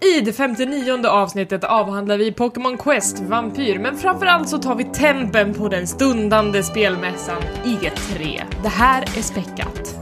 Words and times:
I 0.00 0.20
det 0.20 0.32
59 0.32 1.06
avsnittet 1.06 1.64
avhandlar 1.64 2.18
vi 2.18 2.30
Pokémon 2.30 2.76
Quest 2.76 3.20
Vampyr, 3.20 3.78
men 3.78 3.96
framförallt 3.96 4.48
så 4.48 4.58
tar 4.58 4.74
vi 4.74 4.84
tempen 4.84 5.54
på 5.54 5.68
den 5.68 5.86
stundande 5.86 6.62
spelmässan 6.62 7.42
E3. 7.64 8.42
Det 8.62 8.68
här 8.68 9.02
är 9.02 9.22
späckat. 9.22 9.93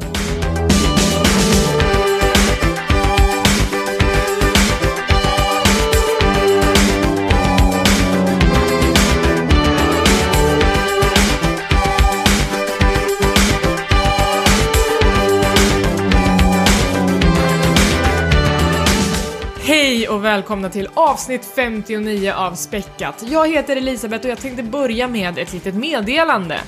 Och 20.23 20.27
välkomna 20.27 20.71
till 20.71 20.89
avsnitt 20.95 21.45
59 21.55 22.33
av 22.33 22.55
Späckat. 22.55 23.25
Jag 23.29 23.49
heter 23.49 23.77
Elisabeth 23.77 24.25
och 24.25 24.31
jag 24.31 24.39
tänkte 24.39 24.63
börja 24.63 25.09
med 25.09 25.39
ett 25.39 25.53
litet 25.53 25.75
meddelande. 25.75 26.61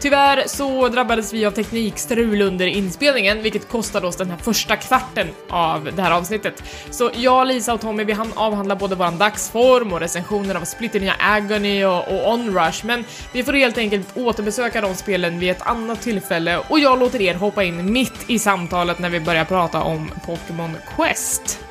Tyvärr 0.00 0.42
så 0.46 0.88
drabbades 0.88 1.32
vi 1.32 1.46
av 1.46 1.50
teknikstrul 1.50 2.42
under 2.42 2.66
inspelningen, 2.66 3.42
vilket 3.42 3.68
kostade 3.68 4.06
oss 4.06 4.16
den 4.16 4.30
här 4.30 4.36
första 4.36 4.76
kvarten 4.76 5.28
av 5.48 5.88
det 5.96 6.02
här 6.02 6.10
avsnittet. 6.10 6.62
Så 6.90 7.10
jag, 7.14 7.46
Lisa 7.46 7.74
och 7.74 7.80
Tommy, 7.80 8.04
vi 8.04 8.12
hann 8.12 8.32
avhandla 8.34 8.76
både 8.76 8.94
våran 8.94 9.18
dagsform 9.18 9.92
och 9.92 10.00
recensioner 10.00 10.54
av 10.54 10.64
Splitter 10.64 11.00
nya 11.00 11.14
Agony 11.18 11.84
och, 11.84 12.08
och 12.08 12.32
Onrush, 12.32 12.86
men 12.86 13.04
vi 13.32 13.44
får 13.44 13.52
helt 13.52 13.78
enkelt 13.78 14.16
återbesöka 14.16 14.80
de 14.80 14.94
spelen 14.94 15.38
vid 15.38 15.50
ett 15.50 15.62
annat 15.62 16.02
tillfälle 16.02 16.58
och 16.68 16.78
jag 16.78 16.98
låter 16.98 17.22
er 17.22 17.34
hoppa 17.34 17.64
in 17.64 17.92
mitt 17.92 18.30
i 18.30 18.38
samtalet 18.38 18.98
när 18.98 19.10
vi 19.10 19.20
börjar 19.20 19.44
prata 19.44 19.82
om 19.82 20.10
Pokémon 20.26 20.76
Quest. 20.96 21.67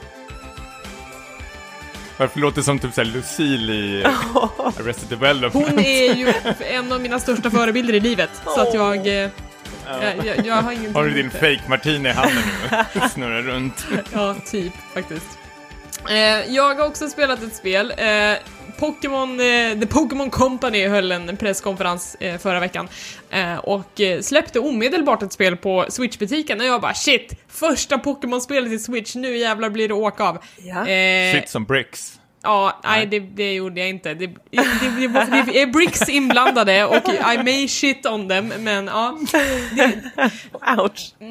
Varför 2.17 2.39
låter 2.39 2.57
det 2.57 2.63
som 2.63 2.79
typ 2.79 2.93
såhär 2.93 3.05
Lucille 3.05 3.73
i 3.73 4.03
Arrested 4.79 5.09
Development? 5.09 5.67
Hon 5.69 5.79
är 5.79 6.13
ju 6.13 6.33
en 6.59 6.91
av 6.91 7.01
mina 7.01 7.19
största 7.19 7.49
förebilder 7.51 7.93
i 7.93 7.99
livet, 7.99 8.29
så 8.45 8.61
att 8.61 8.73
jag... 8.73 9.07
eh, 9.07 9.29
jag, 10.01 10.25
jag, 10.25 10.45
jag 10.45 10.55
har 10.55 10.71
ingenting 10.71 10.95
Har 10.95 11.03
du 11.03 11.09
din 11.09 11.19
emot 11.19 11.33
det. 11.33 11.39
fake 11.39 11.69
martini 11.69 12.09
i 12.09 12.11
handen 12.11 12.43
nu? 12.93 13.01
Snurrar 13.13 13.41
runt. 13.41 13.85
Ja, 14.13 14.35
typ 14.51 14.73
faktiskt. 14.93 15.37
Eh, 16.09 16.15
jag 16.55 16.75
har 16.75 16.85
också 16.87 17.09
spelat 17.09 17.43
ett 17.43 17.55
spel. 17.55 17.93
Eh, 17.97 18.05
Pokémon, 18.79 19.39
eh, 19.39 19.79
The 19.79 19.87
Pokémon 19.87 20.29
Company 20.29 20.87
höll 20.87 21.11
en 21.11 21.37
presskonferens 21.37 22.15
eh, 22.19 22.37
förra 22.37 22.59
veckan 22.59 22.87
eh, 23.29 23.55
och 23.57 24.01
släppte 24.21 24.59
omedelbart 24.59 25.23
ett 25.23 25.33
spel 25.33 25.57
på 25.57 25.85
Switch-butiken 25.89 26.59
och 26.59 26.65
jag 26.65 26.81
bara 26.81 26.93
shit, 26.93 27.33
första 27.47 27.97
Pokémon-spelet 27.97 28.71
i 28.71 28.79
Switch, 28.79 29.15
nu 29.15 29.37
jävlar 29.37 29.69
blir 29.69 29.87
det 29.87 29.93
åka 29.93 30.23
av. 30.23 30.37
Ja. 30.57 30.87
Eh, 30.87 31.35
Shit 31.35 31.49
som 31.49 31.63
bricks. 31.65 32.16
Ja, 32.47 32.79
nej 32.83 33.05
det, 33.05 33.19
det 33.19 33.53
gjorde 33.53 33.79
jag 33.79 33.89
inte. 33.89 34.13
Det, 34.13 34.27
det, 34.27 34.33
det, 34.51 35.07
det, 35.07 35.43
det 35.45 35.61
är 35.61 35.67
bricks 35.67 36.09
inblandade 36.09 36.85
och 36.85 37.09
I 37.33 37.37
may 37.43 37.67
shit 37.67 38.05
on 38.05 38.29
them, 38.29 38.53
men 38.59 38.87
ja. 38.87 39.17
Ouch. 40.77 41.13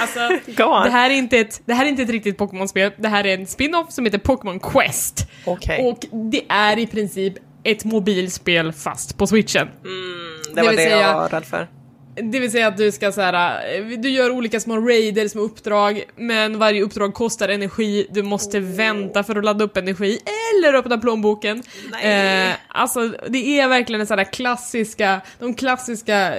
Alltså, 0.00 0.28
Go 0.46 0.64
on. 0.64 0.82
det 0.84 0.90
här 0.90 1.10
är 1.10 1.14
inte 1.14 1.38
ett, 1.38 1.62
det 1.66 1.74
här 1.74 1.84
är 1.84 1.88
inte 1.88 2.02
ett 2.02 2.10
riktigt 2.10 2.38
Pokémon-spel, 2.38 2.92
det 2.96 3.08
här 3.08 3.26
är 3.26 3.34
en 3.38 3.46
spin-off 3.46 3.92
som 3.92 4.04
heter 4.04 4.18
Pokémon 4.18 4.60
Quest. 4.60 5.26
Okej. 5.44 5.82
Och 5.84 5.98
det 6.30 6.42
är 6.48 6.78
i 6.78 6.86
princip 6.86 7.34
ett 7.64 7.84
mobilspel 7.84 8.72
fast 8.72 9.16
på 9.18 9.26
switchen. 9.26 9.68
Det 9.82 10.54
det 10.54 10.62
var 10.62 10.70
det 10.72 10.76
säga- 10.76 11.00
jag 11.00 11.14
var 11.14 11.28
rädd 11.28 11.44
för. 11.44 11.68
Det 12.14 12.40
vill 12.40 12.50
säga 12.50 12.68
att 12.68 12.76
du 12.76 12.92
ska 12.92 13.12
så 13.12 13.20
här, 13.20 13.62
eh, 13.78 13.86
du 13.98 14.10
gör 14.10 14.30
olika 14.30 14.60
små 14.60 14.76
raider, 14.76 15.28
små 15.28 15.42
uppdrag, 15.42 16.04
men 16.16 16.58
varje 16.58 16.82
uppdrag 16.82 17.14
kostar 17.14 17.48
energi, 17.48 18.06
du 18.10 18.22
måste 18.22 18.60
vänta 18.60 19.22
för 19.22 19.36
att 19.36 19.44
ladda 19.44 19.64
upp 19.64 19.76
energi, 19.76 20.18
eller 20.24 20.74
öppna 20.74 20.98
plånboken. 20.98 21.62
Eh, 22.02 22.54
alltså, 22.68 23.14
det 23.28 23.60
är 23.60 23.68
verkligen 23.68 24.06
där 24.06 24.32
klassiska, 24.32 25.20
de 25.38 25.54
klassiska 25.54 26.32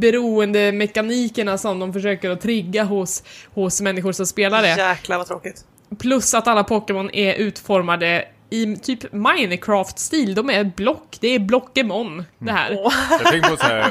beroendemekanikerna 0.00 1.58
som 1.58 1.78
de 1.78 1.92
försöker 1.92 2.30
att 2.30 2.40
trigga 2.40 2.84
hos, 2.84 3.22
hos 3.54 3.80
människor 3.80 4.12
som 4.12 4.26
spelar 4.26 4.62
det. 4.62 4.68
Jäklar 4.68 5.18
vad 5.18 5.26
tråkigt. 5.26 5.64
Plus 5.98 6.34
att 6.34 6.48
alla 6.48 6.64
Pokémon 6.64 7.10
är 7.10 7.34
utformade 7.34 8.24
i 8.50 8.76
typ 8.76 9.12
Minecraft-stil, 9.12 10.34
de 10.34 10.50
är 10.50 10.64
block, 10.64 11.16
det 11.20 11.28
är 11.28 11.38
Blockemon 11.38 12.24
det 12.38 12.52
här. 12.52 12.70
Jag 13.10 13.24
tänker 13.24 13.48
på 13.50 13.56
såhär 13.56 13.90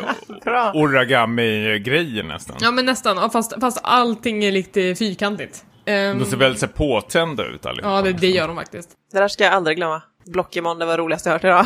origami-grejer 0.73 2.23
nästan. 2.23 2.55
Ja 2.61 2.71
men 2.71 2.85
nästan, 2.85 3.31
fast, 3.31 3.53
fast 3.61 3.79
allting 3.83 4.43
är 4.45 4.51
lite 4.51 4.95
fyrkantigt. 4.95 5.65
Ehm, 5.85 6.19
De 6.19 6.25
ser 6.25 6.37
väldigt 6.37 6.59
så 6.59 6.67
påtända 6.67 7.45
ut 7.45 7.65
allihopa. 7.65 7.89
ja, 7.95 8.01
det, 8.01 8.13
det 8.13 8.27
gör 8.27 8.47
de 8.47 8.55
faktiskt. 8.57 8.89
Det 9.11 9.19
där 9.19 9.27
ska 9.27 9.43
jag 9.43 9.53
aldrig 9.53 9.77
glömma. 9.77 10.01
Blockemon, 10.25 10.79
det 10.79 10.85
var 10.85 10.97
det 10.97 11.03
roligaste 11.03 11.29
jag 11.29 11.33
hört 11.33 11.43
idag. 11.43 11.65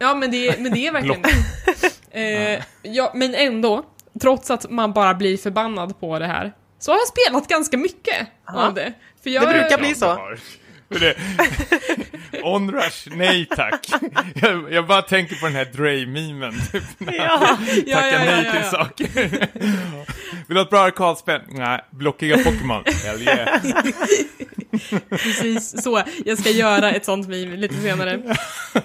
Ja, 0.00 0.14
men 0.14 0.30
det, 0.30 0.58
men 0.60 0.72
det 0.72 0.86
är 0.86 0.92
verkligen 0.92 1.22
det. 1.22 1.28
Eh, 2.14 2.62
ja, 2.82 3.12
men 3.14 3.34
ändå, 3.34 3.82
trots 4.20 4.50
att 4.50 4.70
man 4.70 4.92
bara 4.92 5.14
blir 5.14 5.36
förbannad 5.36 6.00
på 6.00 6.18
det 6.18 6.26
här, 6.26 6.52
så 6.78 6.90
har 6.92 6.98
jag 6.98 7.08
spelat 7.08 7.48
ganska 7.48 7.76
mycket 7.76 8.28
Aha. 8.48 8.66
av 8.66 8.74
det. 8.74 8.92
För 9.22 9.30
jag, 9.30 9.42
Det 9.48 9.52
brukar 9.52 9.78
bli 9.78 9.94
så. 9.94 10.18
Det- 11.00 11.14
Onrush, 12.42 13.08
nej 13.16 13.46
tack. 13.56 13.86
Jag, 14.34 14.72
jag 14.72 14.86
bara 14.86 15.02
tänker 15.02 15.36
på 15.36 15.46
den 15.46 15.54
här 15.54 15.64
Dre-memen. 15.64 16.54
Typ, 16.72 16.82
Ja. 16.98 17.38
han 17.46 17.66
Ja, 17.86 18.06
ja, 18.06 18.06
ja, 18.12 18.18
nej 18.18 18.50
till 18.52 18.70
saker. 18.70 19.08
Vill 20.46 20.54
du 20.54 20.54
ha 20.54 20.62
ett 20.62 20.70
bra 20.70 20.80
arkadspel? 20.80 21.40
Nej, 21.48 21.80
blockiga 21.90 22.36
Pokémon. 22.36 22.82
Hell 23.04 23.22
yeah. 23.22 23.60
Precis 25.10 25.82
så. 25.82 26.02
Jag 26.24 26.38
ska 26.38 26.50
göra 26.50 26.90
ett 26.92 27.04
sånt 27.04 27.28
meme 27.28 27.56
lite 27.56 27.74
senare. 27.74 28.12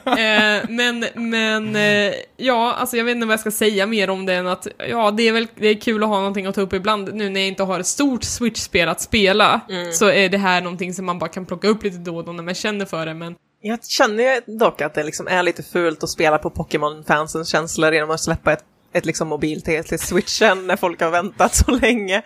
Eh, 0.05 0.69
men, 0.69 1.05
men, 1.15 1.75
eh, 1.75 2.13
ja, 2.37 2.73
alltså 2.73 2.97
jag 2.97 3.03
vet 3.05 3.15
inte 3.15 3.27
vad 3.27 3.33
jag 3.33 3.39
ska 3.39 3.51
säga 3.51 3.85
mer 3.85 4.09
om 4.09 4.25
det 4.25 4.33
än 4.33 4.47
att, 4.47 4.67
ja, 4.89 5.11
det 5.11 5.27
är 5.27 5.31
väl 5.31 5.47
det 5.55 5.67
är 5.67 5.81
kul 5.81 6.03
att 6.03 6.09
ha 6.09 6.17
någonting 6.17 6.45
att 6.45 6.55
ta 6.55 6.61
upp 6.61 6.73
ibland. 6.73 7.13
Nu 7.13 7.29
när 7.29 7.39
jag 7.39 7.47
inte 7.47 7.63
har 7.63 7.79
ett 7.79 7.87
stort 7.87 8.23
Switch-spel 8.23 8.89
att 8.89 9.01
spela, 9.01 9.61
så 9.93 10.09
är 10.09 10.29
det 10.29 10.37
här 10.37 10.61
någonting 10.61 10.93
som 10.93 11.05
man 11.05 11.19
bara 11.19 11.29
kan 11.29 11.45
plocka 11.45 11.67
upp 11.67 11.83
lite 11.83 11.96
då 11.97 12.17
och 12.17 12.25
då 12.25 12.31
när 12.31 12.43
man 12.43 12.55
känner 12.55 12.85
för 12.85 13.05
det, 13.05 13.13
men 13.13 13.35
Jag 13.61 13.85
känner 13.85 14.23
ju 14.23 14.57
dock 14.57 14.81
att 14.81 14.93
det 14.93 15.03
liksom 15.03 15.27
är 15.27 15.43
lite 15.43 15.63
fult 15.63 16.03
att 16.03 16.09
spela 16.09 16.37
på 16.37 16.49
Pokémon-fansens 16.49 17.49
känslor 17.49 17.93
genom 17.93 18.11
att 18.11 18.21
släppa 18.21 18.53
ett, 18.53 18.63
ett 18.93 19.05
liksom 19.05 19.27
mobil 19.27 19.61
till, 19.61 19.83
till 19.83 19.99
switchen 19.99 20.67
när 20.67 20.75
folk 20.75 21.01
har 21.01 21.09
väntat 21.09 21.55
så 21.55 21.71
länge. 21.71 22.21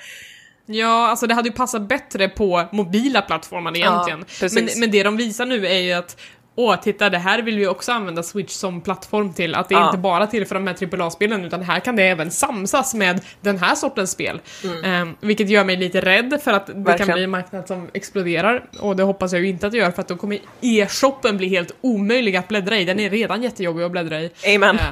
Ja, 0.66 1.08
alltså 1.08 1.28
det 1.28 1.34
hade 1.34 1.50
ju 1.50 1.56
passat 1.56 1.82
bättre 1.82 2.30
på 2.30 2.68
mobila 2.72 3.22
plattformar 3.22 3.78
egentligen. 3.78 4.26
precis. 4.26 4.54
men, 4.54 4.80
men 4.80 4.92
det 4.92 5.04
de 5.04 5.18
visar 5.18 5.46
nu 5.46 5.68
är 5.68 5.80
ju 5.80 5.92
att 5.92 6.18
Åh, 6.56 6.76
titta, 6.82 7.10
det 7.10 7.18
här 7.18 7.42
vill 7.42 7.58
vi 7.58 7.68
också 7.68 7.92
använda 7.92 8.24
Switch 8.24 8.52
som 8.54 8.82
plattform 8.82 9.34
till. 9.34 9.56
Att 9.56 9.70
det 9.70 9.76
Ja. 9.76 9.86
inte 9.86 9.98
bara 9.98 10.28
till 10.28 10.46
för 10.46 10.56
de 10.56 10.68
här 10.68 10.76
AAA-spelen, 11.02 11.46
utan 11.46 11.62
här 11.62 11.80
kan 11.80 11.96
det 11.96 12.04
även 12.04 12.32
samsas 12.32 12.94
med 12.94 13.22
den 13.42 13.58
här 13.58 13.76
sortens 13.76 14.12
spel. 14.12 14.42
Ehm, 14.84 15.16
vilket 15.22 15.50
gör 15.50 15.64
mig 15.64 15.76
lite 15.78 16.02
rädd 16.02 16.40
för 16.44 16.52
att 16.54 16.68
det 16.68 16.74
kan 16.74 16.84
Verkligen. 16.84 17.14
bli 17.14 17.24
en 17.24 17.30
marknad 17.30 17.68
som 17.68 17.90
exploderar. 17.94 18.70
Och 18.80 18.96
det 18.96 19.04
hoppas 19.04 19.32
jag 19.32 19.42
ju 19.42 19.48
inte 19.48 19.66
att 19.68 19.72
det 19.72 19.78
gör, 19.78 19.92
för 19.92 20.02
att 20.02 20.08
då 20.08 20.16
kommer 20.18 20.40
e-shoppen 20.62 21.38
bli 21.38 21.48
helt 21.48 21.72
omöjlig 21.82 22.36
att 22.36 22.48
bläddra 22.48 22.78
i. 22.78 22.86
Den 22.86 23.00
är 23.00 23.10
redan 23.10 23.44
jättejobbig 23.44 23.84
att 23.84 23.92
bläddra 23.92 24.22
i. 24.22 24.32
Amen. 24.56 24.76
Eh, 24.76 24.84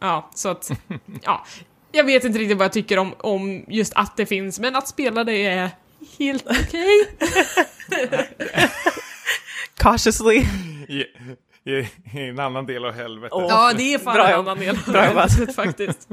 ja, 0.00 0.30
så 0.34 0.48
att, 0.48 0.70
ja. 1.22 1.44
Jag 1.92 2.04
vet 2.04 2.24
inte 2.24 2.38
riktigt 2.38 2.58
vad 2.58 2.64
jag 2.64 2.72
tycker 2.72 2.98
om, 2.98 3.14
om 3.18 3.64
just 3.68 3.92
att 3.96 4.16
det 4.16 4.26
finns, 4.26 4.60
men 4.60 4.76
att 4.76 4.88
spela 4.88 5.24
det 5.24 5.46
är 5.46 5.70
helt 6.18 6.46
okej. 6.46 7.16
Cautiously. 9.76 10.44
I, 10.94 11.04
i, 11.70 11.78
I 12.18 12.28
en 12.28 12.38
annan 12.38 12.66
del 12.66 12.84
av 12.84 12.92
helvetet. 12.92 13.32
Åh. 13.32 13.46
Ja, 13.48 13.72
det 13.76 13.94
är 13.94 13.98
fan 13.98 14.14
Bra 14.14 14.28
en 14.28 14.34
annan 14.34 14.58
del 14.58 14.68
av 14.88 14.94
helvetet 14.94 15.54
faktiskt. 15.54 16.08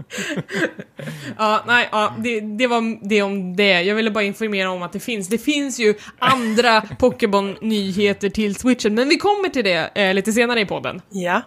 ja, 1.37 1.63
nej, 1.67 1.89
ja, 1.91 2.15
det, 2.17 2.39
det 2.39 2.67
var 2.67 3.09
det 3.09 3.21
om 3.21 3.55
det. 3.55 3.81
Jag 3.81 3.95
ville 3.95 4.11
bara 4.11 4.23
informera 4.23 4.71
om 4.71 4.81
att 4.81 4.93
det 4.93 4.99
finns. 4.99 5.27
Det 5.27 5.37
finns 5.37 5.79
ju 5.79 5.93
andra 6.19 6.81
Pokémon-nyheter 6.99 8.29
till 8.29 8.55
Switchen, 8.55 8.93
men 8.95 9.09
vi 9.09 9.17
kommer 9.17 9.49
till 9.49 9.63
det 9.63 9.89
eh, 9.95 10.13
lite 10.13 10.31
senare 10.31 10.59
i 10.61 10.65
podden. 10.65 11.01
Ja. 11.09 11.41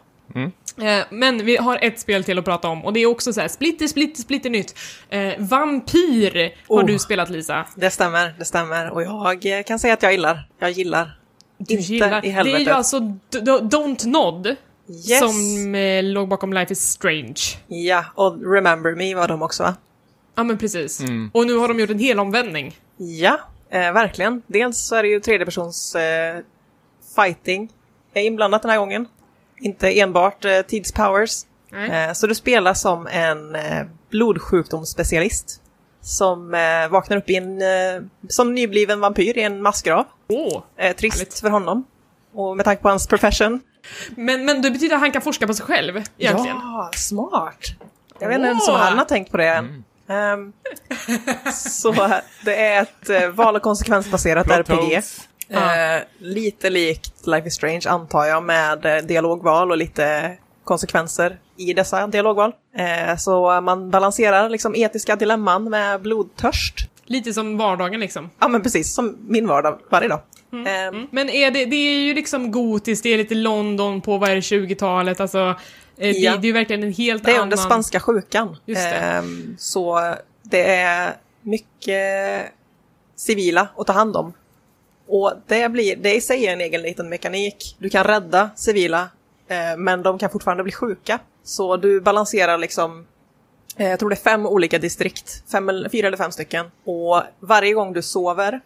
Eh, 0.82 1.04
men 1.10 1.44
vi 1.44 1.56
har 1.56 1.78
ett 1.82 2.00
spel 2.00 2.24
till 2.24 2.38
att 2.38 2.44
prata 2.44 2.68
om 2.68 2.84
och 2.84 2.92
det 2.92 3.00
är 3.00 3.06
också 3.06 3.32
så 3.32 3.40
här 3.40 3.48
splitter, 3.48 3.86
splitter, 3.86 4.22
splitter 4.22 4.50
nytt. 4.50 4.78
Eh, 5.10 5.32
Vampyr 5.38 6.52
har 6.68 6.82
Oh. 6.82 6.86
du 6.86 6.98
spelat 6.98 7.30
Lisa. 7.30 7.66
Det 7.76 7.90
stämmer, 7.90 8.34
det 8.38 8.44
stämmer. 8.44 8.90
Och 8.90 9.02
jag 9.02 9.46
eh, 9.58 9.62
kan 9.62 9.78
säga 9.78 9.94
att 9.94 10.02
jag 10.02 10.12
gillar. 10.12 10.48
Jag 10.58 10.70
gillar. 10.70 11.19
Du 11.68 11.74
gillar. 11.74 12.24
i 12.24 12.30
det 12.30 12.52
är 12.52 12.58
ju 12.58 12.70
alltså 12.70 12.98
Don't 13.30 14.06
Nod 14.06 14.56
Yes. 14.88 15.18
som 15.18 15.74
eh, 15.74 16.02
låg 16.02 16.28
bakom 16.28 16.52
Life 16.52 16.72
is 16.72 16.80
Strange. 16.90 17.40
Ja, 17.66 18.04
och 18.14 18.52
Remember 18.54 18.94
Me 18.94 19.14
var 19.14 19.28
de 19.28 19.42
också 19.42 19.62
va? 19.62 19.74
Ja 20.34 20.44
men 20.44 20.58
precis. 20.58 21.00
Och 21.32 21.46
nu 21.46 21.56
har 21.56 21.68
de 21.68 21.80
gjort 21.80 21.90
en 21.90 21.98
hel 21.98 22.18
omvändning. 22.20 22.76
Ja, 22.96 23.40
eh, 23.70 23.92
verkligen. 23.92 24.42
Dels 24.46 24.78
så 24.78 24.94
är 24.96 25.02
det 25.02 25.08
ju 25.08 25.20
tredjepersons 25.20 25.94
eh, 25.94 26.38
fighting 27.16 27.72
är 28.14 28.22
inblandat 28.22 28.62
den 28.62 28.70
här 28.70 28.78
gången. 28.78 29.06
Inte 29.60 30.00
enbart 30.00 30.44
eh, 30.44 30.60
tidspowers. 30.60 31.30
Eh, 31.90 32.12
så 32.12 32.26
du 32.26 32.34
spelar 32.34 32.74
som 32.74 33.06
en 33.06 33.54
eh, 33.54 33.82
blodsjukdomsspecialist 34.10 35.60
som 36.02 36.54
eh, 36.54 36.88
vaknar 36.90 37.16
upp 37.16 37.30
i 37.30 37.36
en, 37.36 37.62
eh, 37.62 38.02
som 38.28 38.54
nybliven 38.54 39.00
vampyr 39.00 39.38
i 39.38 39.42
en 39.42 39.62
massgrav 39.62 40.04
Åh! 40.30 40.62
Eh, 40.76 40.96
trist 40.96 41.18
Härligt. 41.18 41.40
för 41.40 41.50
honom. 41.50 41.84
Och 42.34 42.56
med 42.56 42.64
tanke 42.64 42.82
på 42.82 42.88
hans 42.88 43.06
profession. 43.06 43.60
Men, 44.10 44.44
men 44.44 44.62
det 44.62 44.70
betyder 44.70 44.94
att 44.94 45.00
han 45.00 45.12
kan 45.12 45.22
forska 45.22 45.46
på 45.46 45.54
sig 45.54 45.66
själv, 45.66 45.96
egentligen? 46.18 46.56
Ja, 46.56 46.90
smart! 46.94 47.66
Jag 48.18 48.28
vet 48.28 48.36
inte 48.36 48.48
ens 48.48 48.68
om 48.68 48.74
han 48.74 48.98
har 48.98 49.04
tänkt 49.04 49.30
på 49.30 49.36
det 49.36 49.48
än. 49.48 49.84
Ehm, 50.08 50.52
så 51.52 51.92
det 52.44 52.64
är 52.64 52.82
ett 52.82 53.10
eh, 53.10 53.28
val 53.28 53.56
och 53.56 53.62
konsekvensbaserat 53.62 54.50
RPG. 54.50 54.76
holes. 54.76 55.28
Eh, 55.48 56.02
lite 56.18 56.70
likt 56.70 57.26
Life 57.26 57.48
is 57.48 57.54
Strange 57.54 57.82
antar 57.88 58.24
jag 58.24 58.42
med 58.42 58.86
eh, 58.86 59.04
dialogval 59.04 59.70
och 59.70 59.76
lite 59.76 60.36
konsekvenser 60.64 61.38
i 61.56 61.72
dessa 61.72 62.06
dialogval. 62.06 62.52
Eh, 62.76 63.16
så 63.16 63.60
man 63.60 63.90
balanserar 63.90 64.48
liksom 64.48 64.74
etiska 64.74 65.16
dilemman 65.16 65.70
med 65.70 66.02
blodtörst. 66.02 66.88
Lite 67.10 67.32
som 67.32 67.56
vardagen 67.56 68.00
liksom. 68.00 68.30
Ja 68.38 68.48
men 68.48 68.62
precis, 68.62 68.94
som 68.94 69.16
min 69.28 69.46
vardag 69.46 69.78
varje 69.90 70.08
dag. 70.08 70.20
Ehm, 70.52 70.66
Mm. 70.94 71.06
Men 71.10 71.28
är 71.30 71.50
det, 71.50 71.64
det 71.64 71.76
är 71.76 72.00
ju 72.02 72.14
liksom 72.14 72.50
gotiskt, 72.50 73.02
det 73.02 73.08
är 73.14 73.18
lite 73.18 73.34
London 73.34 74.00
på, 74.00 74.18
vad 74.18 74.30
är 74.30 74.34
det, 74.34 74.40
20-talet, 74.40 75.20
alltså. 75.20 75.38
eh, 75.38 75.54
Det, 75.96 76.08
Ja. 76.10 76.32
det 76.36 76.44
är 76.44 76.46
ju 76.46 76.52
verkligen 76.52 76.82
en 76.82 76.92
helt 76.92 77.24
Det 77.24 77.30
är 77.30 77.34
annan... 77.34 77.42
under 77.42 77.56
spanska 77.56 78.00
sjukan. 78.00 78.56
Ehm, 78.76 79.54
så 79.58 80.14
det 80.42 80.74
är 80.74 81.16
mycket 81.42 82.46
civila 83.16 83.68
att 83.76 83.86
ta 83.86 83.92
hand 83.92 84.16
om. 84.16 84.32
Och 85.08 85.32
det, 85.46 85.68
blir, 85.68 85.96
det 85.96 86.14
i 86.14 86.20
sig 86.20 86.46
är 86.46 86.52
en 86.52 86.60
egen 86.60 86.82
liten 86.82 87.08
mekanik. 87.08 87.76
Du 87.78 87.90
kan 87.90 88.04
rädda 88.04 88.50
civila, 88.56 89.08
eh, 89.48 89.76
men 89.78 90.02
de 90.02 90.18
kan 90.18 90.30
fortfarande 90.30 90.62
bli 90.62 90.72
sjuka. 90.72 91.18
Så 91.44 91.76
du 91.76 92.00
balanserar 92.00 92.58
liksom, 92.58 92.98
eh, 93.00 93.04
jag 93.88 93.98
tror 93.98 94.10
det 94.10 94.14
är 94.14 94.30
fem 94.30 94.46
olika 94.46 94.78
distrikt, 94.78 95.42
fem, 95.52 95.68
eller- 95.68 95.88
fyra 95.88 96.06
eller 96.06 96.16
fem 96.16 96.32
stycken. 96.32 96.66
Och 96.84 97.22
varje 97.40 97.72
gång 97.74 97.92
du 97.92 98.02
sover 98.02 98.60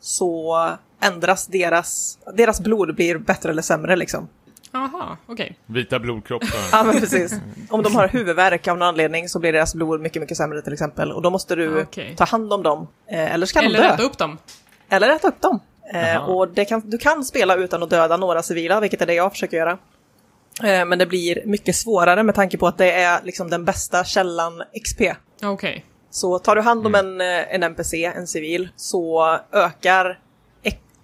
så 0.00 0.68
ändras 1.02 1.46
deras, 1.46 2.18
deras 2.34 2.60
blod 2.60 2.94
blir 2.94 3.18
bättre 3.18 3.50
eller 3.50 3.62
sämre 3.62 3.96
liksom. 3.96 4.28
Jaha, 4.72 5.16
okej. 5.26 5.58
Vita 5.66 5.98
blodkroppar. 5.98 6.48
Ja 6.72 6.82
men 6.82 7.00
precis. 7.00 7.34
Om 7.70 7.82
de 7.82 7.96
har 7.96 8.08
huvudvärk 8.08 8.68
av 8.68 8.78
någon 8.78 8.88
anledning 8.88 9.28
så 9.28 9.38
blir 9.38 9.52
deras 9.52 9.74
blod 9.74 10.00
mycket, 10.00 10.22
mycket 10.22 10.36
sämre 10.36 10.62
till 10.62 10.72
exempel. 10.72 11.12
Och 11.12 11.22
då 11.22 11.30
måste 11.30 11.54
du 11.56 11.82
Okej. 11.82 12.14
ta 12.16 12.24
hand 12.24 12.52
om 12.52 12.62
dem. 12.62 12.88
Eh, 13.10 13.34
eller 13.34 13.46
så 13.46 13.52
kan 13.54 13.64
Eller 13.64 13.78
de 13.78 13.86
dö. 13.88 13.92
rätta 13.92 14.02
upp 14.02 14.18
dem. 14.18 14.38
Eller 14.88 15.08
äta 15.08 15.28
upp 15.28 15.40
dem. 15.40 15.60
Eh, 15.94 16.16
och 16.30 16.48
det 16.48 16.64
kan, 16.64 16.82
du 16.84 16.98
kan 16.98 17.24
spela 17.24 17.56
utan 17.56 17.82
att 17.82 17.90
döda 17.90 18.16
några 18.16 18.42
civila, 18.42 18.80
vilket 18.80 19.02
är 19.02 19.06
det 19.06 19.14
jag 19.14 19.32
försöker 19.32 19.56
göra. 19.56 19.78
Eh, 20.64 20.84
men 20.84 20.98
det 20.98 21.06
blir 21.06 21.42
mycket 21.46 21.76
svårare 21.76 22.22
med 22.22 22.34
tanke 22.34 22.58
på 22.58 22.66
att 22.66 22.78
det 22.78 22.92
är 22.92 23.20
liksom 23.24 23.50
den 23.50 23.64
bästa 23.64 24.04
källan 24.04 24.62
XP. 24.84 25.00
Okej. 25.42 25.84
Så 26.10 26.38
tar 26.38 26.56
du 26.56 26.62
hand 26.62 26.86
om 26.86 26.94
en, 26.94 27.20
eh, 27.20 27.54
en 27.54 27.62
NPC, 27.62 28.04
en 28.04 28.26
civil, 28.26 28.68
så 28.76 29.38
ökar 29.52 30.18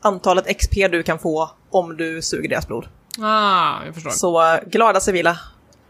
antalet 0.03 0.59
XP 0.59 0.89
du 0.89 1.03
kan 1.03 1.19
få 1.19 1.51
om 1.71 1.97
du 1.97 2.23
suger 2.23 2.49
deras 2.49 2.67
blod. 2.69 2.89
Ah, 3.23 3.85
jag 3.85 3.95
förstår. 3.95 4.11
Så 4.11 4.43
eh, 4.55 4.61
glada 4.67 5.01
civila, 5.01 5.39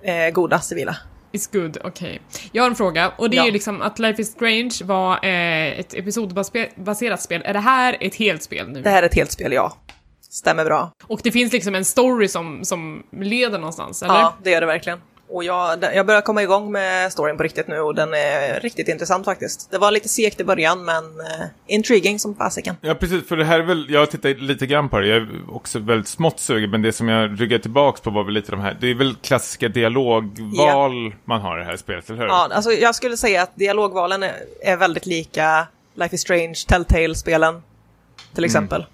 eh, 0.03 0.31
goda 0.33 0.61
civila. 0.61 0.97
It's 1.33 1.53
good, 1.53 1.79
okej. 1.85 2.21
Jag 2.53 2.63
har 2.63 2.71
en 2.71 2.77
fråga, 2.77 3.13
och 3.19 3.31
det 3.31 3.37
är 3.37 3.39
Ja. 3.39 3.47
ju 3.47 3.51
liksom 3.53 3.83
att 3.83 3.99
Life 3.99 4.23
is 4.23 4.29
Strange 4.29 4.71
var 4.85 5.13
eh, 5.25 5.79
ett 5.81 5.95
episodbaserat 5.95 7.23
spel. 7.23 7.43
Är 7.45 7.53
det 7.53 7.61
här 7.61 7.97
ett 8.01 8.15
helt 8.15 8.43
spel 8.43 8.69
nu? 8.69 8.83
Det 8.83 8.91
här 8.91 9.03
är 9.03 9.07
ett 9.07 9.15
helt 9.15 9.33
spel, 9.33 9.53
ja. 9.53 9.77
Stämmer 10.37 10.65
bra. 10.65 10.93
Och 11.03 11.21
det 11.23 11.33
finns 11.33 11.53
liksom 11.53 11.75
en 11.75 11.85
story 11.85 12.29
som, 12.29 12.65
som 12.65 13.03
leder 13.13 13.59
någonstans, 13.59 14.03
eller? 14.03 14.15
Ja, 14.15 14.35
det 14.43 14.51
gör 14.51 14.61
det 14.61 14.67
verkligen. 14.67 15.01
Och 15.29 15.45
jag, 15.45 15.85
jag 15.95 16.07
börjar 16.07 16.21
komma 16.21 16.43
igång 16.43 16.73
med 16.73 17.13
storyn 17.13 17.37
på 17.37 17.43
riktigt 17.43 17.69
nu 17.69 17.81
och 17.81 17.95
den 17.95 18.15
är 18.15 18.61
riktigt 18.61 18.89
intressant 18.89 19.25
faktiskt. 19.25 19.71
Det 19.71 19.79
var 19.79 19.91
lite 19.91 20.09
segt 20.09 20.41
i 20.41 20.45
början 20.45 20.85
men 20.85 21.05
eh, 21.21 21.47
intriguing 21.67 22.19
som 22.19 22.35
fasiken. 22.35 22.77
Ja, 22.81 22.95
precis. 22.95 23.29
För 23.29 23.37
det 23.37 23.45
här 23.45 23.59
är 23.59 23.63
väl, 23.63 23.87
jag 23.91 24.01
har 24.01 24.07
tittat 24.07 24.41
lite 24.41 24.67
grann 24.67 24.89
på 24.89 24.99
det. 24.99 25.07
Jag 25.07 25.17
är 25.17 25.29
också 25.49 25.79
väldigt 25.79 26.09
smått 26.09 26.41
sugen. 26.41 26.71
Men 26.71 26.83
det 26.83 26.93
som 26.93 27.09
jag 27.09 27.41
ryggar 27.41 27.59
tillbaks 27.59 28.01
på 28.01 28.11
var 28.11 28.25
väl 28.25 28.35
lite 28.35 28.51
de 28.51 28.61
här. 28.61 28.77
Det 28.81 28.91
är 28.91 28.95
väl 28.95 29.15
klassiska 29.15 29.69
dialogval 29.69 31.15
man 31.25 31.41
har 31.41 31.57
i 31.57 31.61
det 31.61 31.67
här 31.67 31.77
spelet, 31.77 32.11
eller 32.11 32.21
hur? 32.21 32.27
Ja, 32.27 32.49
alltså 32.53 32.73
jag 32.73 32.95
skulle 32.95 33.17
säga 33.17 33.43
att 33.43 33.57
dialogvalen 33.57 34.23
är, 34.23 34.35
är 34.63 34.77
väldigt 34.77 35.07
lika 35.07 35.67
Life 35.95 36.15
is 36.15 36.21
Strange, 36.21 36.55
Telltale-spelen 36.69 37.63
till 38.35 38.45
exempel. 38.45 38.87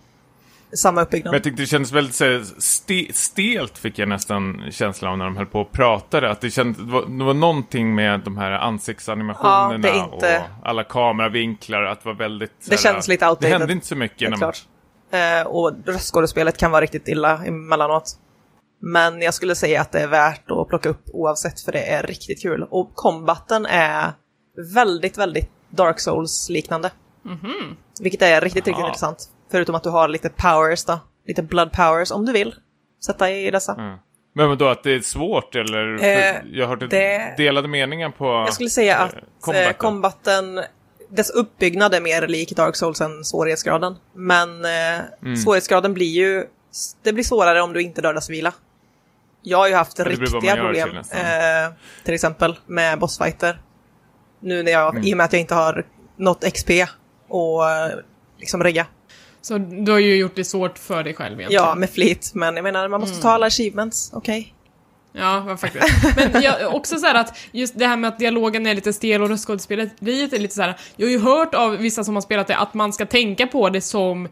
Samma 0.76 1.02
uppbyggnad. 1.02 1.30
Men 1.30 1.36
jag 1.36 1.44
tyckte 1.44 1.62
det 1.62 1.66
kändes 1.66 1.92
väldigt 1.92 2.14
så 2.14 2.24
här, 2.24 2.44
ste, 2.58 3.06
stelt 3.12 3.78
fick 3.78 3.98
jag 3.98 4.08
nästan 4.08 4.62
känslan 4.70 5.12
av 5.12 5.18
när 5.18 5.24
de 5.24 5.36
höll 5.36 5.46
på 5.46 5.60
och 5.60 5.72
pratade. 5.72 6.30
Att 6.30 6.40
det, 6.40 6.50
kändes, 6.50 6.76
det, 6.82 6.92
var, 6.92 7.06
det 7.18 7.24
var 7.24 7.34
någonting 7.34 7.94
med 7.94 8.20
de 8.20 8.38
här 8.38 8.50
ansiktsanimationerna 8.50 9.88
Ja, 9.88 10.04
inte- 10.04 10.44
och 10.60 10.66
alla 10.68 10.84
kameravinklar. 10.84 11.82
Att 11.82 12.02
det 12.02 12.08
var 12.08 12.16
väldigt... 12.16 12.52
Det 12.64 12.70
här, 12.70 12.92
känns 12.92 13.08
lite 13.08 13.28
outdated. 13.28 13.50
Det 13.50 13.58
hände 13.58 13.72
inte 13.72 13.86
så 13.86 13.96
mycket. 13.96 14.30
När 14.30 14.36
man-. 14.36 14.52
Eh, 15.40 15.46
och 15.46 15.72
röstskådespelet 15.86 16.56
kan 16.56 16.70
vara 16.70 16.80
riktigt 16.80 17.08
illa 17.08 17.44
emellanåt. 17.44 18.18
Men 18.80 19.22
jag 19.22 19.34
skulle 19.34 19.54
säga 19.54 19.80
att 19.80 19.92
det 19.92 20.00
är 20.00 20.08
värt 20.08 20.50
att 20.50 20.68
plocka 20.68 20.88
upp 20.88 21.02
oavsett 21.12 21.60
för 21.60 21.72
det 21.72 21.82
är 21.82 22.02
riktigt 22.02 22.42
kul. 22.42 22.66
Och 22.70 22.94
combaten 22.94 23.66
är 23.66 24.12
väldigt, 24.74 25.18
väldigt 25.18 25.50
Dark 25.70 26.00
Souls-liknande. 26.00 26.90
Vilket 28.00 28.22
är 28.22 28.40
riktigt, 28.40 28.56
riktigt 28.56 28.74
Jaha. 28.78 28.86
intressant. 28.86 29.28
Förutom 29.52 29.74
att 29.74 29.82
du 29.82 29.90
har 29.90 30.08
lite 30.08 30.28
powers 30.28 30.84
då. 30.84 31.00
Lite 31.26 31.42
blood 31.42 31.72
powers 31.72 32.10
om 32.10 32.26
du 32.26 32.32
vill. 32.32 32.54
Sätta 33.06 33.30
i 33.30 33.50
dessa. 33.50 33.74
Mm. 33.74 33.98
Men 34.34 34.48
vadå, 34.48 34.68
att 34.68 34.82
det 34.82 34.90
är 34.94 35.00
svårt 35.00 35.54
eller? 35.54 36.04
Eh, 36.04 36.36
jag 36.52 36.66
har 36.66 36.76
hört 36.76 36.90
det- 36.90 37.34
delade 37.36 37.68
meningar 37.68 38.10
på... 38.10 38.24
Jag 38.24 38.54
skulle 38.54 38.70
säga 38.70 38.96
att 38.98 39.14
eh, 39.14 39.18
combaten. 39.40 39.74
combaten. 39.74 40.44
combaten, 40.44 40.64
dess 41.10 41.30
uppbyggnad 41.30 41.94
är 41.94 42.00
mer 42.00 42.26
lik 42.28 42.56
Dark 42.56 42.76
Souls 42.76 43.00
än 43.00 43.24
svårighetsgraden. 43.24 43.96
Men 44.14 44.64
eh, 44.64 45.00
Mm. 45.22 45.36
svårighetsgraden 45.36 45.94
blir 45.94 46.06
ju, 46.06 46.44
det 47.02 47.12
blir 47.12 47.24
svårare 47.24 47.62
om 47.62 47.72
du 47.72 47.82
inte 47.82 48.00
dödar 48.02 48.20
civila. 48.20 48.52
Jag 49.42 49.58
har 49.58 49.68
ju 49.68 49.74
haft 49.74 50.00
riktiga 50.00 50.56
problem, 50.56 50.88
till 50.88 51.18
eh, 51.18 51.72
till 52.04 52.14
exempel 52.14 52.58
med 52.66 52.98
bossfighter. 52.98 53.60
Nu 54.40 54.62
när 54.62 54.72
jag, 54.72 54.94
Mm. 54.94 55.06
i 55.06 55.12
och 55.12 55.16
med 55.16 55.24
att 55.24 55.32
jag 55.32 55.40
inte 55.40 55.54
har 55.54 55.86
något 56.16 56.44
XP 56.54 56.70
och 57.28 57.70
eh, 57.70 57.90
liksom 58.38 58.62
regga. 58.62 58.86
Så 59.42 59.58
du 59.58 59.92
har 59.92 59.98
ju 59.98 60.16
gjort 60.16 60.36
det 60.36 60.44
svårt 60.44 60.78
för 60.78 61.04
dig 61.04 61.14
själv 61.14 61.40
egentligen. 61.40 61.64
Ja, 61.64 61.74
med 61.74 61.90
flit, 61.90 62.30
men 62.34 62.56
jag 62.56 62.62
menar 62.62 62.88
man 62.88 63.00
måste 63.00 63.12
Mm. 63.14 63.22
ta 63.22 63.30
alla 63.30 63.46
achievements, 63.46 64.10
okej? 64.12 64.54
Ja, 65.12 65.44
men 65.44 65.58
faktiskt. 65.58 65.84
Men 66.32 66.42
jag, 66.42 66.74
också 66.74 66.96
så 66.98 67.06
här 67.06 67.14
att 67.14 67.38
just 67.52 67.78
det 67.78 67.86
här 67.86 67.96
med 67.96 68.08
att 68.08 68.18
dialogen 68.18 68.66
är 68.66 68.74
lite 68.74 68.92
stel 68.92 69.22
och 69.22 69.28
röstskådespeleriet 69.28 70.32
är 70.32 70.38
lite 70.38 70.54
så 70.54 70.62
här. 70.62 70.76
Jag 70.96 71.06
har 71.06 71.10
ju 71.10 71.18
hört 71.18 71.54
av 71.54 71.76
vissa 71.76 72.04
som 72.04 72.14
har 72.14 72.22
spelat 72.22 72.46
det 72.46 72.56
att 72.56 72.74
man 72.74 72.92
ska 72.92 73.06
tänka 73.06 73.46
på 73.46 73.68
det 73.70 73.80
som 73.80 74.26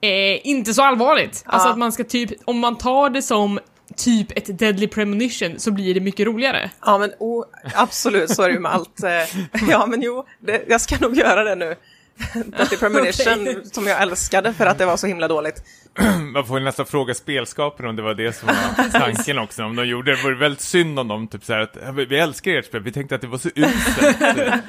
eh, 0.00 0.46
inte 0.48 0.74
så 0.74 0.82
allvarligt. 0.82 1.42
Alltså 1.46 1.68
Ja. 1.68 1.72
att 1.72 1.78
man 1.78 1.92
ska 1.92 2.04
typ, 2.04 2.30
om 2.44 2.58
man 2.58 2.78
tar 2.78 3.10
det 3.10 3.22
som 3.22 3.58
typ 3.96 4.38
ett 4.38 4.58
deadly 4.58 4.86
premonition 4.88 5.54
så 5.58 5.70
blir 5.70 5.94
det 5.94 6.00
mycket 6.00 6.26
roligare. 6.26 6.70
Ja, 6.86 6.98
men 6.98 7.10
oh, 7.18 7.44
absolut, 7.74 8.30
så 8.30 8.42
är 8.42 8.48
det 8.48 8.54
ju 8.54 8.60
med 8.60 8.72
allt. 8.72 9.02
eh, 9.02 9.68
Ja, 9.70 9.86
men 9.86 10.02
jo, 10.02 10.24
det, 10.40 10.64
jag 10.68 10.80
ska 10.80 10.96
nog 11.00 11.16
göra 11.16 11.44
det 11.44 11.54
nu. 11.54 11.74
Deathly 12.46 12.76
Premonition, 12.76 13.42
Okej. 13.42 13.64
som 13.72 13.86
jag 13.86 14.02
älskade 14.02 14.52
för 14.52 14.66
att 14.66 14.78
det 14.78 14.86
var 14.86 14.96
så 14.96 15.06
himla 15.06 15.28
dåligt. 15.28 15.62
Man 16.32 16.46
får 16.46 16.58
ju 16.58 16.64
nästan 16.64 16.86
fråga 16.86 17.14
spelskaparna 17.14 17.88
om 17.88 17.96
det 17.96 18.02
var 18.02 18.14
det 18.14 18.32
som 18.32 18.46
var 18.46 18.90
tanken 19.00 19.38
också. 19.38 19.62
Om 19.64 19.76
de 19.76 19.86
gjorde 19.86 20.10
det. 20.10 20.16
Det 20.16 20.22
vore 20.22 20.34
väldigt 20.34 20.60
synd 20.60 20.98
om 20.98 21.08
dem, 21.08 21.28
typ 21.28 21.44
så 21.44 21.52
här 21.52 21.60
att 21.60 21.76
"Ja, 21.84 21.92
vi- 21.92 22.18
älskar 22.18 22.50
ert 22.50 22.64
spel, 22.66 22.82
vi 22.82 22.92
tänkte 22.92 23.14
att 23.14 23.20
det 23.20 23.26
var 23.26 23.38
så 23.38 23.48
uselt. 23.54 23.98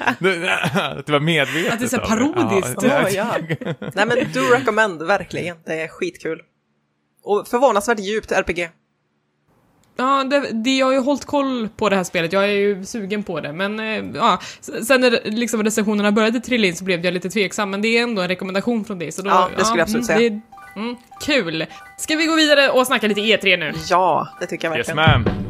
att 0.00 1.06
det 1.06 1.12
var 1.12 1.20
medvetet. 1.20 1.72
Att 1.72 1.78
det 1.78 1.84
är 1.84 1.88
så 1.88 1.96
här 1.96 2.06
parodiskt. 2.06 2.82
Ja, 2.82 3.08
ja. 3.10 3.34
Nej, 3.94 4.06
men 4.06 4.32
do 4.32 4.40
recommend, 4.40 5.02
verkligen. 5.02 5.56
Det 5.66 5.82
är 5.82 5.88
skitkul. 5.88 6.42
Och 7.22 7.48
förvånansvärt 7.48 7.98
djupt 8.00 8.32
RPG. 8.32 8.68
Ja, 10.00 10.24
det, 10.24 10.50
det, 10.52 10.70
jag 10.70 10.86
har 10.86 10.92
ju 10.92 10.98
hållit 10.98 11.24
koll 11.24 11.68
på 11.76 11.88
det 11.88 11.96
här 11.96 12.04
spelet, 12.04 12.32
jag 12.32 12.44
är 12.44 12.52
ju 12.52 12.84
sugen 12.84 13.22
på 13.22 13.40
det, 13.40 13.52
men 13.52 13.80
eh, 13.80 14.04
ja, 14.14 14.40
sen 14.60 15.00
när 15.00 15.20
liksom 15.24 15.62
recensionerna 15.62 16.12
började 16.12 16.40
trilla 16.40 16.66
in 16.66 16.76
så 16.76 16.84
blev 16.84 17.04
jag 17.04 17.14
lite 17.14 17.30
tveksam, 17.30 17.70
men 17.70 17.82
det 17.82 17.88
är 17.88 18.02
ändå 18.02 18.22
en 18.22 18.28
rekommendation 18.28 18.84
från 18.84 18.98
dig, 18.98 19.12
så 19.12 19.22
då... 19.22 19.30
Ja, 19.30 19.50
det 19.56 19.64
skulle 19.64 19.80
jag 19.80 19.84
absolut 19.84 20.08
mm, 20.08 20.18
säga. 20.18 20.30
Det, 20.74 20.80
mm, 20.80 20.96
kul! 21.20 21.66
Ska 21.98 22.16
vi 22.16 22.26
gå 22.26 22.34
vidare 22.34 22.70
och 22.70 22.86
snacka 22.86 23.06
lite 23.06 23.20
E3 23.20 23.56
nu? 23.56 23.72
Ja, 23.90 24.28
det 24.40 24.46
tycker 24.46 24.68
jag 24.68 24.78
Yes 24.78 24.88
verkligen. 24.88 25.08
ma'am. 25.08 25.49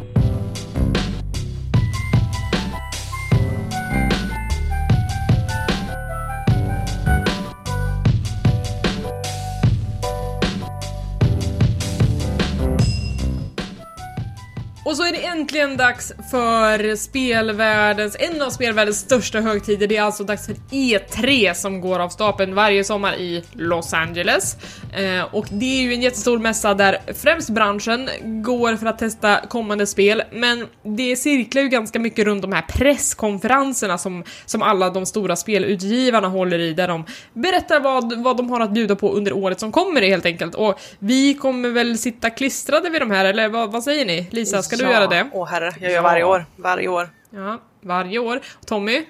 Är 15.11 15.13
det 15.13 15.27
äntligen 15.27 15.77
dags 15.77 16.13
för 16.31 16.97
spelvärldens, 16.97 18.17
en 18.19 18.43
av 18.43 18.51
spelvärldens 18.51 18.99
största 18.99 19.41
högtider. 19.41 19.87
Det 19.87 19.97
är 19.97 20.03
alltså 20.03 20.25
dags 20.25 20.47
för 20.47 20.55
E3 20.71 21.55
som 21.55 21.81
går 21.81 21.99
av 21.99 22.09
stapeln 22.09 22.55
varje 22.55 22.85
sommar 22.85 23.15
i 23.15 23.45
Los 23.53 23.95
Angeles. 23.95 24.57
Eh, 24.97 25.35
och 25.35 25.47
det 25.51 25.79
är 25.79 25.83
ju 25.83 25.95
en 25.95 26.03
jättestor 26.03 26.39
mässa 26.39 26.75
där 26.75 26.99
främst 27.15 27.51
branschen 27.51 28.09
går 28.23 28.77
för 28.77 28.87
att 28.87 28.99
testa 28.99 29.41
kommande 29.49 29.87
spel, 29.87 30.23
men 30.33 30.67
det 30.83 31.17
cirklar 31.17 31.63
ju 31.63 31.69
ganska 31.69 31.99
mycket 31.99 32.25
runt 32.25 32.43
de 32.43 32.53
här 32.53 32.63
presskonferenserna 32.63 33.99
som, 33.99 34.25
som 34.47 34.63
alla 34.63 34.91
de 34.91 35.07
stora 35.07 35.37
spelutgivarna 35.37 36.29
håller 36.29 36.59
i, 36.59 36.73
där 36.73 36.89
de 36.89 37.05
berättar 37.33 37.81
vad, 37.81 38.23
vad 38.23 38.37
de 38.37 38.51
har 38.51 38.61
att 38.61 38.71
bjuda 38.71 38.97
på 38.97 39.13
under 39.13 39.33
året 39.33 39.61
som 39.61 39.73
kommer 39.73 40.03
helt 40.03 40.27
enkelt. 40.27 40.55
Och 40.55 40.81
vi 40.99 41.35
kommer 41.35 41.69
väl 41.69 41.99
sitta 41.99 42.31
klistrade 42.31 42.91
vid 42.91 43.03
de 43.03 43.11
här, 43.11 43.25
eller 43.25 43.49
vad, 43.49 43.73
vad 43.73 43.85
säger 43.85 44.05
ni? 44.05 44.27
Lisa, 44.31 44.63
ska 44.63 44.77
du 44.77 44.91
Ja. 44.91 45.00
Göra 45.01 45.25
det? 45.25 45.31
Åh 45.33 45.49
herre, 45.49 45.73
jag 45.81 45.93
gör 45.93 46.03
varje 46.03 46.25
år. 46.25 46.45
Varje 46.57 46.89
år. 46.89 47.09
Ja, 47.31 47.61
varje 47.83 48.19
år. 48.19 48.41
Tommy? 48.67 49.03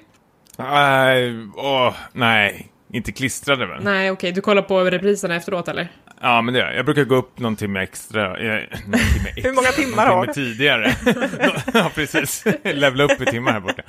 Nej, 0.59 1.47
åh, 1.57 1.95
nej. 2.13 2.67
Inte 2.93 3.13
klistrade 3.13 3.67
väl? 3.67 3.83
Nej, 3.85 4.11
okej, 4.11 4.33
du 4.33 4.41
kollar 4.41 4.63
på 4.63 4.85
repriserna 4.85 5.37
efteråt 5.37 5.69
eller? 5.69 5.89
Ja, 6.21 6.43
men 6.43 6.55
det 6.55 6.61
gör 6.61 6.67
jag. 6.67 6.77
Jag 6.77 6.85
brukar 6.85 7.05
gå 7.05 7.15
upp 7.15 7.39
någon 7.39 7.57
timme 7.57 7.81
extra. 7.83 8.25
Eh, 8.39 8.63
någon 8.87 9.01
timme 9.01 9.29
extra. 9.29 9.43
Hur 9.49 9.53
många 9.55 9.69
timmar 9.69 10.07
har 10.07 10.27
du? 10.27 10.33
tidigare. 10.33 10.95
ja, 11.75 11.91
precis. 11.95 12.45
Levla 12.65 13.05
upp 13.05 13.21
i 13.21 13.25
timmar 13.27 13.53
här 13.53 13.61
borta. 13.61 13.83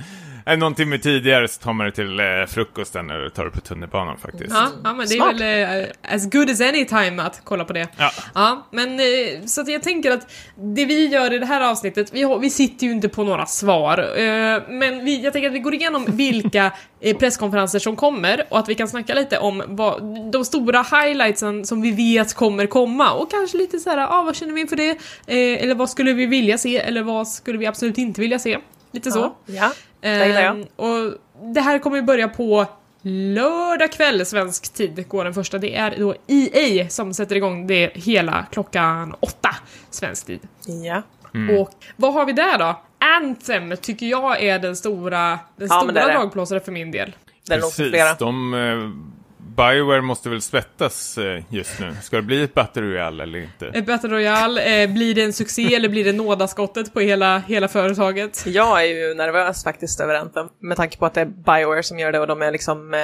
Eh, 0.46 0.58
någon 0.58 0.76
timme 0.76 0.98
tidigare 0.98 1.48
så 1.48 1.62
tar 1.62 1.74
man 1.74 1.86
det 1.86 1.92
till 1.92 2.20
eh, 2.20 2.26
frukosten 2.48 3.10
eller 3.10 3.30
tar 3.30 3.46
det 3.46 3.52
på 3.52 3.62
tunnelbanan 3.62 4.18
faktiskt. 4.18 4.52
Ja, 4.54 4.68
ja 4.84 4.94
men 4.94 5.08
det 5.08 5.14
är 5.14 5.16
Smart. 5.16 5.42
väl 5.42 5.82
eh, 5.82 6.16
as 6.16 6.30
good 6.32 6.50
as 6.50 6.62
any 6.62 6.86
time 6.86 7.24
att 7.24 7.42
kolla 7.44 7.66
på 7.66 7.74
det. 7.74 7.88
Ja. 7.98 8.12
Ja, 8.34 8.68
men 8.72 9.00
eh, 9.00 9.46
så 9.46 9.62
att 9.62 9.68
jag 9.68 9.84
tänker 9.84 10.12
att 10.12 10.32
det 10.56 10.86
vi 10.86 11.08
gör 11.08 11.34
i 11.34 11.40
det 11.40 11.46
här 11.46 11.62
avsnittet, 11.62 12.14
vi, 12.14 12.24
har, 12.24 12.40
vi 12.40 12.50
sitter 12.50 12.88
ju 12.88 12.92
inte 12.92 13.10
på 13.10 13.24
några 13.24 13.46
svar, 13.46 13.98
eh, 13.98 14.62
men 14.70 15.06
vi, 15.06 15.22
jag 15.24 15.34
tänker 15.34 15.50
att 15.50 15.56
vi 15.56 15.60
går 15.60 15.74
igenom 15.74 16.06
vilka 16.08 16.72
eh, 17.00 17.18
presskonferenser 17.18 17.80
som 17.80 17.96
kommer 17.96 18.46
och 18.50 18.60
att 18.60 18.70
vi 18.70 18.76
kan 18.76 18.88
snacka 18.88 19.14
lite 19.14 19.38
om 19.38 19.64
vad, 19.68 20.04
de 20.32 20.46
stora 20.46 20.82
highlightsen 20.82 21.66
som 21.66 21.82
vi 21.82 21.92
vet 21.92 22.34
kommer 22.34 22.66
komma 22.66 23.12
och 23.12 23.32
kanske 23.32 23.58
lite 23.58 23.80
så 23.80 23.90
här, 23.90 23.98
ah, 23.98 24.24
vad 24.24 24.36
känner 24.36 24.54
vi 24.54 24.62
inför 24.62 24.76
det? 24.76 24.90
Eh, 25.28 25.64
eller 25.64 25.76
vad 25.76 25.90
skulle 25.90 26.14
vi 26.14 26.26
vilja 26.26 26.58
se? 26.58 26.78
Eller 26.78 27.04
vad 27.04 27.28
skulle 27.28 27.58
vi 27.58 27.66
absolut 27.66 27.98
inte 27.98 28.22
vilja 28.22 28.40
se? 28.40 28.58
Lite 28.92 29.12
så. 29.12 29.36
Ja, 29.46 29.72
det 30.02 30.28
gillar 30.28 30.42
jag. 30.42 30.56
Ehm, 30.56 30.66
och 30.76 31.14
det 31.54 31.62
här 31.62 31.80
kommer 31.80 31.98
ju 31.98 32.04
börja 32.04 32.28
på 32.28 32.66
lördag 33.02 33.92
kväll 33.92 34.26
svensk 34.26 34.74
tid 34.74 35.08
går 35.08 35.24
den 35.24 35.34
första. 35.34 35.58
Det 35.58 35.76
är 35.76 35.96
då 35.98 36.16
EA 36.28 36.90
som 36.90 37.14
sätter 37.14 37.36
igång 37.36 37.68
det 37.68 37.92
hela 37.94 38.46
klockan 38.52 39.16
åtta 39.20 39.56
svensk 39.90 40.26
tid. 40.26 40.40
Ja. 40.66 41.02
Mm. 41.34 41.58
Och 41.58 41.74
vad 41.96 42.14
har 42.14 42.26
vi 42.26 42.34
där 42.34 42.58
då? 42.58 42.82
Anthem 43.00 43.78
tycker 43.78 44.06
jag 44.06 44.44
är 44.44 44.60
den 44.60 44.76
stora, 44.76 45.40
den 45.56 45.68
Ja, 45.68 45.82
stora 45.82 46.06
dragplåsaren 46.06 46.62
för 46.62 46.72
min 46.72 46.92
del. 46.92 47.16
Det 47.48 47.54
är 47.54 47.60
nog 47.60 47.76
Precis, 47.76 48.18
de... 48.20 49.14
Bioware 49.58 50.02
måste 50.02 50.30
väl 50.30 50.42
svettas 50.42 51.18
eh, 51.18 51.44
just 51.50 51.80
nu. 51.80 51.96
Ska 52.02 52.16
det 52.16 52.22
bli 52.22 52.44
ett 52.44 52.54
Battle 52.54 52.82
Royale 52.82 53.24
eller 53.24 53.40
inte? 53.40 53.68
Ett 53.68 53.86
Battle 53.86 54.10
Royale, 54.10 54.84
eh, 54.84 54.94
blir 54.94 55.16
det 55.16 55.24
en 55.24 55.34
succé 55.34 55.76
eller 55.76 55.90
blir 55.90 56.06
det 56.06 56.14
nådaskottet 56.14 56.94
på 56.94 57.00
hela, 57.00 57.38
hela 57.38 57.68
företaget? 57.68 58.44
Jag 58.46 58.84
är 58.84 58.88
ju 58.88 59.14
nervös 59.14 59.64
faktiskt 59.64 60.00
över 60.00 60.16
Anthem, 60.16 60.48
med 60.60 60.78
tanke 60.78 60.98
på 60.98 61.06
att 61.06 61.14
det 61.14 61.22
är 61.22 61.26
Bioware 61.26 61.84
som 61.84 62.00
gör 62.00 62.12
det 62.12 62.20
och 62.20 62.28
de 62.28 62.42
är 62.42 62.52
liksom, 62.52 62.94
eh, 62.94 63.00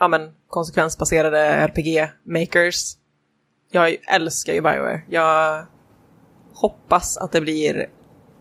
ja 0.00 0.08
men, 0.08 0.30
konsekvensbaserade 0.48 1.38
RPG-makers. 1.38 2.96
Jag 3.70 3.96
älskar 4.14 4.52
ju 4.52 4.60
Bioware. 4.60 5.02
Jag 5.08 5.66
hoppas 6.54 7.16
att 7.16 7.32
det 7.32 7.40
blir 7.40 7.86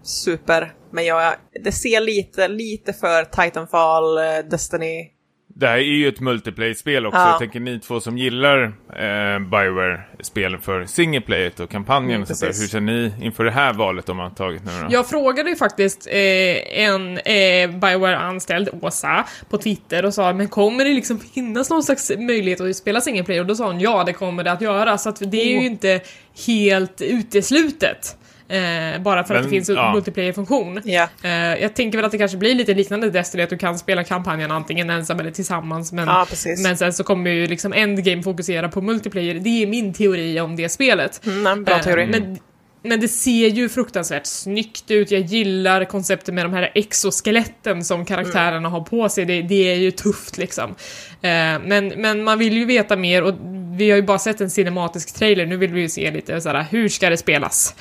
super, 0.04 0.74
men 0.92 1.06
jag, 1.06 1.34
det 1.64 1.72
ser 1.72 2.02
lite, 2.02 2.48
lite 2.48 2.94
för 2.94 3.24
Titanfall, 3.24 4.18
eh, 4.18 4.50
Destiny. 4.50 5.17
Det 5.60 5.68
här 5.68 5.78
är 5.78 5.82
ju 5.82 6.08
ett 6.08 6.20
multiplayer-spel 6.20 7.06
också. 7.06 7.20
Ja. 7.20 7.30
Jag 7.30 7.40
tänker 7.40 7.60
ni 7.60 7.80
två 7.80 8.00
som 8.00 8.18
gillar 8.18 8.64
eh, 8.64 9.40
Bioware-spelen 9.40 10.62
för 10.62 10.86
singleplayet 10.86 11.60
och 11.60 11.70
kampanjen 11.70 12.10
Mm, 12.12 12.22
och 12.22 12.28
sånt 12.28 12.40
där. 12.40 12.62
Hur 12.62 12.68
känner 12.68 12.94
ni 12.94 13.26
inför 13.26 13.44
det 13.44 13.52
här 13.52 13.74
valet 13.74 14.06
de 14.06 14.20
har 14.20 14.30
tagit 14.30 14.66
nu 14.66 14.72
då? 14.82 14.88
Jag 14.90 15.10
frågade 15.10 15.50
ju 15.50 15.56
faktiskt 15.56 16.08
eh, 16.08 16.80
en 16.84 17.18
eh, 17.18 17.70
Bioware-anställd, 17.80 18.70
Åsa, 18.82 19.26
på 19.50 19.58
Twitter 19.58 20.06
och 20.06 20.14
sa 20.14 20.34
men 20.34 20.48
kommer 20.48 20.86
det 20.86 20.92
liksom 20.94 21.20
finnas 21.20 21.70
någon 21.70 21.84
slags 21.84 22.12
möjlighet 22.18 22.62
att 22.62 22.76
spela 22.76 23.02
single 23.02 23.24
player? 23.24 23.42
Och 23.42 23.48
då 23.48 23.56
sa 23.56 23.66
hon 23.68 23.80
ja, 23.80 24.04
det 24.04 24.14
kommer 24.14 24.44
det 24.44 24.52
att 24.52 24.62
göra. 24.62 24.98
Så 24.98 25.10
att 25.10 25.32
det 25.32 25.42
är 25.42 25.52
ju 25.52 25.58
Oh. 25.60 25.66
inte 25.66 26.02
helt 26.48 27.02
uteslutet. 27.02 28.18
Eh, 28.50 29.02
bara 29.02 29.24
för 29.24 29.36
att 29.36 29.42
Men, 29.42 29.44
det 29.44 29.50
finns 29.50 29.70
en 29.70 29.76
ja. 29.76 29.94
multiplayer-funktion. 29.94 30.82
Ja. 30.84 31.08
Eh, 31.24 31.32
jag 31.32 31.74
tänker 31.76 31.98
väl 31.98 32.06
att 32.06 32.12
det 32.12 32.18
kanske 32.18 32.38
blir 32.38 32.56
lite 32.56 32.74
liknande 32.74 33.10
Destiny, 33.10 33.44
att 33.44 33.50
du 33.50 33.58
kan 33.58 33.80
spela 33.80 34.04
kampanjen 34.04 34.52
antingen 34.52 34.90
ensam 34.90 35.20
eller 35.20 35.32
tillsammans. 35.32 35.92
Men, 35.92 36.08
Ja, 36.08 36.28
men 36.64 36.78
sen 36.78 36.94
så 36.94 37.04
kommer 37.04 37.32
ju 37.32 37.48
liksom 37.48 37.74
Endgame 37.74 38.24
fokusera 38.24 38.70
på 38.70 38.82
multiplayer. 38.82 39.34
Det 39.34 39.64
är 39.64 39.68
min 39.68 39.94
teori 39.94 40.40
om 40.40 40.56
det 40.56 40.70
spelet. 40.70 41.26
Mm, 41.26 41.64
bra 41.64 41.76
Eh, 41.76 41.82
teori. 41.82 42.08
Men, 42.08 42.38
men 42.84 43.00
det 43.00 43.08
ser 43.08 43.48
ju 43.48 43.70
fruktansvärt 43.70 44.26
snyggt 44.26 44.92
ut. 44.92 45.12
Jag 45.12 45.22
gillar 45.22 45.86
konceptet 45.86 46.34
med 46.34 46.46
de 46.46 46.54
här 46.54 46.72
exoskeletten 46.76 47.84
som 47.84 48.06
karaktärerna 48.06 48.70
har 48.70 48.82
på 48.82 49.10
sig. 49.10 49.26
Det, 49.26 49.42
det 49.42 49.72
är 49.72 49.76
ju 49.76 49.92
tufft 49.92 50.38
liksom. 50.38 50.76
Eh, 51.22 51.60
men, 51.66 51.88
men 51.88 52.24
man 52.24 52.40
vill 52.40 52.54
ju 52.54 52.66
veta 52.66 52.96
mer 52.96 53.24
och 53.24 53.34
vi 53.78 53.90
har 53.90 53.96
ju 53.98 54.02
bara 54.04 54.20
sett 54.20 54.42
en 54.42 54.50
cinematisk 54.50 55.16
trailer. 55.16 55.46
Nu 55.46 55.58
vill 55.58 55.74
vi 55.74 55.82
ju 55.82 55.90
se 55.90 56.12
lite 56.12 56.42
såhär, 56.42 56.66
hur 56.72 56.90
ska 56.90 57.10
det 57.10 57.18
spelas? 57.18 57.76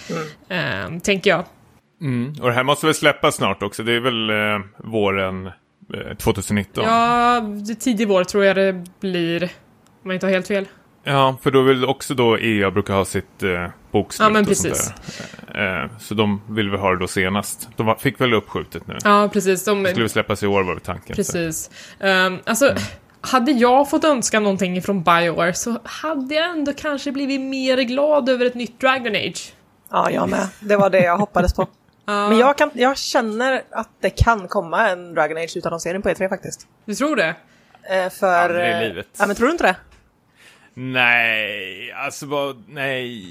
Eh, 0.49 0.99
tänker 1.03 1.31
jag. 1.31 1.45
Mm. 2.01 2.35
Och 2.41 2.49
det 2.49 2.55
här 2.55 2.65
måste 2.65 2.87
väl 2.87 2.95
släppas 2.95 3.35
snart 3.37 3.63
också. 3.63 3.83
Det 3.83 3.93
är 3.93 4.01
väl 4.01 4.31
eh, 4.31 4.67
våren 4.91 5.47
eh, 5.47 6.17
2019? 6.17 6.85
Ja, 6.85 7.41
det- 7.41 7.75
tidig 7.75 8.09
vår 8.09 8.25
tror 8.25 8.45
jag 8.45 8.57
det 8.57 8.85
blir. 9.01 9.43
Om 10.05 10.11
jag 10.11 10.15
inte 10.15 10.27
har 10.27 10.33
helt 10.33 10.47
fel. 10.49 10.67
Ja, 11.05 11.37
för 11.43 11.51
då 11.51 11.63
vill 11.63 11.85
också 11.85 12.15
då 12.15 12.39
EA 12.39 12.71
brukar 12.71 12.95
ha 12.95 13.05
sitt 13.05 13.43
eh, 13.43 13.67
bokslut 13.93 14.25
Ja, 14.27 14.33
men 14.33 14.43
och 14.43 14.49
precis. 14.49 14.85
sånt 14.85 15.03
där. 15.55 15.83
Eh, 15.85 15.91
så 15.99 16.15
de 16.15 16.41
vill 16.49 16.71
väl 16.71 16.81
ha 16.81 16.91
det 16.91 16.99
då 16.99 17.07
senast. 17.07 17.69
De 17.77 17.97
fick 17.99 18.21
väl 18.21 18.35
uppskjutet 18.35 18.87
nu. 18.87 18.99
Ja, 19.05 19.31
precis. 19.33 19.65
De, 19.65 19.83
Det 19.83 19.91
skulle 19.91 20.09
släppas 20.09 20.43
i 20.43 20.47
år 20.47 20.63
var 20.63 20.73
väl 20.75 20.81
tanken. 20.81 21.17
Precis. 21.17 21.71
Um, 22.01 22.39
alltså, 22.47 22.75
hade 23.27 23.53
jag 23.53 23.91
fått 23.91 24.05
önska 24.05 24.41
någonting 24.41 24.83
från 24.83 25.03
Bioware 25.03 25.55
så 25.55 25.79
hade 25.85 26.35
jag 26.35 26.51
ändå 26.51 26.73
kanske 26.73 27.13
blivit 27.13 27.41
mer 27.41 27.77
glad 27.77 28.29
över 28.29 28.47
ett 28.47 28.55
nytt 28.55 28.81
Dragon 28.81 29.17
Age. 29.17 29.53
Ja, 29.91 30.11
jag 30.11 30.29
med. 30.29 30.49
Det 30.61 30.77
var 30.77 30.91
det 30.91 31.01
jag 31.05 31.17
hoppades 31.19 31.55
på. 31.55 31.69
Men 32.05 32.39
jag, 32.39 32.59
kan, 32.59 32.71
jag 32.75 32.99
känner 32.99 33.63
att 33.71 33.89
det 34.01 34.11
kan 34.11 34.49
komma 34.49 34.89
en 34.89 35.15
Dragon 35.15 35.37
Age 35.37 35.57
utannonsering 35.57 36.03
på 36.03 36.09
E3 36.09 36.29
faktiskt. 36.29 36.67
Du 36.85 36.95
tror 36.95 37.17
det? 37.17 37.35
Eh, 37.91 38.11
för... 38.11 38.49
Det 38.49 38.63
är 38.67 38.83
eh, 38.83 38.89
livet. 38.89 39.09
Ja, 39.19 39.27
men 39.27 39.37
tror 39.37 39.47
du 39.47 39.53
inte 39.53 39.65
det? 39.65 39.77
Nej, 40.75 41.93
alltså 41.93 42.27
vad, 42.27 42.65
nej. 42.69 43.25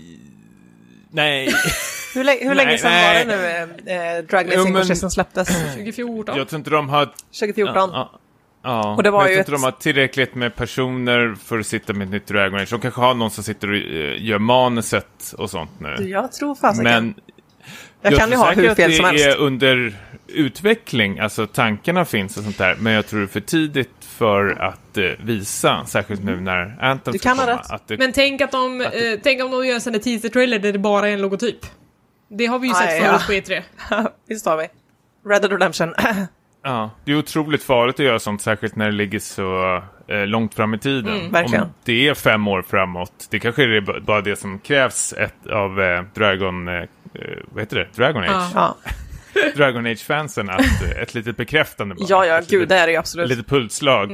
Nej. 1.12 1.50
Hur, 2.16 2.24
lä- 2.24 2.38
hur 2.42 2.56
Nej, 2.56 2.66
länge 2.66 2.78
sedan 2.78 2.92
nej. 2.92 3.26
var 3.26 3.36
det 3.36 3.66
nu 3.86 3.92
eh, 3.92 4.24
Dragon 4.24 4.60
Age 4.60 4.68
Inquisition 4.68 5.12
släpptes? 5.12 5.48
2014? 5.74 6.38
Jag 6.38 6.48
tror 6.48 6.58
inte 6.60 6.70
de 6.70 6.90
har... 6.90 7.06
2014. 7.06 7.74
Ja, 7.76 7.90
ja. 8.14 8.20
Och 8.66 9.04
det 9.04 9.12
var 9.12 9.22
jag 9.22 9.30
ju 9.30 9.36
tror 9.36 9.40
inte 9.40 9.52
ett- 9.52 9.62
de 9.62 9.64
har 9.64 9.72
tillräckligt 9.72 10.36
med 10.36 10.56
personer 10.56 11.36
för 11.46 11.60
att 11.60 11.66
sitta 11.68 11.94
med 11.94 12.06
ett 12.06 12.12
nytt 12.12 12.28
Dragon 12.28 12.60
Age. 12.60 12.70
De 12.70 12.80
kanske 12.82 13.02
har 13.02 13.14
någon 13.14 13.32
som 13.32 13.44
sitter 13.44 13.70
och 13.70 13.76
eh, 13.78 14.24
gör 14.24 14.40
manuset 14.40 15.34
och 15.38 15.50
sånt 15.50 15.72
nu. 15.80 15.96
Jag 16.10 16.32
tror 16.32 16.56
fasiken. 16.56 16.84
Men 16.84 17.14
jag 18.02 18.20
kan 18.20 18.30
ju 18.30 18.36
ha 18.36 18.52
hur 18.52 18.76
fel 18.76 18.90
det 18.92 18.96
som 18.96 19.06
helst. 19.06 19.26
är 19.26 19.38
under 19.38 19.96
utveckling, 20.28 21.20
alltså 21.20 21.48
tankarna 21.48 22.06
finns 22.06 22.38
och 22.38 22.44
sånt 22.44 22.58
där. 22.58 22.76
Men 22.80 22.94
jag 22.94 23.08
tror 23.08 23.20
det 23.20 23.26
är 23.26 23.28
för 23.28 23.40
tidigt 23.40 23.90
för 24.02 24.50
att 24.62 24.98
eh, 24.98 25.04
visa, 25.20 25.86
särskilt 25.86 26.24
nu 26.24 26.42
när 26.42 26.78
Anthem 26.82 27.12
Du 27.12 27.20
kan 27.20 27.38
ha 27.40 27.46
komma. 27.46 27.58
rätt. 27.58 27.72
Att 27.72 27.88
det, 27.88 27.98
Men 27.98 28.12
tänk 28.14 28.42
att 28.42 28.52
de, 28.52 28.82
Att 28.82 28.92
det- 28.92 29.14
eh, 29.14 29.20
tänk 29.24 29.44
om 29.44 29.52
de 29.52 29.66
gör 29.68 29.76
en 29.76 30.00
teaser-trailer 30.00 30.60
där 30.60 30.74
det 30.74 30.80
bara 30.80 31.10
är 31.10 31.14
en 31.14 31.22
logotyp. 31.22 31.60
Det 32.30 32.46
har 32.46 32.60
vi 32.60 32.68
ju 32.68 32.74
Aj, 32.76 32.88
sett 32.88 33.04
ja. 33.06 33.20
förut 33.20 33.46
på 33.46 33.54
E 33.54 33.62
E3. 33.90 34.08
Visst 34.28 34.46
har 34.46 34.58
vi. 34.58 34.68
Red 35.30 35.42
Dead 35.42 35.52
Redemption. 35.52 35.94
ja, 36.66 36.90
det 37.06 37.12
är 37.12 37.18
otroligt 37.18 37.64
farligt 37.64 38.00
att 38.00 38.06
göra 38.06 38.20
sånt, 38.20 38.42
särskilt 38.42 38.76
när 38.76 38.86
det 38.86 38.92
ligger 38.92 39.20
så 39.20 39.82
eh, 40.08 40.26
långt 40.26 40.54
fram 40.54 40.74
i 40.74 40.80
tiden. 40.80 41.20
Mm, 41.20 41.32
verkligen. 41.32 41.64
Om 41.64 41.70
det 41.84 42.08
är 42.08 42.14
fem 42.14 42.48
år 42.48 42.62
framåt, 42.62 43.28
det 43.30 43.40
kanske 43.40 43.64
är 43.64 44.02
bara 44.02 44.22
det 44.22 44.36
som 44.36 44.60
krävs 44.60 45.14
ett, 45.14 45.48
av 45.48 45.82
eh, 45.82 46.04
Dragon... 46.14 46.68
Eh, 46.68 46.74
eh, 46.74 46.88
vad 47.52 47.62
heter 47.62 47.78
det? 47.78 47.88
Dragon 47.96 48.24
Age? 48.24 48.30
Ja. 48.30 48.50
ja. 48.56 48.92
Dragon 49.56 49.86
Age-fansen 49.86 50.50
att 50.50 50.84
eh, 50.84 51.02
ett 51.02 51.14
litet 51.14 51.38
bekräftande 51.38 51.96
bara. 51.96 52.06
ja, 52.10 52.26
ja, 52.26 52.40
Ett 52.40 52.50
gud 52.50 52.60
litet, 52.60 52.70
det 52.70 52.76
är 52.76 52.88
det 52.88 52.96
absolut. 52.96 53.30
litet 53.30 53.48
pulsslag. 53.48 54.12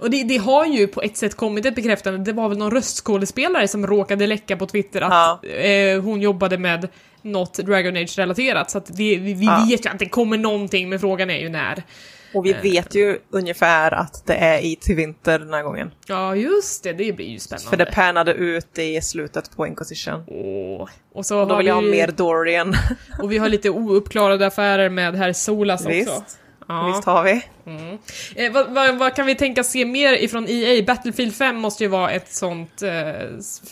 Och 0.00 0.10
det, 0.10 0.24
det 0.24 0.36
har 0.36 0.66
ju 0.66 0.86
på 0.86 1.02
ett 1.02 1.16
sätt 1.16 1.36
kommit 1.36 1.66
ett 1.66 1.74
bekräftande. 1.74 2.18
Det 2.18 2.32
var 2.32 2.48
väl 2.48 2.58
någon 2.58 2.70
röstskådespelare 2.70 3.68
som 3.68 3.86
råkade 3.86 4.26
läcka 4.26 4.56
på 4.56 4.66
Twitter 4.66 5.00
att 5.00 5.44
eh, 5.44 6.02
hon 6.02 6.20
jobbade 6.20 6.58
med 6.58 6.88
något 7.28 7.54
Dragon 7.58 7.96
Age-relaterat. 7.96 8.70
Så 8.70 8.78
det, 8.78 8.92
vi, 8.96 9.34
vi 9.34 9.46
Ja. 9.46 9.66
vet 9.70 9.86
ju 9.86 9.90
att 9.90 9.98
det 9.98 10.08
kommer 10.08 10.38
någonting, 10.38 10.88
men 10.88 11.00
frågan 11.00 11.30
är 11.30 11.38
ju 11.38 11.48
när. 11.48 11.82
Och 12.34 12.46
vi 12.46 12.52
vet 12.52 12.94
ju 12.94 13.18
ungefär 13.30 13.94
att 13.94 14.26
det 14.26 14.34
är 14.34 14.58
i 14.64 14.76
till 14.76 14.96
vinter 14.96 15.38
den 15.38 15.54
här 15.54 15.62
gången. 15.62 15.90
Ja, 16.06 16.34
just 16.36 16.82
det. 16.84 16.92
Det 16.92 17.12
blir 17.12 17.26
ju 17.26 17.38
spännande. 17.38 17.68
För 17.70 17.76
det 17.76 17.86
pärnade 17.86 18.32
ut 18.32 18.78
i 18.78 19.00
slutet 19.02 19.56
på 19.56 19.66
Inquisition. 19.66 20.24
Åh. 20.26 20.88
Och 21.14 21.26
så 21.26 21.34
Då 21.44 21.50
har 21.50 21.58
vill 21.58 21.66
jag 21.66 21.74
ha 21.74 21.80
vi, 21.80 21.90
mer 21.90 22.06
Dorian. 22.08 22.74
Och 23.22 23.32
vi 23.32 23.38
har 23.38 23.48
lite 23.48 23.70
ouppklarade 23.70 24.46
affärer 24.46 24.88
med 24.88 25.14
herr 25.16 25.32
Solas 25.32 25.80
också. 25.80 25.90
Visst. 25.92 26.38
Ja. 26.68 26.92
Visst 26.94 27.04
har 27.06 27.24
vi. 27.24 27.42
Eh, 28.36 28.52
vad, 28.52 28.70
vad, 28.74 28.98
vad 28.98 29.16
kan 29.16 29.26
vi 29.26 29.34
tänka 29.34 29.64
se 29.64 29.84
mer 29.84 30.12
ifrån 30.12 30.46
EA? 30.48 30.82
Battlefield 30.82 31.34
5 31.34 31.56
måste 31.56 31.84
ju 31.84 31.88
vara 31.88 32.10
ett 32.10 32.32
sånt 32.32 32.82
eh, 32.82 33.08
s- 33.38 33.62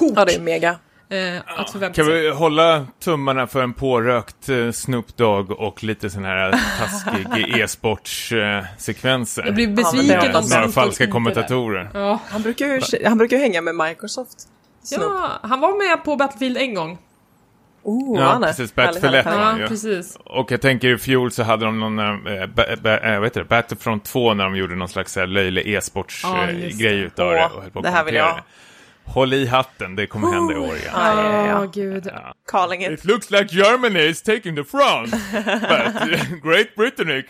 hot 0.00 0.12
Ja, 0.16 0.24
det 0.24 0.34
är 0.34 0.40
mega. 0.40 0.78
Eh, 1.08 1.36
att 1.60 1.70
förvänta 1.70 1.96
Kan 1.96 2.04
sig. 2.04 2.20
vi 2.20 2.30
hålla 2.30 2.86
tummarna 3.04 3.46
för 3.46 3.62
en 3.62 3.72
pårökt 3.74 4.48
eh, 4.48 4.70
Snoop 4.70 5.16
Dogg 5.16 5.50
och 5.50 5.84
lite 5.84 6.10
sån 6.10 6.24
här 6.24 6.50
taskig 6.78 7.58
e-sportssekvenser? 7.60 9.44
Jag 9.44 9.54
blir 9.54 9.68
Ja, 9.68 9.74
besviken 9.74 10.10
är 10.20 10.36
om 10.36 10.44
några 10.50 10.68
falska 10.68 11.06
kommentatorer. 11.06 11.90
Ja. 11.94 12.20
Han 12.28 12.42
brukar 12.42 12.66
ju, 12.66 12.80
han 13.06 13.18
brukar 13.18 13.36
ju 13.36 13.42
hänga 13.42 13.60
med 13.60 13.74
Microsoft. 13.74 14.38
Snoop. 14.82 15.02
ja, 15.02 15.30
han 15.42 15.60
var 15.60 15.88
med 15.88 16.04
på 16.04 16.16
Battlefield 16.16 16.56
en 16.56 16.74
gång. 16.74 16.98
Oh, 17.82 18.20
Ja, 18.20 18.26
han 18.26 18.42
är. 18.44 18.48
precis. 18.48 18.74
Battlefield 18.74 19.14
härligt, 19.14 19.26
ett, 19.26 19.32
härligt. 19.32 19.58
Ja, 19.58 19.62
ja. 19.62 19.68
precis. 19.68 20.18
Och 20.24 20.52
jag 20.52 20.60
tänker 20.60 20.88
i 20.88 20.98
fjol 20.98 21.30
så 21.32 21.42
hade 21.42 21.64
de 21.64 21.80
någon, 21.80 21.98
eh, 21.98 22.46
ba, 22.46 22.62
ba, 22.82 22.90
eh, 22.96 23.14
vad 23.18 23.24
heter 23.26 23.40
det, 23.40 23.46
Battlefront 23.48 24.04
2 24.04 24.34
när 24.34 24.44
de 24.44 24.56
gjorde 24.56 24.74
någon 24.74 24.88
slags 24.88 25.16
här 25.16 25.26
löjlig 25.26 25.66
Ja, 25.66 25.78
e-sportsgrej 25.78 26.72
grej 26.72 26.96
det. 26.96 27.04
utav 27.06 27.32
det. 27.32 27.44
Och 27.54 27.62
höll 27.62 27.70
på 27.70 27.80
det 27.80 27.90
här 27.90 28.04
vill 28.04 28.14
jag. 28.14 28.36
det. 28.36 28.42
Håll 29.06 29.32
i 29.34 29.46
hatten, 29.46 29.96
det 29.96 30.06
kommer 30.06 30.32
hända 30.32 30.54
i 30.54 30.56
år 30.56 30.74
igen. 30.76 30.90
Ja, 30.94 31.22
ja, 31.22 31.32
ja, 31.32 31.46
ja. 31.46 31.64
gud. 31.74 32.06
Ja. 32.06 32.34
Calling 32.50 32.84
it. 32.84 32.90
It 32.90 33.04
looks 33.04 33.30
like 33.30 33.46
Germany 33.56 34.00
is 34.00 34.22
taking 34.22 34.56
the 34.56 34.64
front, 34.64 35.10
but 35.10 36.42
Great 36.42 36.74
Britain 36.76 37.08
är... 37.10 37.24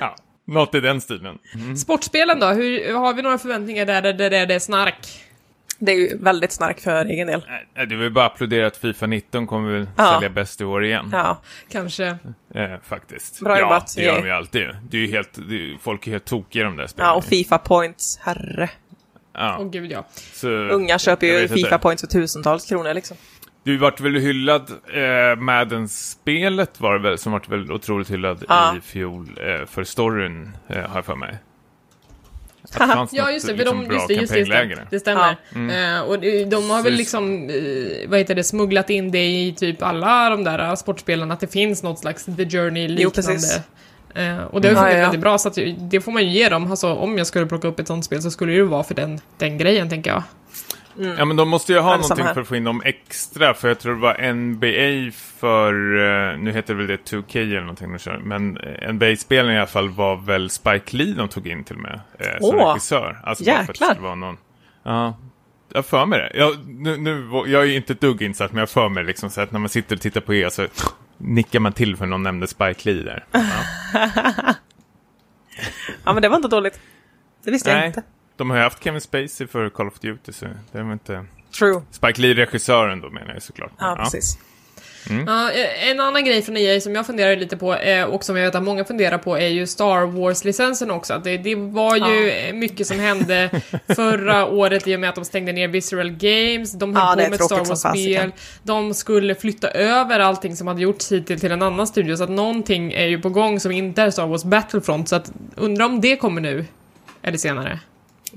ja, 0.00 0.16
något 0.46 0.74
i 0.74 0.80
den 0.80 1.00
stilen. 1.00 1.38
Sportspelen 1.76 2.40
då? 2.40 2.46
Hur, 2.46 2.94
har 2.94 3.14
vi 3.14 3.22
några 3.22 3.38
förväntningar 3.38 3.86
där, 3.86 4.02
där, 4.02 4.12
där, 4.12 4.30
där 4.30 4.46
det 4.46 4.54
är 4.54 4.58
snark? 4.58 5.24
Det 5.80 5.92
är 5.92 5.96
ju 5.96 6.18
väldigt 6.18 6.52
starkt 6.52 6.82
för 6.82 7.04
egen 7.04 7.26
del. 7.26 7.42
Nej, 7.76 7.86
Du 7.86 7.96
vill 7.96 8.12
bara 8.12 8.26
applådera 8.26 8.66
att 8.66 8.76
Fifa 8.76 9.06
19 9.06 9.46
kommer 9.46 9.72
väl 9.72 9.88
Ja. 9.96 10.12
sälja 10.14 10.28
bäst 10.30 10.60
i 10.60 10.64
år 10.64 10.84
igen. 10.84 11.08
Ja, 11.12 11.40
Kanske. 11.72 12.06
Eh, 12.54 12.70
faktiskt. 12.88 13.40
Bra 13.40 13.54
ja, 13.54 13.60
jobbat, 13.60 13.92
det 13.96 14.02
gör 14.02 14.20
de 14.20 14.26
ju 14.26 14.32
alltid. 14.32 14.68
Det 14.90 14.96
är 14.96 15.00
ju 15.00 15.10
helt, 15.10 15.30
det 15.48 15.54
är, 15.54 15.78
folk 15.82 16.06
är 16.06 16.10
helt 16.10 16.24
tokiga 16.24 16.62
i 16.62 16.64
de 16.64 16.76
där 16.76 16.86
spelen. 16.86 17.08
ja 17.08 17.14
och 17.14 17.24
Fifa 17.24 17.58
points, 17.58 18.18
herre. 18.22 18.70
Ja, 19.38 19.56
Åh 19.60 19.70
gud 19.70 19.92
ja. 19.92 20.06
så, 20.32 20.48
Unga 20.48 20.98
köper 20.98 21.26
ju 21.26 21.32
vet 21.32 21.42
inte. 21.42 21.54
Fifa 21.54 21.78
points 21.78 22.00
för 22.02 22.08
tusentals 22.08 22.66
kronor 22.66 22.94
liksom. 22.94 23.16
Du 23.64 23.76
vart 23.76 24.00
väl 24.00 24.14
hyllad, 24.14 24.70
eh, 24.94 25.36
Madden-spelet 25.40 26.80
var 26.80 26.94
det 26.94 27.00
väl, 27.00 27.18
som 27.18 27.32
vart 27.32 27.48
väl 27.48 27.72
otroligt 27.72 28.10
hyllad 28.10 28.44
Ja. 28.48 28.76
i 28.76 28.80
fjol 28.80 29.38
eh, 29.40 29.66
för 29.66 29.84
storyn, 29.84 30.56
eh, 30.68 30.76
har 30.76 30.96
jag 30.96 31.04
för 31.04 31.14
mig. 31.14 31.38
Ja 33.12 33.30
just 33.30 33.46
det, 33.46 33.52
för 33.52 33.58
liksom, 33.58 33.78
de, 33.80 33.88
bra 33.88 33.94
just 33.96 34.08
det, 34.08 34.14
just 34.14 34.32
det, 34.32 34.38
just 34.38 34.50
det, 34.50 34.86
det 34.90 35.00
stämmer. 35.00 35.36
Mm. 35.54 35.96
Eh, 35.96 36.02
och 36.02 36.18
de, 36.18 36.44
de 36.44 36.70
har 36.70 36.82
väl 36.82 36.92
liksom, 36.92 37.50
eh, 37.50 38.08
vad 38.08 38.18
heter 38.18 38.34
det, 38.34 38.44
smugglat 38.44 38.90
in 38.90 39.10
det 39.10 39.26
i 39.26 39.54
typ 39.56 39.82
alla 39.82 40.30
de 40.30 40.44
där 40.44 40.76
sportspelen, 40.76 41.30
att 41.30 41.40
det 41.40 41.52
finns 41.52 41.82
något 41.82 41.98
slags 41.98 42.24
The 42.24 42.44
Journey-liknande. 42.50 43.62
Eh, 44.14 44.38
och 44.44 44.60
det 44.60 44.68
har 44.68 44.74
ju 44.74 44.74
Ja, 44.74 44.80
funkat 44.80 44.92
ja. 44.94 45.00
väldigt 45.02 45.20
bra, 45.20 45.38
så 45.38 45.48
att 45.48 45.58
det 45.78 46.00
får 46.00 46.12
man 46.12 46.22
ju 46.24 46.28
ge 46.30 46.48
dem. 46.48 46.70
Alltså, 46.70 46.94
om 46.94 47.18
jag 47.18 47.26
skulle 47.26 47.46
plocka 47.46 47.68
upp 47.68 47.80
ett 47.80 47.86
sånt 47.86 48.04
spel 48.04 48.22
så 48.22 48.30
skulle 48.30 48.52
det 48.52 48.56
ju 48.56 48.62
vara 48.64 48.84
för 48.84 48.94
den, 48.94 49.20
den 49.38 49.58
grejen, 49.58 49.88
tänker 49.88 50.10
jag. 50.10 50.22
Ja 51.18 51.24
men 51.24 51.36
de 51.36 51.48
måste 51.48 51.72
ju 51.72 51.78
ha 51.78 51.96
det 51.96 52.02
samma 52.02 52.08
någonting 52.08 52.26
här. 52.26 52.34
för 52.34 52.40
att 52.40 52.48
få 52.48 52.56
in 52.56 52.64
dem 52.64 52.82
extra, 52.84 53.54
för 53.54 53.68
jag 53.68 53.78
tror 53.78 53.94
det 53.94 54.00
var 54.00 54.32
NBA 54.32 55.12
för, 55.38 55.72
eh, 56.32 56.38
nu 56.38 56.52
heter 56.52 56.74
det 56.74 56.78
väl 56.78 56.86
det 56.86 57.10
2K 57.10 57.38
eller 57.38 57.60
någonting 57.60 57.96
men 58.22 58.56
eh, 58.56 58.92
NBA-spelen 58.92 59.52
i 59.54 59.58
alla 59.58 59.66
fall 59.66 59.88
var 59.88 60.16
väl 60.16 60.50
Spike 60.50 60.96
Lee 60.96 61.14
de 61.14 61.28
tog 61.28 61.46
in 61.46 61.64
till 61.64 61.76
och 61.76 61.82
med, 61.82 62.00
eh, 62.18 62.26
som 62.40 62.56
Åh, 62.58 62.68
regissör. 62.68 63.20
Alltså 63.24 63.44
det 63.44 63.50
jäklar. 63.50 63.74
skulle 63.74 64.00
vara 64.06 64.14
någon, 64.14 64.36
ja. 64.82 65.16
Jag 65.72 65.86
för 65.86 66.06
mig 66.06 66.18
det. 66.18 66.38
Jag, 66.38 66.68
nu, 66.68 66.96
nu, 66.96 67.28
jag 67.46 67.62
är 67.62 67.66
ju 67.66 67.76
inte 67.76 67.92
ett 67.92 68.00
dugg 68.00 68.22
insatt, 68.22 68.52
men 68.52 68.58
jag 68.58 68.70
för 68.70 68.88
mig 68.88 69.04
liksom 69.04 69.30
så 69.30 69.40
att 69.40 69.52
när 69.52 69.60
man 69.60 69.68
sitter 69.68 69.96
och 69.96 70.02
tittar 70.02 70.20
på 70.20 70.34
er 70.34 70.48
så 70.48 70.66
nickar 71.18 71.60
man 71.60 71.72
till 71.72 71.96
för 71.96 72.06
någon 72.06 72.22
nämnde 72.22 72.46
Spike 72.46 72.90
Lee 72.90 73.02
där. 73.02 73.24
Ja. 73.32 74.54
Ja 76.04 76.12
men 76.12 76.22
det 76.22 76.28
var 76.28 76.36
inte 76.36 76.48
dåligt. 76.48 76.80
Det 77.44 77.50
visste 77.50 77.70
jag 77.70 77.78
Nej, 77.78 77.86
inte. 77.86 78.02
de 78.36 78.50
har 78.50 78.56
ju 78.56 78.62
haft 78.62 78.84
Kevin 78.84 79.00
Spacey 79.00 79.46
för 79.46 79.68
Call 79.70 79.88
of 79.88 79.98
Duty, 80.00 80.32
så 80.32 80.46
det 80.72 80.82
var 80.82 80.92
inte... 80.92 81.26
True. 81.58 81.82
Spike 81.90 82.20
Lee, 82.20 82.34
regissören 82.34 83.00
då 83.00 83.10
menar 83.10 83.32
jag 83.32 83.42
såklart. 83.42 83.72
Ja, 83.78 83.96
precis. 83.98 84.38
Ja, 84.38 84.44
eh, 85.10 85.90
en 85.90 86.00
annan 86.00 86.24
grej 86.24 86.42
från 86.42 86.56
EA 86.56 86.80
som 86.80 86.94
jag 86.94 87.06
funderar 87.06 87.36
lite 87.36 87.56
på, 87.56 87.74
eh, 87.74 88.04
och 88.04 88.24
som 88.24 88.36
jag 88.36 88.44
vet 88.44 88.54
att 88.54 88.62
många 88.62 88.84
funderar 88.84 89.18
på, 89.18 89.38
är 89.38 89.48
ju 89.48 89.66
Star 89.66 90.06
Wars-licensen 90.06 90.90
också. 90.90 91.20
Det, 91.24 91.36
det 91.36 91.54
var 91.54 91.96
ju 91.96 92.30
eh, 92.30 92.54
mycket 92.54 92.86
som 92.86 93.00
hände 93.00 93.50
förra 93.96 94.46
året 94.46 94.86
i 94.86 94.96
och 94.96 95.00
med 95.00 95.08
att 95.08 95.14
de 95.14 95.24
stängde 95.24 95.52
ner 95.52 95.68
Visceral 95.68 96.10
Games, 96.10 96.72
de 96.72 96.96
höll 96.96 97.04
Ja, 97.18 97.24
på 97.24 97.30
med 97.30 97.40
ett 97.40 97.44
Star 97.44 97.64
Wars-spel, 97.64 98.32
de 98.62 98.94
skulle 98.94 99.34
flytta 99.34 99.70
över 99.70 100.20
allting 100.20 100.56
som 100.56 100.66
hade 100.66 100.82
gjorts 100.82 101.12
hittills 101.12 101.40
till 101.40 101.52
en 101.52 101.62
annan 101.62 101.86
studio, 101.86 102.16
så 102.16 102.24
att 102.24 102.30
någonting 102.30 102.92
är 102.92 103.06
ju 103.06 103.20
på 103.22 103.28
gång 103.28 103.60
som 103.60 103.72
inte 103.72 104.02
är 104.02 104.10
Star 104.10 104.26
Wars 104.26 104.44
Battlefront, 104.44 105.08
så 105.08 105.16
att 105.16 105.32
undrar 105.56 105.84
om 105.84 106.00
det 106.00 106.16
kommer 106.16 106.40
nu, 106.40 106.64
eller 107.22 107.38
senare. 107.38 107.80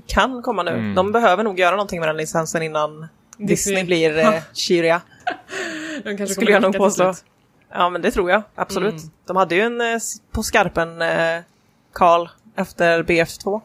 Kan 0.08 0.42
komma 0.42 0.64
nu. 0.64 0.72
Mm. 0.72 0.96
De 0.96 1.12
behöver 1.12 1.44
nog 1.44 1.60
göra 1.60 1.72
någonting 1.72 2.00
med 2.00 2.10
den 2.10 2.18
licensen 2.18 2.62
innan 2.62 3.08
Disney. 3.38 3.48
Disney 3.48 3.84
blir 3.84 4.18
eh, 4.26 4.34
kyriga. 4.54 5.02
De 6.04 6.18
kanske 6.18 6.28
Skulle 6.36 6.52
jag 6.52 6.62
nog 6.62 6.78
påstå. 6.78 7.14
Ja 7.74 7.90
men 7.90 8.02
det 8.02 8.12
tror 8.12 8.32
jag, 8.32 8.44
absolut. 8.56 8.94
Mm. 8.94 9.10
De 9.28 9.38
hade 9.38 9.56
ju 9.56 9.62
en 9.62 9.82
eh, 9.82 10.00
på 10.32 10.44
skarpen 10.44 11.02
eh, 11.02 11.40
Karl 11.94 12.28
efter 12.56 13.04
BF2. 13.04 13.62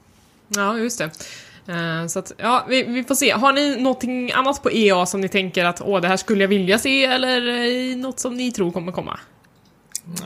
Ja, 0.48 0.76
just 0.78 0.98
det. 0.98 1.04
Eh, 1.72 2.06
Så 2.06 2.18
att, 2.18 2.32
ja, 2.36 2.64
vi, 2.68 2.82
vi 2.82 3.04
får 3.04 3.14
se. 3.14 3.30
Har 3.30 3.52
ni 3.52 3.76
någonting 3.82 4.32
annat 4.32 4.62
på 4.62 4.70
EA 4.70 5.06
som 5.06 5.20
ni 5.20 5.28
tänker 5.28 5.64
att 5.64 5.80
åh, 5.80 6.00
det 6.00 6.08
här 6.08 6.16
skulle 6.16 6.40
jag 6.44 6.48
vilja 6.48 6.78
se, 6.78 7.04
eller 7.04 7.48
eh, 7.90 7.96
något 7.96 8.20
som 8.20 8.34
ni 8.36 8.52
tror 8.52 8.72
kommer 8.72 8.92
komma? 8.92 9.18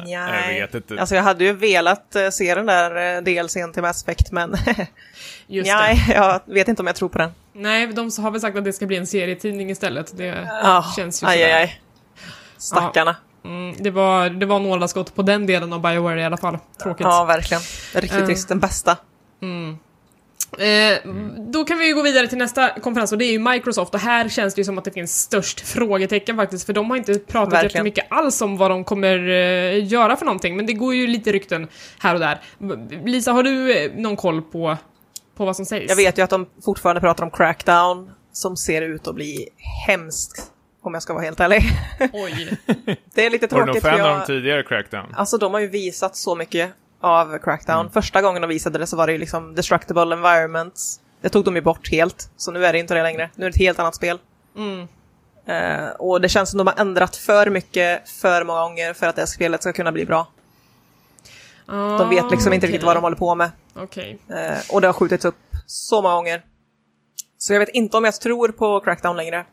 Jag 0.06 0.48
vet 0.48 0.74
inte. 0.74 1.00
Alltså 1.00 1.14
jag 1.14 1.22
hade 1.22 1.44
ju 1.44 1.52
velat 1.52 2.16
eh, 2.16 2.28
se 2.30 2.54
den 2.54 2.66
där 2.66 3.20
DLCn 3.22 3.72
till 3.72 3.82
Mass 3.82 4.02
Effect 4.02 4.32
men 4.32 4.56
Just 5.46 5.72
nej, 5.72 6.04
det. 6.08 6.14
jag 6.14 6.40
vet 6.46 6.68
inte 6.68 6.82
om 6.82 6.86
jag 6.86 6.96
tror 6.96 7.08
på 7.08 7.18
den. 7.18 7.30
Nej, 7.52 7.86
de 7.86 8.10
har 8.18 8.30
väl 8.30 8.40
sagt 8.40 8.56
att 8.58 8.64
det 8.64 8.72
ska 8.72 8.86
bli 8.86 8.96
en 8.96 9.06
serietidning 9.06 9.70
istället. 9.70 10.16
Det 10.16 10.48
Ja, 10.62 10.84
känns 10.96 11.22
ju 11.22 11.26
aj, 11.26 11.38
sådär. 11.38 11.46
aj, 11.46 11.52
aj. 11.52 11.80
Stackarna. 12.60 13.16
Mm, 13.44 13.74
det, 13.78 13.90
var, 13.90 14.30
det 14.30 14.46
var 14.46 14.60
nålaskott 14.60 15.14
på 15.14 15.22
den 15.22 15.46
delen 15.46 15.72
av 15.72 15.80
Bioware 15.82 16.20
i 16.20 16.24
alla 16.24 16.36
fall. 16.36 16.58
Tråkigt. 16.82 17.06
Ja, 17.10 17.24
verkligen. 17.24 17.62
Riktigt 17.94 18.20
Eh. 18.20 18.26
trist. 18.26 18.48
Den 18.48 18.60
bästa. 18.60 18.96
Eh, 20.58 21.10
Då 21.52 21.64
kan 21.64 21.78
vi 21.78 21.86
ju 21.86 21.94
gå 21.94 22.02
vidare 22.02 22.26
till 22.26 22.38
nästa 22.38 22.68
konferens 22.80 23.12
och 23.12 23.18
det 23.18 23.24
är 23.24 23.32
ju 23.32 23.38
Microsoft 23.38 23.94
och 23.94 24.00
här 24.00 24.28
känns 24.28 24.54
det 24.54 24.60
ju 24.60 24.64
som 24.64 24.78
att 24.78 24.84
det 24.84 24.90
finns 24.90 25.20
störst 25.20 25.60
frågetecken 25.60 26.36
faktiskt 26.36 26.66
för 26.66 26.72
de 26.72 26.90
har 26.90 26.96
inte 26.96 27.14
pratat 27.18 27.52
Verkligen. 27.52 27.70
jättemycket 27.72 28.06
alls 28.10 28.42
om 28.42 28.56
vad 28.56 28.70
de 28.70 28.84
kommer 28.84 29.28
eh, 29.28 29.86
göra 29.92 30.16
för 30.16 30.24
någonting 30.26 30.56
men 30.56 30.66
det 30.66 30.72
går 30.72 30.94
ju 30.94 31.06
lite 31.06 31.32
rykten 31.32 31.68
här 31.98 32.14
och 32.14 32.20
där. 32.20 32.40
Lisa, 33.04 33.32
har 33.32 33.42
du 33.42 33.78
eh, 33.78 33.90
någon 33.96 34.16
koll 34.16 34.42
på, 34.42 34.76
på 35.36 35.44
vad 35.44 35.56
som 35.56 35.64
sägs? 35.66 35.88
Jag 35.88 35.96
vet 35.96 36.18
ju 36.18 36.22
att 36.22 36.30
de 36.30 36.46
fortfarande 36.64 37.00
pratar 37.00 37.24
om 37.24 37.30
Crackdown 37.30 38.10
som 38.32 38.56
ser 38.56 38.82
ut 38.82 39.08
att 39.08 39.14
bli 39.14 39.48
hemskt. 39.86 40.49
Om 40.82 40.94
jag 40.94 41.02
ska 41.02 41.12
vara 41.12 41.24
helt 41.24 41.40
ärlig. 41.40 41.62
Oj. 42.12 42.58
Det 43.14 43.26
är 43.26 43.30
lite 43.30 43.46
Var 43.46 43.60
du 43.60 43.66
någon 43.66 43.74
tråkigt 43.74 43.82
fan 43.82 44.10
av 44.10 44.18
de 44.18 44.26
tidigare 44.26 44.62
Crackdown? 44.62 45.14
Alltså 45.14 45.38
de 45.38 45.52
har 45.52 45.60
ju 45.60 45.66
visat 45.68 46.16
så 46.16 46.34
mycket 46.34 46.70
av 47.00 47.38
Crackdown. 47.38 47.90
Första 47.90 48.22
gången 48.22 48.42
de 48.42 48.48
visade 48.48 48.78
det 48.78 48.86
så 48.86 48.96
var 48.96 49.06
det 49.06 49.12
ju 49.12 49.18
liksom 49.18 49.54
Destructible 49.54 50.14
Environments. 50.14 51.00
Det 51.20 51.28
tog 51.28 51.44
de 51.44 51.56
ju 51.56 51.62
bort 51.62 51.90
helt, 51.90 52.30
så 52.36 52.50
nu 52.50 52.66
är 52.66 52.72
det 52.72 52.78
inte 52.78 52.94
det 52.94 53.02
längre. 53.02 53.30
Nu 53.34 53.46
är 53.46 53.50
det 53.50 53.54
ett 53.54 53.60
helt 53.60 53.78
annat 53.78 53.94
spel. 53.94 54.18
Mm. 54.56 54.88
Eh, 55.46 55.90
och 55.98 56.20
det 56.20 56.28
känns 56.28 56.50
som 56.50 56.58
de 56.58 56.66
har 56.66 56.74
ändrat 56.80 57.16
för 57.16 57.50
mycket, 57.50 58.08
för 58.08 58.44
många 58.44 58.60
gånger 58.60 58.92
för 58.94 59.06
att 59.06 59.16
det 59.16 59.22
här 59.22 59.26
spelet 59.26 59.62
ska 59.62 59.72
kunna 59.72 59.92
bli 59.92 60.06
bra. 60.06 60.26
De 61.66 62.08
vet 62.08 62.30
liksom 62.30 62.52
inte 62.52 62.66
riktigt 62.66 62.82
vad 62.82 62.96
de 62.96 63.02
håller 63.02 63.16
på 63.16 63.34
med. 63.34 63.50
Okej. 63.74 64.18
Eh, 64.28 64.58
och 64.74 64.80
det 64.80 64.88
har 64.88 64.92
skjutits 64.92 65.24
upp 65.24 65.36
så 65.66 66.02
många 66.02 66.14
gånger. 66.14 66.42
Så 67.38 67.52
jag 67.52 67.60
vet 67.60 67.68
inte 67.68 67.96
om 67.96 68.04
jag 68.04 68.20
tror 68.20 68.48
på 68.48 68.80
Crackdown 68.80 69.16
längre. 69.16 69.44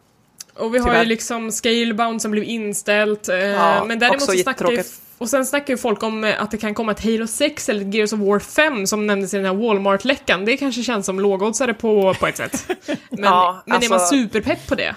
Och 0.60 0.76
vi 0.76 0.80
har 0.80 0.86
Tyvärr. 0.86 1.00
ju 1.04 1.06
liksom 1.10 1.52
Scalebound 1.52 2.22
som 2.22 2.32
blev 2.32 2.44
inställt. 2.44 3.30
Eh, 3.30 3.36
Ja, 3.38 3.84
men 3.86 4.00
däremot 4.00 4.22
så 4.22 4.32
snackar 4.32 4.72
ju. 4.72 4.84
Och 5.18 5.30
sen 5.30 5.46
snackar 5.46 5.74
ju 5.74 5.78
folk 5.78 6.04
om 6.04 6.24
eh, 6.24 6.42
att 6.42 6.52
det 6.52 6.58
kan 6.58 6.74
komma 6.74 6.92
ett 6.92 7.04
Halo 7.04 7.28
6 7.28 7.70
eller 7.70 7.82
ett 7.88 7.94
Gears 7.94 8.14
of 8.14 8.20
War 8.20 8.40
5 8.40 8.88
som 8.88 9.08
nämndes 9.08 9.34
i 9.34 9.38
den 9.38 9.46
här 9.46 9.54
Walmart-läckan. 9.54 10.46
Det 10.46 10.58
kanske 10.58 10.84
känns 10.84 11.06
som 11.06 11.20
lågoddsare 11.20 11.74
på, 11.74 12.14
på 12.14 12.28
ett 12.28 12.38
sätt. 12.38 12.66
Men, 13.10 13.24
Ja, 13.24 13.64
men 13.66 13.84
är 13.84 13.90
man 13.90 14.00
alltså- 14.00 14.16
superpepp 14.16 14.68
på 14.68 14.76
det? 14.76 14.96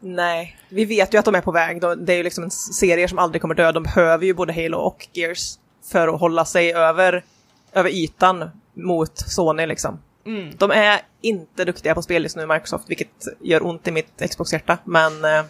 Nej, 0.00 0.56
vi 0.68 0.84
vet 0.84 1.14
ju 1.14 1.18
att 1.18 1.24
de 1.24 1.34
är 1.34 1.40
på 1.40 1.52
väg. 1.52 1.80
De- 1.80 2.04
Det 2.04 2.12
är 2.12 2.16
ju 2.16 2.22
liksom 2.22 2.44
en 2.44 2.50
serie 2.50 3.08
som 3.08 3.18
aldrig 3.18 3.42
kommer 3.42 3.54
dö. 3.54 3.72
De 3.72 3.82
behöver 3.82 4.26
ju 4.26 4.34
både 4.34 4.52
Halo 4.52 4.78
och 4.78 5.08
Gears 5.12 5.54
för 5.92 6.08
att 6.08 6.20
hålla 6.20 6.44
sig 6.44 6.72
över, 6.74 7.24
över 7.72 7.90
ytan 7.90 8.50
mot 8.74 9.18
Sony 9.18 9.66
liksom. 9.66 9.98
Mm. 10.24 10.56
De 10.58 10.70
är 10.70 11.00
inte 11.20 11.64
duktiga 11.64 11.94
på 11.94 12.02
spel 12.02 12.22
just 12.22 12.36
nu, 12.36 12.46
Microsoft, 12.46 12.84
vilket 12.90 13.08
gör 13.40 13.66
ont 13.66 13.88
i 13.88 13.90
mitt 13.90 14.22
Xbox-hjärta. 14.30 14.78
Men 14.84 15.24
eh, 15.24 15.42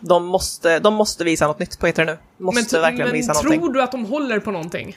de, 0.00 0.26
måste, 0.26 0.78
de 0.78 0.94
måste 0.94 1.24
visa 1.24 1.46
något 1.46 1.58
nytt 1.58 1.78
på 1.78 1.86
E3 1.86 2.04
nu. 2.04 2.18
Måste 2.36 2.76
Men, 2.76 2.82
verkligen 2.82 3.06
men 3.06 3.12
visa 3.12 3.34
tror 3.34 3.50
någonting. 3.50 3.72
du 3.72 3.82
att 3.82 3.92
de 3.92 4.04
håller 4.04 4.40
på 4.40 4.50
någonting? 4.50 4.96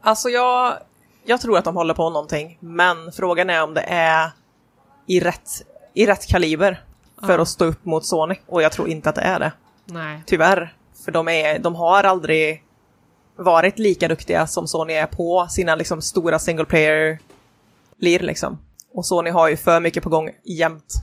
Alltså 0.00 0.28
jag, 0.28 0.74
jag 1.24 1.40
tror 1.40 1.58
att 1.58 1.64
de 1.64 1.76
håller 1.76 1.94
på 1.94 2.10
någonting, 2.10 2.56
men 2.60 3.12
frågan 3.12 3.50
är 3.50 3.62
om 3.62 3.74
det 3.74 3.84
är 3.88 4.30
i 5.06 5.20
rätt, 5.20 5.50
i 5.94 6.06
rätt 6.06 6.26
kaliber 6.26 6.82
för 7.20 7.36
Ja. 7.36 7.42
att 7.42 7.48
stå 7.48 7.64
upp 7.64 7.84
mot 7.84 8.04
Sony. 8.06 8.34
Och 8.46 8.62
jag 8.62 8.72
tror 8.72 8.88
inte 8.88 9.08
att 9.08 9.14
det 9.14 9.20
är 9.22 9.38
det. 9.38 9.52
Nej. 9.84 10.22
Tyvärr. 10.26 10.74
För 11.04 11.12
de, 11.12 11.28
är, 11.28 11.58
de 11.58 11.74
har 11.74 12.04
aldrig 12.04 12.62
varit 13.36 13.78
lika 13.78 14.08
duktiga 14.08 14.46
som 14.46 14.68
Sony 14.68 14.92
är 14.92 15.06
på 15.06 15.46
sina 15.50 15.74
liksom, 15.74 16.02
stora 16.02 16.38
single 16.38 16.64
blir 17.98 18.18
Liksom. 18.18 18.58
Och 18.94 19.06
Sony 19.06 19.30
har 19.30 19.48
ju 19.48 19.56
för 19.56 19.80
mycket 19.80 20.02
på 20.02 20.08
gång 20.08 20.30
jämt 20.44 20.94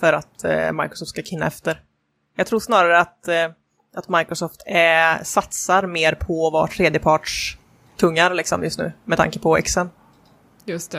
för 0.00 0.12
att 0.12 0.44
eh, 0.44 0.72
Microsoft 0.72 1.08
ska 1.08 1.22
kinna 1.22 1.46
efter. 1.46 1.82
Jag 2.36 2.46
tror 2.46 2.60
snarare 2.60 2.98
att, 2.98 3.28
eh, 3.28 3.50
att 3.96 4.08
Microsoft 4.08 4.62
är, 4.66 5.24
satsar 5.24 5.86
mer 5.86 6.12
på 6.12 6.46
att 6.46 6.52
vara 6.52 6.66
tredjepartstungar 6.66 8.34
liksom, 8.34 8.64
just 8.64 8.78
nu, 8.78 8.92
med 9.04 9.18
tanke 9.18 9.38
på 9.38 9.58
Xen. 9.64 9.90
Just 10.68 10.90
det. 10.90 10.98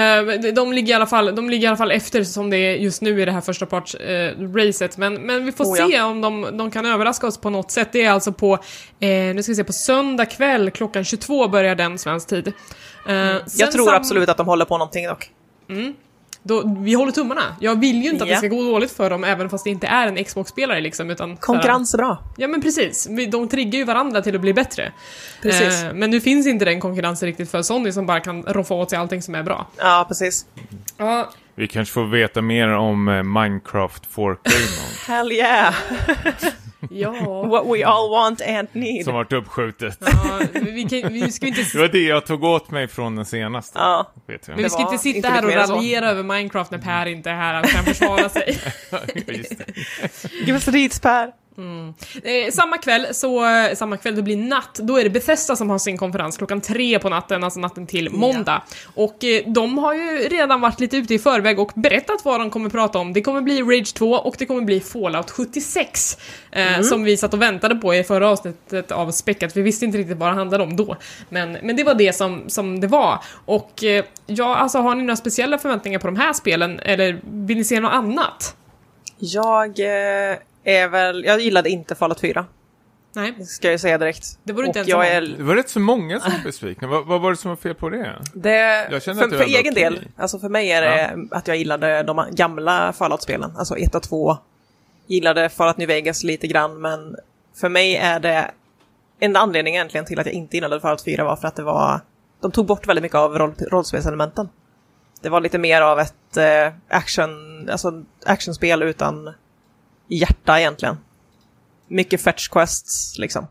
Eh, 0.00 0.52
de- 0.52 0.72
ligger 0.72 0.92
i 0.92 0.96
alla 0.96 1.06
fall, 1.06 1.34
de 1.34 1.50
ligger 1.50 1.64
i 1.64 1.68
alla 1.68 1.76
fall 1.76 1.90
efter 1.90 2.24
som 2.24 2.50
det 2.50 2.56
är 2.56 2.76
just 2.76 3.02
nu 3.02 3.22
i 3.22 3.24
det 3.24 3.32
här 3.32 3.40
första 3.40 3.66
parts 3.66 3.94
eh, 3.94 4.34
racet. 4.54 4.96
Men, 4.96 5.14
men 5.14 5.46
vi 5.46 5.52
får 5.52 5.64
Oh, 5.64 5.78
ja. 5.78 5.88
se 5.88 6.00
om 6.02 6.20
de, 6.20 6.56
de 6.58 6.70
kan 6.70 6.86
överraska 6.86 7.26
oss 7.26 7.38
på 7.38 7.50
något 7.50 7.70
sätt. 7.70 7.88
Det 7.92 8.02
är 8.04 8.10
alltså 8.10 8.32
på, 8.32 8.54
eh, 9.00 9.08
nu 9.10 9.42
ska 9.42 9.52
vi 9.52 9.56
se, 9.56 9.64
på 9.64 9.72
söndag 9.72 10.26
kväll 10.26 10.70
klockan 10.70 11.04
22 11.04 11.48
börjar 11.48 11.74
den 11.74 11.98
svensk 11.98 12.28
tid. 12.28 12.52
Eh, 13.08 13.14
Jag 13.56 13.72
tror 13.72 13.86
sam- 13.86 13.94
absolut 13.94 14.28
att 14.28 14.36
de 14.36 14.46
håller 14.46 14.64
på 14.64 14.78
någonting 14.78 15.06
dock. 15.06 15.30
Då, 16.48 16.62
vi 16.78 16.94
håller 16.94 17.12
tummarna. 17.12 17.42
Jag 17.60 17.80
vill 17.80 18.02
ju 18.02 18.10
inte 18.10 18.24
att 18.24 18.30
det 18.30 18.36
ska 18.36 18.48
gå 18.48 18.62
dåligt 18.62 18.92
för 18.92 19.10
dem 19.10 19.24
även 19.24 19.50
fast 19.50 19.64
det 19.64 19.70
inte 19.70 19.86
är 19.86 20.06
en 20.06 20.24
Xbox-spelare 20.24 20.80
liksom. 20.80 21.10
Utan 21.10 21.36
Konkurrens 21.36 21.94
är 21.94 21.98
bra. 21.98 22.22
Ja 22.36 22.48
men 22.48 22.62
precis, 22.62 23.08
de 23.30 23.48
triggar 23.48 23.78
ju 23.78 23.84
varandra 23.84 24.22
till 24.22 24.34
att 24.34 24.40
bli 24.40 24.54
bättre. 24.54 24.92
Precis. 25.42 25.82
Eh, 25.82 25.92
men 25.94 26.10
nu 26.10 26.20
finns 26.20 26.46
inte 26.46 26.64
den 26.64 26.80
konkurrensen 26.80 27.26
riktigt 27.26 27.50
för 27.50 27.62
Sony 27.62 27.92
som 27.92 28.06
bara 28.06 28.20
kan 28.20 28.42
roffa 28.42 28.74
åt 28.74 28.90
sig 28.90 28.98
allting 28.98 29.22
som 29.22 29.34
är 29.34 29.42
bra. 29.42 29.66
Ja, 29.76 30.04
precis. 30.08 30.46
Ja, 30.96 31.30
Vi 31.54 31.68
kanske 31.68 31.92
får 31.94 32.06
veta 32.06 32.42
mer 32.42 32.68
om 32.68 33.08
eh, 33.08 33.22
Minecraft 33.22 34.02
4K 34.14 34.36
Hell 35.06 35.32
yeah! 35.32 35.74
ja. 36.90 37.10
What 37.48 37.66
we 37.66 37.84
all 37.84 38.10
want 38.10 38.40
and 38.40 38.68
need. 38.72 39.04
som 39.04 39.14
varit 39.14 39.32
uppskjutet. 39.32 39.98
ja 40.00 40.40
vi, 40.52 40.88
kan, 40.88 41.12
vi 41.12 41.32
ska 41.32 41.46
inte 41.46 41.62
Det 41.72 41.78
var 41.78 41.88
det 41.88 42.02
jag 42.02 42.26
tog 42.26 42.44
åt 42.44 42.70
mig 42.70 42.88
från 42.88 43.16
den 43.16 43.24
senaste. 43.24 43.78
Ja. 43.78 44.12
Vet 44.26 44.48
Men 44.48 44.56
vi 44.56 44.70
ska 44.70 44.82
inte 44.82 44.98
sitta 44.98 45.16
inte 45.16 45.28
här 45.28 45.44
och 45.44 45.52
raljera 45.52 46.10
över 46.10 46.22
Minecraft 46.22 46.70
när 46.70 46.78
Per 46.78 47.06
inte 47.06 47.30
är 47.30 47.34
här 47.34 47.60
och 47.60 47.68
kan 47.68 47.84
försvara 47.84 48.28
sig. 48.28 48.58
Just 49.26 49.58
det. 49.58 49.64
Give 50.40 50.52
us 50.52 50.64
the 50.64 50.70
deeds, 50.70 51.00
Per. 51.00 51.32
Eh, 52.22 52.52
samma 52.52 52.78
kväll, 52.78 53.06
så, 53.14 53.44
eh, 53.46 53.74
samma 53.74 53.96
kväll 53.96 54.16
det 54.16 54.22
blir 54.22 54.36
natt, 54.36 54.74
då 54.82 54.96
är 54.96 55.04
det 55.04 55.10
Bethesda 55.10 55.56
som 55.56 55.70
har 55.70 55.78
sin 55.78 55.98
konferens 55.98 56.36
klockan 56.36 56.60
tre 56.60 56.98
på 56.98 57.08
natten, 57.08 57.44
alltså 57.44 57.60
natten 57.60 57.86
till 57.86 58.10
måndag. 58.10 58.62
Och 58.94 59.24
eh, 59.24 59.42
de 59.46 59.78
har 59.78 59.94
ju 59.94 60.18
redan 60.18 60.60
varit 60.60 60.80
lite 60.80 60.96
ute 60.96 61.14
i 61.14 61.18
förväg 61.18 61.58
och 61.58 61.72
berättat 61.74 62.24
vad 62.24 62.40
de 62.40 62.50
kommer 62.50 62.70
prata 62.70 62.98
om. 62.98 63.12
Det 63.12 63.22
kommer 63.22 63.40
bli 63.40 63.62
Rage 63.62 63.94
2 63.94 64.10
och 64.10 64.34
det 64.38 64.46
kommer 64.46 64.62
bli 64.62 64.80
Fallout 64.80 65.30
76. 65.30 66.18
Eh, 66.50 66.80
Som 66.82 67.04
vi 67.04 67.16
satt 67.16 67.34
och 67.34 67.42
väntade 67.42 67.74
på 67.74 67.94
i 67.94 68.04
förra 68.04 68.28
avsnittet 68.28 68.92
av 68.92 69.10
Späckat, 69.10 69.56
vi 69.56 69.62
visste 69.62 69.84
inte 69.84 69.98
riktigt 69.98 70.18
vad 70.18 70.28
det 70.28 70.34
handlade 70.34 70.64
om 70.64 70.76
då. 70.76 70.96
Men, 71.28 71.52
men 71.62 71.76
det 71.76 71.84
var 71.84 71.94
det 71.94 72.12
som, 72.12 72.44
som 72.46 72.80
det 72.80 72.86
var. 72.86 73.18
Och 73.44 73.84
eh, 73.84 74.04
ja, 74.26 74.56
alltså 74.56 74.78
har 74.78 74.94
ni 74.94 75.02
några 75.02 75.16
speciella 75.16 75.58
förväntningar 75.58 75.98
på 75.98 76.06
de 76.06 76.16
här 76.16 76.32
spelen, 76.32 76.80
eller 76.80 77.20
vill 77.24 77.56
ni 77.56 77.64
se 77.64 77.80
något 77.80 77.92
annat? 77.92 78.54
Jag 79.18 79.80
eh, 79.80 80.36
är 80.76 80.88
väl, 80.88 81.24
jag 81.24 81.40
gillade 81.40 81.70
inte 81.70 81.94
Fallout 81.94 82.20
4. 82.20 82.46
Nej, 83.12 83.34
Det 83.38 83.44
ska 83.44 83.70
jag 83.70 83.80
säga 83.80 83.98
direkt. 83.98 84.38
Det 84.44 84.52
var 84.52 84.64
inte 84.64 84.84
jag 84.86 85.08
är, 85.08 85.20
Det 85.20 85.42
var 85.42 85.54
rätt 85.54 85.68
så 85.68 85.80
många 85.80 86.20
som 86.20 86.32
var 86.32 86.38
besvikna. 86.44 86.88
Vad, 86.88 87.06
vad 87.06 87.20
var 87.20 87.30
det 87.30 87.36
som 87.36 87.48
var 87.48 87.56
fel 87.56 87.74
på 87.74 87.88
det? 87.88 88.18
det, 88.34 88.88
Jag 88.90 89.02
känner 89.02 89.18
för, 89.18 89.24
att 89.24 89.30
det 89.30 89.38
för 89.38 89.44
egen 89.44 89.72
okej. 89.72 89.84
del, 89.84 90.08
alltså 90.16 90.38
för 90.38 90.48
mig 90.48 90.72
är 90.72 90.82
det 90.82 91.26
att 91.30 91.48
jag 91.48 91.56
gillade 91.56 92.02
de 92.02 92.26
gamla 92.32 92.92
Fallout-spelen, 92.92 93.52
alltså 93.56 93.76
1 93.76 93.94
och 93.94 94.02
2. 94.02 94.36
Gillade 95.06 95.48
Fallout 95.48 95.76
New 95.76 95.88
Vegas 95.88 96.24
lite 96.24 96.46
grann, 96.46 96.80
men 96.80 97.16
för 97.60 97.68
mig 97.68 97.96
är 97.96 98.20
det 98.20 98.50
enda 99.20 99.40
anledningen 99.40 99.78
egentligen 99.78 100.04
till 100.06 100.20
att 100.20 100.26
jag 100.26 100.34
inte 100.34 100.56
gillade 100.56 100.80
Fallout 100.80 101.04
4 101.04 101.24
var 101.24 101.36
för 101.36 101.48
att 101.48 101.56
det 101.56 101.62
var, 101.62 102.00
de 102.40 102.50
tog 102.52 102.66
bort 102.66 102.86
väldigt 102.88 103.02
mycket 103.02 103.18
av 103.18 103.38
roll, 103.38 103.54
rollspelselementen. 103.70 104.48
Det 105.22 105.28
var 105.28 105.40
lite 105.40 105.58
mer 105.58 105.82
av 105.82 106.00
ett 106.00 106.36
eh, 106.36 106.72
action, 106.88 107.30
alltså 107.70 108.04
actionspel 108.26 108.82
utan 108.82 109.34
hjärta 110.08 110.60
egentligen. 110.60 110.96
Mycket 111.88 112.22
fetch 112.22 112.48
quests 112.48 113.14
liksom. 113.18 113.46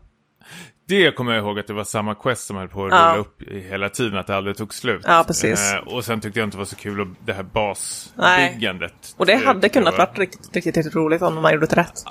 Det 0.88 1.12
kommer 1.16 1.32
jag 1.32 1.44
ihåg 1.44 1.58
att 1.58 1.66
det 1.66 1.72
var 1.72 1.84
samma 1.84 2.14
quest 2.14 2.46
som 2.46 2.56
höll 2.56 2.68
på 2.68 2.86
att 2.86 2.92
Ja. 2.92 2.98
rulla 2.98 3.16
upp 3.16 3.42
hela 3.70 3.88
tiden, 3.88 4.18
att 4.18 4.26
det 4.26 4.36
aldrig 4.36 4.56
tog 4.56 4.74
slut. 4.74 5.02
Ja, 5.06 5.24
precis. 5.26 5.72
Eh, 5.72 5.78
och 5.78 6.04
sen 6.04 6.20
tyckte 6.20 6.38
jag 6.40 6.46
inte 6.46 6.56
det 6.56 6.58
var 6.58 6.64
så 6.64 6.76
kul 6.76 7.00
att 7.00 7.08
det 7.26 7.32
här 7.32 7.42
Nej. 7.42 7.50
basbyggandet. 7.52 9.14
Och 9.16 9.26
det 9.26 9.32
Eh, 9.32 9.42
hade 9.44 9.60
jag 9.62 9.72
kunnat 9.72 9.98
var- 9.98 10.06
varit 10.06 10.18
riktigt, 10.18 10.54
riktigt, 10.56 10.76
riktigt 10.76 10.94
roligt 10.94 11.22
om 11.22 11.34
man 11.42 11.52
gjorde 11.52 11.66
det 11.66 11.76
rätt. 11.76 12.02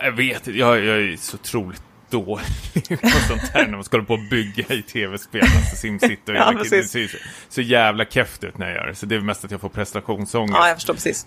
Jag 0.00 0.12
vet 0.12 0.46
inte, 0.46 0.58
jag, 0.58 0.84
jag 0.84 0.96
är 0.98 1.16
så 1.16 1.34
otroligt 1.36 1.82
dålig 2.10 2.44
på 3.02 3.08
sånt 3.28 3.42
här 3.54 3.64
när 3.66 3.72
man 3.74 3.84
ska 3.84 3.96
hålla 3.96 4.06
på 4.06 4.14
och 4.14 4.28
bygga 4.30 4.74
i 4.74 4.82
tv-spel, 4.82 5.42
alltså 5.42 5.76
SimCity 5.76 6.22
och 6.26 6.28
Ja, 6.36 6.38
hela 6.38 6.50
det 6.52 6.58
precis. 6.58 6.90
ser 6.90 7.06
så, 7.08 7.16
så 7.48 7.60
jävla 7.60 8.04
keft 8.04 8.44
ut 8.44 8.58
när 8.58 8.66
jag 8.66 8.74
gör 8.76 8.86
det. 8.86 8.94
Så 8.94 9.06
det 9.06 9.14
är 9.14 9.20
mest 9.20 9.44
att 9.44 9.50
jag 9.50 9.60
får 9.60 9.68
prestationsångest. 9.68 10.54
Ja, 10.58 10.68
jag 10.68 10.76
förstår 10.76 10.94
precis. 10.94 11.26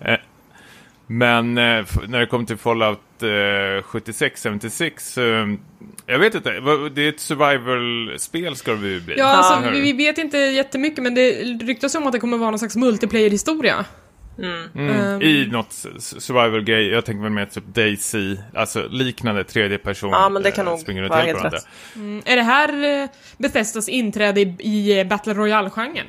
Men 1.07 1.57
eh, 1.57 1.85
när 2.07 2.19
det 2.19 2.25
kommer 2.25 2.45
till 2.45 2.57
Fallout 2.57 2.99
eh, 3.21 3.83
76, 3.83 4.43
76, 4.43 5.17
eh, 5.17 5.47
jag 6.05 6.19
vet 6.19 6.35
inte, 6.35 6.49
det 6.95 7.01
är 7.01 7.09
ett 7.09 7.19
survival-spel 7.19 8.55
ska 8.55 8.71
det 8.71 8.77
bli. 8.77 9.15
Ja, 9.17 9.25
alltså, 9.25 9.69
vi, 9.71 9.79
vi 9.81 9.93
vet 9.93 10.17
inte 10.17 10.37
jättemycket 10.37 11.03
men 11.03 11.15
det 11.15 11.31
ryktas 11.43 11.95
om 11.95 12.07
att 12.07 12.13
det 12.13 12.19
kommer 12.19 12.37
vara 12.37 12.49
någon 12.51 12.59
slags 12.59 12.75
multiplayer-historia. 12.75 13.85
Mm, 14.39 14.89
Ehm. 14.89 15.21
I 15.21 15.47
något 15.51 15.71
s- 15.71 16.21
survival-grej, 16.25 16.87
jag 16.87 17.05
tänker 17.05 17.23
väl 17.23 17.31
mer 17.31 17.45
typ 17.45 17.63
Daisy, 17.67 18.37
alltså 18.53 18.87
liknande 18.89 19.43
tredje 19.43 19.77
person. 19.77 20.09
Ja, 20.09 20.29
men 20.29 20.43
det 20.43 20.51
kan 20.51 20.67
eh, 20.67 20.71
nog 20.73 21.09
vara 21.09 21.21
helt 21.21 21.43
rätt. 21.53 21.67
Mm, 21.95 22.21
är 22.25 22.35
det 22.35 22.41
här 22.43 23.01
eh, 23.03 23.09
Bethesdas 23.37 23.89
inträde 23.89 24.41
i, 24.41 24.45
i 24.99 25.05
Battle 25.05 25.33
Royale-genren? 25.33 26.05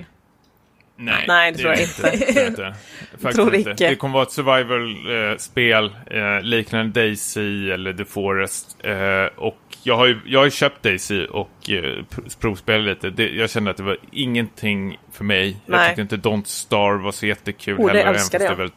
Nej, 1.00 1.24
Nej, 1.28 1.52
det 1.52 1.58
tror 1.58 1.70
jag 1.72 1.80
inte. 1.82 2.02
Det 2.10 2.18
tror 2.18 2.36
jag 2.42 2.46
inte. 2.48 2.74
Faktiskt 3.10 3.34
Tror 3.36 3.54
inte. 3.54 3.74
Det 3.88 3.94
kommer 3.96 4.14
vara 4.14 4.22
ett 4.22 4.32
survival-spel 4.32 5.96
eh, 6.10 6.40
liknande 6.42 7.00
Daisy 7.00 7.70
eller 7.70 7.92
The 7.92 8.04
Forest. 8.04 8.76
Eh, 8.84 9.24
och 9.36 9.58
jag 9.82 9.96
har 9.96 10.06
ju 10.06 10.20
jag 10.26 10.40
har 10.40 10.50
köpt 10.50 10.82
Daisy 10.82 11.26
och 11.26 11.50
eh, 11.70 11.72
pr- 11.74 12.38
provspelat 12.40 12.86
lite. 12.86 13.10
Det, 13.10 13.28
jag 13.28 13.50
kände 13.50 13.70
att 13.70 13.76
det 13.76 13.82
var 13.82 13.96
ingenting 14.12 14.98
för 15.12 15.24
mig. 15.24 15.56
Jag 15.66 15.76
Nej. 15.76 15.88
tyckte 15.88 16.02
inte 16.16 16.28
Don't 16.28 16.44
Starve 16.44 17.02
var 17.04 17.12
så 17.12 17.26
jättekul 17.26 17.78
Oh, 17.78 17.82
det 17.86 17.88
heller. 17.88 18.00
även 18.00 18.14
älskade 18.14 18.44
jag. 18.44 18.56
väldigt- 18.56 18.76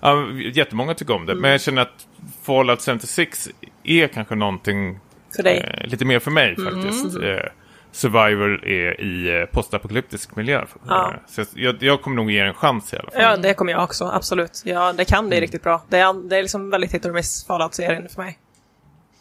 Ja, 0.00 0.28
jättemånga 0.54 0.94
tycker 0.94 1.14
om 1.14 1.26
det. 1.26 1.34
Men 1.34 1.50
jag 1.50 1.60
känner 1.60 1.82
att 1.82 2.06
Fallout 2.46 2.82
76 2.82 3.48
är 3.84 4.08
kanske 4.08 4.34
någonting 4.34 4.98
För 5.36 5.42
dig. 5.42 5.58
Mm. 5.58 5.74
eh, 5.74 5.86
lite 5.86 6.04
mer 6.04 6.18
för 6.18 6.30
mig 6.30 6.56
faktiskt. 6.56 7.16
Eh, 7.22 7.36
Survivor 7.92 8.64
är 8.68 9.00
i 9.00 9.40
eh, 9.40 9.46
postapokalyptisk 9.46 10.36
miljö. 10.36 10.64
Ja. 10.88 11.10
Eh, 11.10 11.16
Så 11.26 11.44
jag, 11.54 11.82
jag 11.82 12.02
kommer 12.02 12.16
nog 12.16 12.30
ge 12.30 12.38
en 12.38 12.54
chans 12.54 12.92
i 12.92 12.96
alla 12.96 13.10
fall. 13.10 13.22
Ja, 13.22 13.36
det 13.36 13.54
kommer 13.54 13.72
jag 13.72 13.82
också, 13.84 14.04
absolut. 14.14 14.62
Ja, 14.64 14.92
det 14.92 15.04
kan 15.04 15.18
Mm. 15.18 15.28
bli 15.28 15.40
riktigt 15.40 15.62
bra. 15.62 15.82
Det 15.88 15.98
är, 15.98 16.28
det 16.28 16.36
är 16.36 16.42
liksom 16.42 16.70
väldigt 16.70 16.94
hit 16.94 17.04
och 17.04 17.14
miss 17.14 17.46
Fallout-serien 17.46 18.08
för 18.08 18.22
mig. 18.22 18.38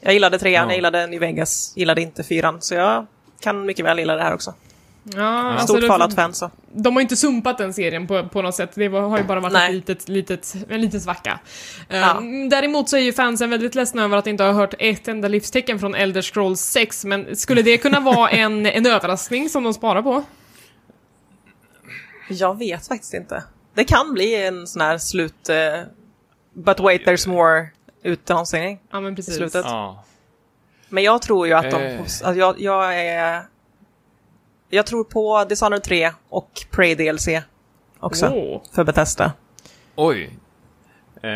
Jag 0.01 0.13
gillade 0.13 0.39
trean, 0.39 0.63
Ja. 0.63 0.69
jag 0.69 0.75
gillade 0.75 1.07
New 1.07 1.19
Vegas, 1.19 1.73
gillade 1.77 2.01
inte 2.01 2.23
fyran, 2.23 2.61
så 2.61 2.75
jag 2.75 3.05
kan 3.41 3.65
mycket 3.65 3.85
väl 3.85 3.99
gilla 3.99 4.15
det 4.15 4.23
här 4.23 4.33
också. 4.33 4.53
Ja, 5.03 5.51
alltså, 5.51 5.67
Stort 5.67 5.81
det- 5.81 5.87
Fallout-fan 5.87 6.33
så. 6.33 6.51
De 6.73 6.93
har 6.95 7.01
inte 7.01 7.15
sumpat 7.15 7.57
den 7.57 7.73
serien 7.73 8.07
på, 8.07 8.29
på 8.29 8.41
något 8.41 8.55
sätt. 8.55 8.71
Det 8.75 8.89
var, 8.89 9.01
har 9.01 9.17
ju 9.17 9.23
bara 9.23 9.39
varit 9.39 9.55
ett 9.55 9.71
litet, 9.73 10.09
litet, 10.09 10.55
en 10.69 10.81
liten 10.81 11.01
svacka. 11.01 11.39
Ja. 11.89 12.21
Däremot 12.49 12.89
så 12.89 12.97
är 12.97 13.01
ju 13.01 13.13
fansen 13.13 13.49
väldigt 13.49 13.75
ledsna 13.75 14.03
över 14.03 14.17
att 14.17 14.27
inte 14.27 14.43
ha 14.43 14.51
hört 14.51 14.73
ett 14.79 15.07
enda 15.07 15.27
livstecken 15.27 15.79
från 15.79 15.95
Elder 15.95 16.21
Scrolls 16.21 16.61
6, 16.61 17.05
men 17.05 17.35
skulle 17.35 17.61
det 17.61 17.77
kunna 17.77 17.99
vara 17.99 18.29
en, 18.31 18.65
en 18.65 18.85
överraskning 18.85 19.49
som 19.49 19.63
de 19.63 19.73
sparar 19.73 20.01
på? 20.01 20.23
Jag 22.29 22.57
vet 22.57 22.87
faktiskt 22.87 23.13
inte. 23.13 23.43
Det 23.73 23.83
kan 23.83 24.13
bli 24.13 24.35
en 24.45 24.67
sån 24.67 24.81
här 24.81 24.97
slut... 24.97 25.49
eh, 25.49 25.81
but 26.53 26.79
wait, 26.79 27.05
there's 27.05 27.29
more 27.29 27.67
utannonsering. 28.03 28.79
Ja, 28.91 28.99
men 28.99 29.15
precis. 29.15 29.33
I 29.33 29.37
slutet. 29.37 29.65
Ja. 29.65 30.03
Men 30.89 31.03
jag 31.03 31.21
tror 31.21 31.47
ju 31.47 31.53
att 31.53 31.71
de... 31.71 31.77
Eh. 31.83 31.99
Alltså 31.99 32.33
jag, 32.33 32.59
jag 32.61 32.99
är... 32.99 33.41
Jag 34.71 34.85
tror 34.85 35.03
på 35.03 35.45
Dishonored 35.49 35.83
3 35.83 36.11
och 36.29 36.65
Prey 36.71 36.95
DLC 36.95 37.27
också. 37.99 38.27
Åh. 38.27 38.61
För 38.75 38.83
Bethesda. 38.83 39.33
Oj. 39.95 40.29
Eh, 41.23 41.29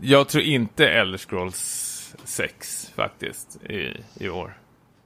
jag 0.00 0.28
tror 0.28 0.42
inte 0.44 0.88
Elder 0.88 1.18
Scrolls 1.18 2.14
6 2.24 2.90
faktiskt 2.96 3.56
i, 3.64 3.96
i 4.24 4.28
år. 4.28 4.58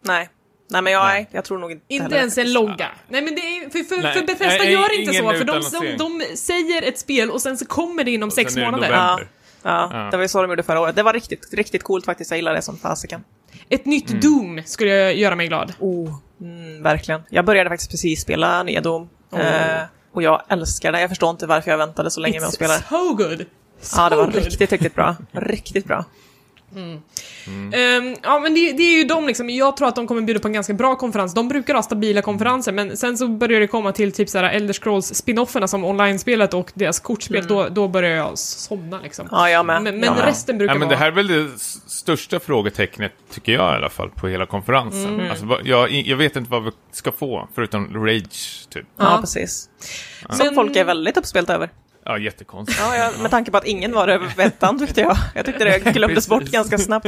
Nej. 0.02 0.28
Nej 0.70 0.82
men 0.82 0.92
jag, 0.92 1.04
Nej. 1.04 1.28
jag 1.32 1.44
tror 1.44 1.58
nog 1.58 1.72
inte 1.72 1.84
Inte 1.88 2.02
heller 2.04 2.16
ens 2.16 2.38
en 2.38 2.52
logga. 2.52 2.88
Nej 3.08 3.22
men 3.22 3.34
det 3.34 3.40
är, 3.40 3.70
för, 3.70 3.78
för, 3.78 4.02
Nej, 4.02 4.14
för 4.14 4.20
Bethesda 4.26 4.64
nej, 4.64 4.72
gör 4.72 5.00
inte 5.00 5.12
så, 5.12 5.22
för 5.22 5.32
de, 5.32 5.38
de, 5.38 5.42
utannonsering. 5.42 5.98
de 5.98 6.36
säger 6.36 6.82
ett 6.82 6.98
spel 6.98 7.30
och 7.30 7.42
sen 7.42 7.58
så 7.58 7.66
kommer 7.66 8.04
det 8.04 8.10
inom 8.10 8.26
Och 8.28 8.32
sex 8.32 8.56
månader. 8.56 8.76
november. 8.76 8.96
Ja, 9.62 9.90
Ja. 9.92 10.08
det 10.10 10.16
var 10.16 10.24
ju 10.24 10.28
så 10.28 10.42
de 10.42 10.50
gjorde 10.50 10.62
förra 10.62 10.80
året. 10.80 10.96
Det 10.96 11.02
var 11.02 11.12
riktigt, 11.12 11.54
riktigt 11.54 11.82
coolt 11.82 12.04
faktiskt. 12.04 12.30
Jag 12.30 12.38
gillade 12.38 12.56
det 12.58 12.62
som 12.62 12.76
fasiken. 12.76 13.24
Ett 13.74 13.86
nytt 13.86 14.22
Doom 14.22 14.60
skulle 14.64 14.90
jag 14.90 15.14
göra 15.16 15.36
mig 15.36 15.48
glad. 15.48 15.72
Oh, 15.78 16.14
mm, 16.40 16.82
verkligen. 16.82 17.20
Jag 17.30 17.44
började 17.44 17.70
faktiskt 17.70 17.90
precis 17.90 18.20
spela 18.22 18.62
nya 18.62 18.80
Doom. 18.80 19.08
Eh, 19.32 19.82
och 20.12 20.22
jag 20.22 20.42
älskar 20.48 20.92
det. 20.92 21.00
Jag 21.00 21.08
förstår 21.08 21.30
inte 21.30 21.46
varför 21.46 21.70
jag 21.70 21.78
väntade 21.78 22.10
så 22.10 22.20
länge 22.20 22.40
med 22.40 22.48
att 22.48 22.54
spela. 22.54 22.74
It's 22.74 22.88
so 22.88 23.14
good! 23.14 23.44
So 23.80 24.00
Ja, 24.00 24.10
det 24.10 24.16
var 24.16 24.24
good. 24.24 24.34
riktigt, 24.34 24.72
riktigt 24.72 24.94
bra. 24.94 25.16
Riktigt 25.32 25.84
bra. 25.84 26.04
Ehm, 26.76 28.16
ja 28.22 28.38
men 28.38 28.54
det, 28.54 28.72
det 28.72 28.82
är 28.82 28.98
ju 28.98 29.04
de 29.04 29.26
liksom, 29.26 29.50
jag 29.50 29.76
tror 29.76 29.88
att 29.88 29.96
de 29.96 30.06
kommer 30.06 30.20
bjuda 30.22 30.40
på 30.40 30.48
en 30.48 30.52
ganska 30.54 30.74
bra 30.74 30.96
konferens. 30.96 31.34
De 31.34 31.48
brukar 31.48 31.74
ha 31.74 31.82
stabila 31.82 32.22
konferenser 32.22 32.72
men 32.72 32.96
sen 32.96 33.18
så 33.18 33.28
börjar 33.28 33.60
det 33.60 33.66
komma 33.66 33.92
till 33.92 34.12
typ 34.12 34.28
såhär 34.28 34.44
Elder 34.50 34.74
Scrolls 34.74 35.14
spin-offerna 35.14 35.68
som 35.68 35.84
online-spelet 35.84 36.54
och 36.54 36.70
deras 36.74 37.00
kortspel, 37.00 37.46
då, 37.46 37.68
då 37.68 37.88
börjar 37.88 38.16
jag 38.16 38.38
somna 38.38 39.00
liksom. 39.02 39.28
Ja, 39.30 39.50
jag 39.50 39.66
med. 39.66 39.82
Men, 39.82 39.98
men 40.00 40.14
med. 40.14 40.24
resten 40.24 40.58
brukar 40.58 40.74
Ja, 40.74 40.78
men 40.78 40.88
det 40.88 40.94
vara... 40.94 41.00
här 41.04 41.06
är 41.06 41.12
väl 41.16 41.26
det 41.26 41.48
största 41.86 42.40
frågetecknet, 42.40 43.12
tycker 43.32 43.52
jag 43.52 43.72
i 43.72 43.76
alla 43.76 43.90
fall, 43.90 44.10
på 44.10 44.28
hela 44.28 44.46
konferensen. 44.46 45.14
Mm. 45.14 45.30
Alltså, 45.30 45.46
jag, 45.64 45.90
jag 45.90 46.16
vet 46.16 46.36
inte 46.36 46.50
vad 46.50 46.64
vi 46.64 46.70
ska 46.92 47.12
få, 47.12 47.48
förutom 47.54 48.06
Rage, 48.06 48.66
typ. 48.70 48.86
Ja, 48.98 49.04
Ja. 49.04 49.18
precis. 49.20 49.68
Som 50.30 50.46
Men- 50.46 50.54
folk 50.54 50.76
är 50.76 50.84
väldigt 50.84 51.16
uppspelta 51.16 51.54
över. 51.54 51.70
Ja, 52.04 52.18
jättekonstigt. 52.18 52.80
Ja, 52.80 52.96
jag, 52.96 53.20
med 53.20 53.30
tanke 53.30 53.50
på 53.50 53.56
att 53.56 53.66
ingen 53.66 53.92
var 53.92 54.08
över 54.08 54.40
ettan 54.40 54.78
tyckte 54.78 55.00
jag. 55.00 55.16
Jag 55.34 55.46
tyckte 55.46 55.64
det 55.64 55.78
glömdes 55.92 56.28
bort 56.28 56.42
ganska 56.44 56.78
snabbt. 56.78 57.06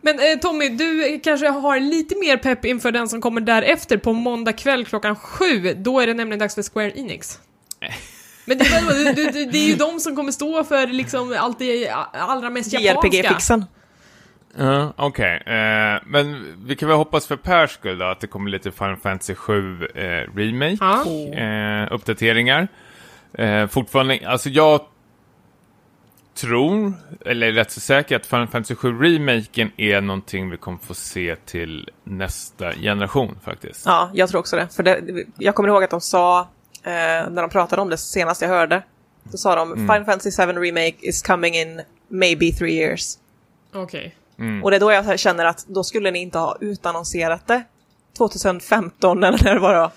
Men 0.00 0.18
eh, 0.18 0.38
Tommy, 0.40 0.68
du 0.68 1.20
kanske 1.24 1.48
har 1.48 1.80
lite 1.80 2.16
mer 2.16 2.36
pepp 2.36 2.64
inför 2.64 2.92
den 2.92 3.08
som 3.08 3.20
kommer 3.20 3.40
därefter 3.40 3.96
på 3.96 4.12
måndag 4.12 4.52
kväll 4.52 4.84
klockan 4.84 5.16
sju. 5.16 5.74
Då 5.78 6.00
är 6.00 6.06
det 6.06 6.14
nämligen 6.14 6.38
dags 6.38 6.54
för 6.54 6.62
Square 6.62 6.92
Enix. 6.98 7.38
Men 8.44 8.58
det, 8.58 8.64
är- 8.64 9.14
du, 9.14 9.24
du, 9.24 9.44
det 9.44 9.58
är 9.58 9.66
ju 9.68 9.74
de 9.74 10.00
som 10.00 10.16
kommer 10.16 10.32
stå 10.32 10.64
för 10.64 10.86
liksom 10.86 11.36
allt 11.38 11.58
det 11.58 11.88
allra 12.12 12.50
mest 12.50 12.72
japanska. 12.72 13.08
JRPG-fixen. 13.18 13.64
Ja, 14.56 14.92
Okej, 14.96 15.42
eh, 15.46 16.00
men 16.06 16.54
vi 16.66 16.76
kan 16.76 16.88
väl 16.88 16.96
hoppas 16.98 17.26
för 17.26 17.36
Pers 17.36 17.70
skull 17.70 17.98
då, 17.98 18.04
att 18.04 18.20
det 18.20 18.26
kommer 18.26 18.50
lite 18.50 18.70
Final 18.72 18.96
Fantasy 18.96 19.34
7 19.34 19.86
eh, 19.94 20.02
Remake, 20.36 20.76
Ja. 20.80 21.06
eh, 21.40 21.92
uppdateringar. 21.92 22.68
Eh, 23.34 23.66
fortfarande, 23.66 24.20
alltså 24.26 24.48
jag 24.48 24.80
tror, 26.34 26.92
eller 27.26 27.46
är 27.46 27.52
rätt 27.52 27.70
så 27.70 27.80
säker, 27.80 28.16
att 28.16 28.26
Final 28.26 28.46
Fantasy 28.48 28.74
7 28.74 28.98
Remaken 29.02 29.70
är 29.76 30.00
någonting 30.00 30.50
vi 30.50 30.56
kommer 30.56 30.78
få 30.78 30.94
se 30.94 31.36
till 31.36 31.90
nästa 32.04 32.72
generation 32.74 33.38
faktiskt. 33.44 33.86
Ja, 33.86 34.10
jag 34.14 34.28
tror 34.28 34.40
också 34.40 34.56
det. 34.56 34.68
För 34.76 34.82
det, 34.82 35.00
jag 35.38 35.54
kommer 35.54 35.68
ihåg 35.68 35.84
att 35.84 35.90
de 35.90 36.00
sa, 36.00 36.40
eh, 36.82 36.92
när 37.30 37.40
de 37.40 37.50
pratade 37.50 37.82
om 37.82 37.88
det 37.90 37.96
senast 37.96 38.42
jag 38.42 38.48
hörde, 38.48 38.82
då 39.24 39.36
sa 39.36 39.54
de 39.56 39.76
Final 39.76 40.04
Fantasy 40.04 40.30
7 40.30 40.52
Remake 40.52 40.96
is 41.00 41.22
coming 41.22 41.54
in 41.54 41.80
maybe 42.08 42.52
three 42.52 42.72
years. 42.74 43.18
Okej. 43.74 44.14
Och 44.62 44.70
det 44.70 44.76
är 44.76 44.80
då 44.80 44.92
jag 44.92 45.18
känner 45.18 45.44
att 45.44 45.66
då 45.66 45.84
skulle 45.84 46.10
ni 46.10 46.18
inte 46.18 46.38
ha 46.38 46.56
utannonserat 46.60 47.46
det 47.46 47.62
2015 48.18 49.24
eller 49.24 49.44
när 49.44 49.54
det 49.54 49.60
var. 49.60 49.90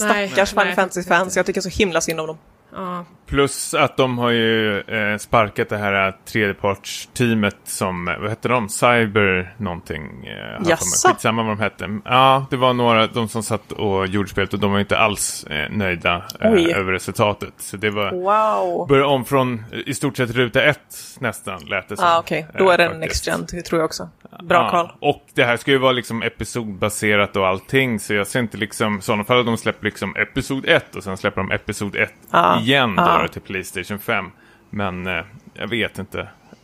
Nej, 0.00 0.28
Stackars 0.28 0.50
Final 0.50 0.66
nej, 0.66 0.74
Fantasy-fans, 0.74 1.36
jag 1.36 1.46
tycker 1.46 1.60
så 1.60 1.68
himla 1.68 2.00
synd 2.00 2.20
om 2.20 2.26
dem. 2.26 2.38
Ja. 2.72 3.04
Plus 3.32 3.74
att 3.74 3.96
de 3.96 4.18
har 4.18 4.30
ju 4.30 4.80
eh, 4.80 5.18
sparkat 5.18 5.68
det 5.68 5.76
här 5.76 6.08
eh, 6.08 6.14
tredjepartsteamet 6.24 7.56
som, 7.64 8.08
eh, 8.08 8.18
vad 8.18 8.30
hette 8.30 8.48
de? 8.48 8.68
Cyber 8.68 9.54
någonting. 9.56 10.26
Eh. 10.26 10.68
Jaså? 10.68 11.08
Skitsamma 11.08 11.42
vad 11.42 11.56
de 11.56 11.62
hette. 11.62 12.00
Ja, 12.04 12.46
det 12.50 12.56
var 12.56 12.72
några, 12.72 13.06
de 13.06 13.28
som 13.28 13.42
satt 13.42 13.72
och 13.72 14.06
gjorde 14.06 14.28
spelet 14.28 14.54
och 14.54 14.60
de 14.60 14.72
var 14.72 14.80
inte 14.80 14.98
alls 14.98 15.44
eh, 15.44 15.70
nöjda 15.70 16.22
eh, 16.40 16.52
över 16.52 16.92
resultatet. 16.92 17.54
Så 17.58 17.76
det 17.76 17.90
var, 17.90 18.10
Wow! 18.12 18.88
börja 18.88 19.06
om 19.06 19.24
från 19.24 19.64
eh, 19.72 19.78
i 19.86 19.94
stort 19.94 20.16
sett 20.16 20.30
ruta 20.30 20.62
ett 20.62 20.96
nästan, 21.18 21.60
lät 21.66 21.88
det 21.88 21.96
som. 21.96 22.06
Ja, 22.06 22.16
ah, 22.16 22.18
okej. 22.18 22.46
Då 22.58 22.68
eh, 22.68 22.74
är 22.74 22.78
det 22.78 22.84
en 22.84 23.00
next 23.00 23.26
gen, 23.26 23.46
det 23.52 23.62
tror 23.62 23.80
jag 23.80 23.86
också. 23.86 24.08
Bra 24.42 24.62
Ja, 24.62 24.70
call. 24.70 24.92
Och 25.00 25.22
det 25.34 25.44
här 25.44 25.56
ska 25.56 25.70
ju 25.70 25.78
vara 25.78 25.92
liksom 25.92 26.22
episodbaserat 26.22 27.36
och 27.36 27.46
allting. 27.46 28.00
Så 28.00 28.14
jag 28.14 28.26
ser 28.26 28.40
inte 28.40 28.56
liksom, 28.56 28.98
i 28.98 29.02
sådana 29.02 29.24
fall 29.24 29.40
att 29.40 29.46
de 29.46 29.56
släpper 29.56 29.84
liksom 29.84 30.16
episod 30.16 30.64
1 30.68 30.96
och 30.96 31.04
sen 31.04 31.16
släpper 31.16 31.40
de 31.40 31.50
episod 31.50 31.96
1 31.96 32.12
Ja, 32.30 32.60
igen 32.60 32.96
då, 32.96 33.02
ja. 33.22 33.28
till 33.28 33.42
Playstation 33.42 33.98
5. 33.98 34.30
Men 34.70 35.06
eh, 35.06 35.24
jag 35.54 35.68
vet 35.68 35.98
inte. 35.98 36.20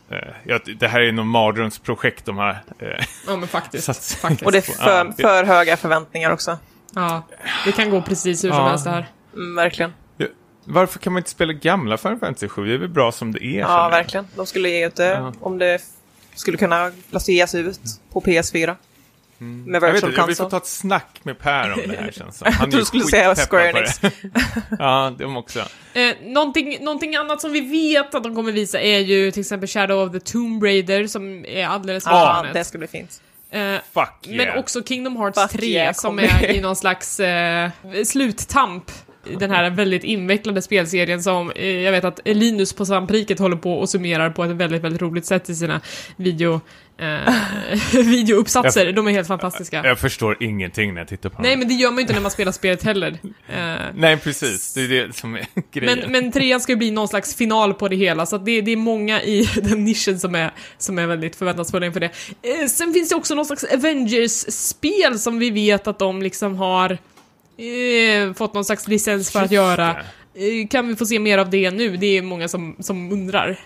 Eh, 0.09 0.17
jag, 0.43 0.61
det 0.79 0.87
här 0.87 1.01
är 1.01 1.11
nog 1.11 1.25
mardrömsprojekt 1.25 2.25
de 2.25 2.37
här. 2.37 2.63
Eh, 2.79 3.05
ja, 3.27 3.35
men 3.35 3.47
faktiskt. 3.47 4.15
Faktiskt. 4.21 4.41
Och 4.45 4.51
det 4.51 4.57
är 4.57 4.61
för, 4.61 5.05
Ja, 5.05 5.13
för 5.17 5.43
höga 5.43 5.77
förväntningar 5.77 6.31
också. 6.31 6.57
Ja, 6.95 7.27
det 7.65 7.71
kan 7.71 7.89
gå 7.89 8.01
precis 8.01 8.43
hur 8.43 8.49
som 8.49 8.57
Ja. 8.59 8.69
helst 8.69 8.85
det 8.85 8.91
här. 8.91 9.05
Mm, 9.33 9.55
verkligen. 9.55 9.93
ja, 10.17 10.25
varför 10.63 10.99
kan 10.99 11.13
man 11.13 11.19
inte 11.19 11.29
spela 11.29 11.53
gamla 11.53 11.97
Final 11.97 12.19
Fantasy 12.19 12.47
7? 12.47 12.65
Det 12.67 12.73
är 12.73 12.77
väl 12.77 12.89
bra 12.89 13.11
som 13.11 13.31
det 13.31 13.43
är. 13.45 13.59
Ja, 13.59 13.89
verkligen. 13.89 14.27
De 14.35 14.45
skulle 14.45 14.69
ge 14.69 14.87
ut 14.87 14.95
det 14.95 15.05
Ja. 15.09 15.33
om 15.39 15.57
det 15.57 15.81
skulle 16.35 16.57
kunna 16.57 16.91
ges 17.27 17.55
ut 17.55 17.79
på 18.13 18.21
PS4. 18.21 18.75
Med 19.39 19.75
Jag, 19.75 19.81
vet 19.81 19.93
virtual 19.93 20.09
inte, 20.11 20.21
jag 20.21 20.27
vill 20.27 20.35
få 20.35 20.43
console. 20.43 20.49
ta 20.49 20.57
ett 20.57 20.65
snack 20.69 21.19
med 21.23 21.39
Per 21.39 21.73
om 21.73 21.79
det 21.87 21.97
här 21.97 22.11
känns 22.11 22.37
som. 22.39 22.53
Han 22.53 22.69
Du 22.69 22.85
skulle 22.85 23.03
säga 23.03 23.35
Square 23.35 23.69
Enix. 23.69 23.99
det. 23.99 24.11
ja, 24.79 25.13
de 25.19 25.37
också. 25.37 25.59
Eh, 25.93 26.15
någonting, 26.23 26.77
någonting 26.83 27.15
annat 27.15 27.41
som 27.41 27.51
vi 27.51 27.61
vet 27.61 28.15
att 28.15 28.23
de 28.23 28.35
kommer 28.35 28.51
visa 28.51 28.81
är 28.81 28.99
ju 28.99 29.31
till 29.31 29.41
exempel 29.41 29.69
Shadow 29.69 30.07
of 30.07 30.11
the 30.11 30.19
Tomb 30.19 30.63
Raider 30.63 31.07
som 31.07 31.45
är 31.45 31.67
alldeles 31.67 32.03
på 32.03 32.09
Ja, 32.11 32.45
det 32.53 32.63
ska 32.63 32.77
bli 32.77 32.87
fint. 32.87 33.21
Eh, 33.51 33.75
Fuck 33.93 34.27
yeah. 34.27 34.47
Men 34.47 34.59
också 34.59 34.83
Kingdom 34.83 35.17
Hearts 35.17 35.41
Fuck 35.41 35.51
3 35.51 35.67
yeah, 35.67 35.93
som 35.93 36.19
är 36.19 36.51
i 36.51 36.61
någon 36.61 36.75
slags 36.75 37.19
eh, 37.19 37.69
sluttamp. 38.05 38.91
I 39.25 39.35
Den 39.35 39.51
här 39.51 39.69
väldigt 39.69 40.03
invecklade 40.03 40.61
spelserien 40.61 41.23
som 41.23 41.51
eh, 41.51 41.67
jag 41.67 41.91
vet 41.91 42.03
att 42.03 42.19
Linus 42.25 42.73
på 42.73 42.85
Svampriket 42.85 43.39
håller 43.39 43.57
på 43.57 43.73
och 43.73 43.89
summerar 43.89 44.29
på 44.29 44.43
ett 44.43 44.51
väldigt, 44.51 44.81
väldigt 44.83 45.01
roligt 45.01 45.25
sätt 45.25 45.49
i 45.49 45.55
sina 45.55 45.81
video, 46.15 46.61
eh, 46.97 47.33
videouppsatser. 47.93 48.85
Jag- 48.85 48.95
De 48.95 49.07
är 49.07 49.11
helt 49.11 49.27
fantastiska. 49.27 49.81
Jag 49.85 49.99
förstår 49.99 50.37
ingenting 50.43 50.93
när 50.93 51.01
jag 51.01 51.07
tittar 51.07 51.29
på 51.29 51.41
Nej, 51.41 51.51
honom. 51.51 51.59
men 51.59 51.67
det 51.67 51.73
gör 51.81 51.89
man 51.89 51.97
ju 51.97 52.01
inte 52.01 52.13
när 52.13 52.21
man 52.21 52.31
spelar 52.31 52.51
spelet 52.51 52.83
heller. 52.83 53.17
Eh, 53.49 53.75
Nej, 53.95 54.17
precis. 54.17 54.73
Det 54.73 54.81
är 54.81 54.87
det 54.87 55.15
som 55.15 55.35
är 55.35 55.45
grejen. 55.73 55.99
men, 55.99 56.11
men 56.11 56.31
trean 56.31 56.61
ska 56.61 56.71
ju 56.71 56.75
bli 56.75 56.91
någon 56.91 57.07
slags 57.07 57.35
final 57.35 57.73
på 57.73 57.87
det 57.87 57.95
hela, 57.95 58.25
så 58.25 58.37
det, 58.37 58.61
det 58.61 58.71
är 58.71 58.77
många 58.77 59.21
i 59.21 59.49
den 59.63 59.83
nischen 59.85 60.19
som 60.19 60.35
är, 60.35 60.51
som 60.77 60.99
är 60.99 61.07
väldigt 61.07 61.35
förväntansfulla 61.35 61.85
inför 61.85 61.99
det. 61.99 62.09
Eh, 62.41 62.67
sen 62.67 62.93
finns 62.93 63.09
det 63.09 63.15
också 63.15 63.35
någon 63.35 63.45
slags 63.45 63.63
Avengers-spel 63.63 65.19
som 65.19 65.39
vi 65.39 65.49
vet 65.49 65.87
att 65.87 65.99
de 65.99 66.21
liksom 66.21 66.55
har 66.55 66.97
eh, 67.59 68.33
fått 68.33 68.53
någon 68.53 68.65
slags 68.65 68.87
licens 68.87 69.31
för 69.31 69.41
att 69.41 69.51
göra. 69.51 69.89
Eh, 70.33 70.67
kan 70.69 70.87
vi 70.87 70.95
få 70.95 71.05
se 71.05 71.19
mer 71.19 71.37
av 71.37 71.49
det 71.49 71.71
nu? 71.71 71.97
Det 71.97 72.17
är 72.17 72.21
många 72.21 72.47
som, 72.47 72.75
som 72.79 73.11
undrar. 73.11 73.59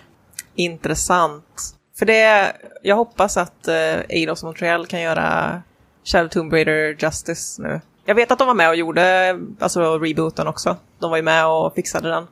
Intressant. 0.54 1.74
För 1.98 2.06
det, 2.06 2.52
jag 2.82 2.96
hoppas 2.96 3.36
att 3.36 3.68
uh, 3.68 3.74
Eidos 4.08 4.42
Montreal 4.44 4.86
kan 4.86 5.00
göra 5.00 5.62
Shadow 6.04 6.28
Tomb 6.28 6.52
Raider 6.52 6.96
Justice 6.98 7.62
nu. 7.62 7.80
Jag 8.04 8.14
vet 8.14 8.30
att 8.30 8.38
de 8.38 8.46
var 8.46 8.54
med 8.54 8.68
och 8.68 8.76
gjorde 8.76 9.38
alltså 9.58 9.98
rebooten 9.98 10.46
också. 10.46 10.76
De 10.98 11.10
var 11.10 11.16
ju 11.16 11.22
med 11.22 11.46
och 11.46 11.74
fixade 11.74 12.08
den. 12.08 12.26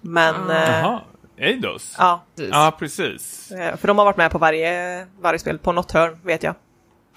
Men, 0.00 0.34
Ah. 0.50 0.54
eh, 0.54 0.78
Jaha, 0.80 1.00
Eidos? 1.38 1.94
ja. 1.98 2.24
Ja, 2.34 2.76
precis. 2.78 3.50
Eh, 3.50 3.76
För 3.76 3.88
de 3.88 3.98
har 3.98 4.04
varit 4.04 4.16
med 4.16 4.30
på 4.30 4.38
varje, 4.38 5.06
varje 5.20 5.38
spel, 5.38 5.58
på 5.58 5.72
något 5.72 5.92
hörn 5.92 6.18
vet 6.22 6.42
jag. 6.42 6.54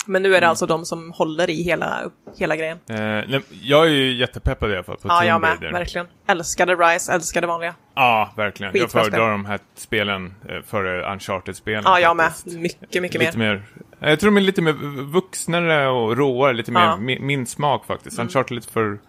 Men 0.06 0.24
nu 0.24 0.28
är 0.30 0.32
det 0.32 0.38
Mm. 0.38 0.50
alltså 0.50 0.66
de 0.66 0.86
som 0.86 1.12
håller 1.12 1.50
i 1.50 1.64
hela, 1.64 2.00
hela 2.38 2.56
grejen. 2.56 2.78
Eh, 2.90 2.96
nej, 3.00 3.42
jag 3.62 3.86
är 3.86 3.90
ju 3.92 4.14
jättepeppad 4.18 4.72
i 4.72 4.74
alla 4.74 4.84
fall 4.84 4.96
på 4.98 5.08
Ja, 5.08 5.18
Tomb 5.20 5.30
jag 5.30 5.42
med. 5.42 5.50
Raider. 5.50 5.72
Verkligen. 5.72 6.08
Älskade 6.28 6.76
Rise, 6.76 7.14
älskade 7.14 7.48
vanliga. 7.48 7.74
Ja, 7.96 8.34
verkligen. 8.38 8.72
Jag 8.76 8.82
Skitbra 8.84 9.04
föredrar 9.04 9.32
de 9.32 9.46
här 9.46 9.60
spelen 9.76 10.34
eh, 10.50 10.56
före 10.68 11.14
Uncharted-spelen. 11.14 11.84
Ja, 11.86 12.00
jag 12.00 12.18
med. 12.18 12.26
faktiskt. 12.26 12.58
Mycket, 12.58 13.02
mycket 13.02 13.22
Lite 13.22 13.38
mer. 13.38 13.64
mer. 14.00 14.10
Jag 14.10 14.20
tror 14.20 14.32
de 14.32 14.38
är 14.38 14.42
lite 14.42 14.62
mer 14.62 14.74
vuxnare 15.12 15.88
och 15.90 16.18
råare, 16.18 16.54
lite 16.54 16.72
mer 16.72 16.82
Ja. 16.82 16.94
Mm. 16.94 17.10
mi- 17.10 17.22
min 17.22 17.46
smak 17.48 17.86
faktiskt. 17.86 18.20
Uncharted 18.20 18.52
är 18.52 18.56
lite 18.56 18.72
för 18.72 19.00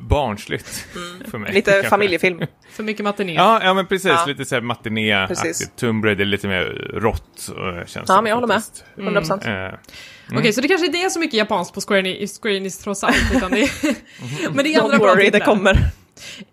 barnsligt 0.00 0.86
för 1.30 1.38
mig. 1.38 1.52
Lite 1.52 1.70
kanske. 1.70 1.90
familjefilm. 1.90 2.40
För 2.70 2.82
mycket 2.82 3.04
matiné. 3.04 3.34
Ja, 3.34 3.60
ja 3.64 3.74
men 3.74 3.86
precis. 3.86 4.10
Ja. 4.10 4.24
Lite 4.26 4.44
såhär 4.44 4.62
matiné 4.62 5.26
Precis. 5.26 5.70
Tomb 5.76 6.04
Raider 6.04 6.20
är 6.22 6.26
lite 6.28 6.48
mer 6.48 6.64
rått, 6.94 7.48
eh, 7.48 7.86
känns 7.86 8.08
Ja, 8.08 8.20
men 8.20 8.30
jag 8.30 8.36
håller 8.36 8.46
med. 8.48 8.56
faktiskt. 8.62 8.84
100 8.96 9.20
procent. 9.20 9.44
Eh, 9.46 10.38
Okej, 10.38 10.52
så 10.52 10.60
det 10.60 10.68
kanske 10.68 10.86
inte 10.86 10.98
är 10.98 11.08
så 11.08 11.20
mycket 11.20 11.34
japanskt 11.34 11.74
på 11.74 11.80
Square 11.80 11.98
Enix, 12.00 12.38
Square 12.40 12.56
Enix 12.56 12.78
trots 12.78 13.04
allt, 13.04 13.32
utan 13.34 13.50
det 13.50 13.70
Men 14.52 14.64
det 14.64 14.74
är 14.74 14.80
andra 14.82 14.96
Don't 14.96 15.00
worry, 15.00 15.30
det 15.30 15.40
kommer. 15.40 15.78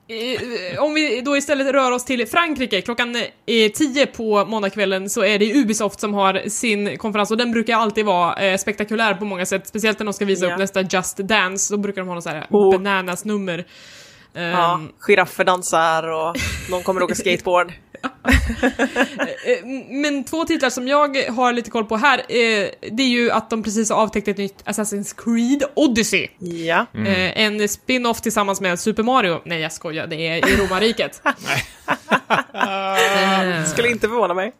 Eh, 0.07 0.83
Om 0.83 0.93
vi 0.93 1.21
då 1.21 1.37
istället 1.37 1.73
rör 1.73 1.91
oss 1.91 2.05
till 2.05 2.27
Frankrike, 2.27 2.81
klockan 2.81 3.15
eh, 3.15 3.71
10 3.73 4.05
på 4.05 4.45
måndagskvällen 4.45 5.09
så 5.09 5.23
är 5.23 5.39
det 5.39 5.53
Ubisoft 5.55 5.99
som 5.99 6.13
har 6.13 6.49
sin 6.49 6.97
konferens 6.97 7.31
och 7.31 7.37
den 7.37 7.51
brukar 7.51 7.75
alltid 7.75 8.05
vara 8.05 8.35
eh, 8.35 8.57
spektakulär 8.57 9.13
på 9.13 9.25
många 9.25 9.45
sätt, 9.45 9.67
speciellt 9.67 9.99
när 9.99 10.05
de 10.05 10.13
ska 10.13 10.25
visa 10.25 10.45
Ja. 10.45 10.53
upp 10.53 10.59
nästa 10.59 10.81
Just 10.81 11.17
Dance, 11.17 11.73
då 11.73 11.77
brukar 11.81 12.01
de 12.01 12.07
ha 12.07 12.15
något 12.15 12.23
så 12.23 12.29
här 12.29 12.47
Oh. 12.49 12.71
bananas-nummer. 12.71 13.65
Ehm, 14.35 14.43
Ja, 14.51 14.81
giraffer 14.99 15.43
dansar 15.43 16.03
och 16.11 16.35
någon 16.71 16.83
kommer 16.83 17.03
åka 17.03 17.15
skateboard. 17.15 17.71
eh, 19.45 19.65
Men 19.89 20.23
två 20.23 20.45
titlar 20.45 20.69
som 20.69 20.87
jag 20.87 21.17
har 21.31 21.53
lite 21.53 21.69
koll 21.71 21.85
på 21.85 21.97
här, 21.97 22.17
eh, 22.19 22.69
det 22.91 23.03
är 23.03 23.07
ju 23.07 23.31
att 23.31 23.49
de 23.49 23.63
precis 23.63 23.89
har 23.89 23.97
avtäckt 23.97 24.27
ett 24.27 24.37
nytt 24.37 24.63
Assassin's 24.65 25.15
Creed 25.23 25.63
Odyssey. 25.73 26.27
Ja. 26.39 26.85
Eh, 26.93 27.41
en 27.41 27.69
spin-off 27.69 28.21
tillsammans 28.21 28.61
med 28.61 28.79
Super 28.79 29.03
Mario. 29.03 29.41
Nej, 29.45 29.59
jag 29.59 29.71
skojar, 29.71 30.07
det 30.07 30.27
är 30.27 30.49
i 30.49 30.55
romarriket. 30.57 31.21
Eh, 32.53 33.65
Skulle 33.65 33.89
inte 33.89 34.07
förvåna 34.07 34.33
mig. 34.33 34.53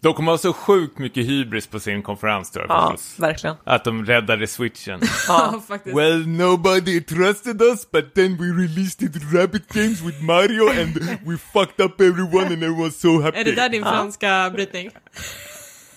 De 0.00 0.14
kommer 0.14 0.30
ha 0.32 0.38
så 0.38 0.52
sjukt 0.52 0.98
mycket 0.98 1.26
hybris 1.26 1.66
på 1.66 1.80
sin 1.80 2.02
konferens 2.02 2.50
tror 2.50 2.66
jag 2.68 2.76
Ja, 2.76 2.90
förstås. 2.90 3.18
verkligen. 3.18 3.56
Att 3.64 3.84
de 3.84 4.04
räddade 4.04 4.46
switchen. 4.46 5.00
Ja, 5.28 5.62
faktiskt. 5.68 5.96
well, 5.96 6.26
nobody 6.28 7.00
trusted 7.00 7.62
us, 7.62 7.90
but 7.90 8.14
then 8.14 8.36
we 8.36 8.62
released 8.62 9.02
it 9.02 9.22
Rabbit 9.34 9.68
Games 9.68 10.00
with 10.02 10.22
Mario 10.22 10.68
and 10.68 10.94
we 11.26 11.36
fucked 11.52 11.86
up 11.86 12.00
everyone 12.00 12.46
and 12.46 12.52
everyone 12.62 12.82
was 12.82 13.00
so 13.00 13.20
happy. 13.22 13.38
Är 13.38 13.44
det 13.44 13.52
där 13.54 13.68
din 13.68 13.82
franska 13.82 14.50
brytning? 14.54 14.90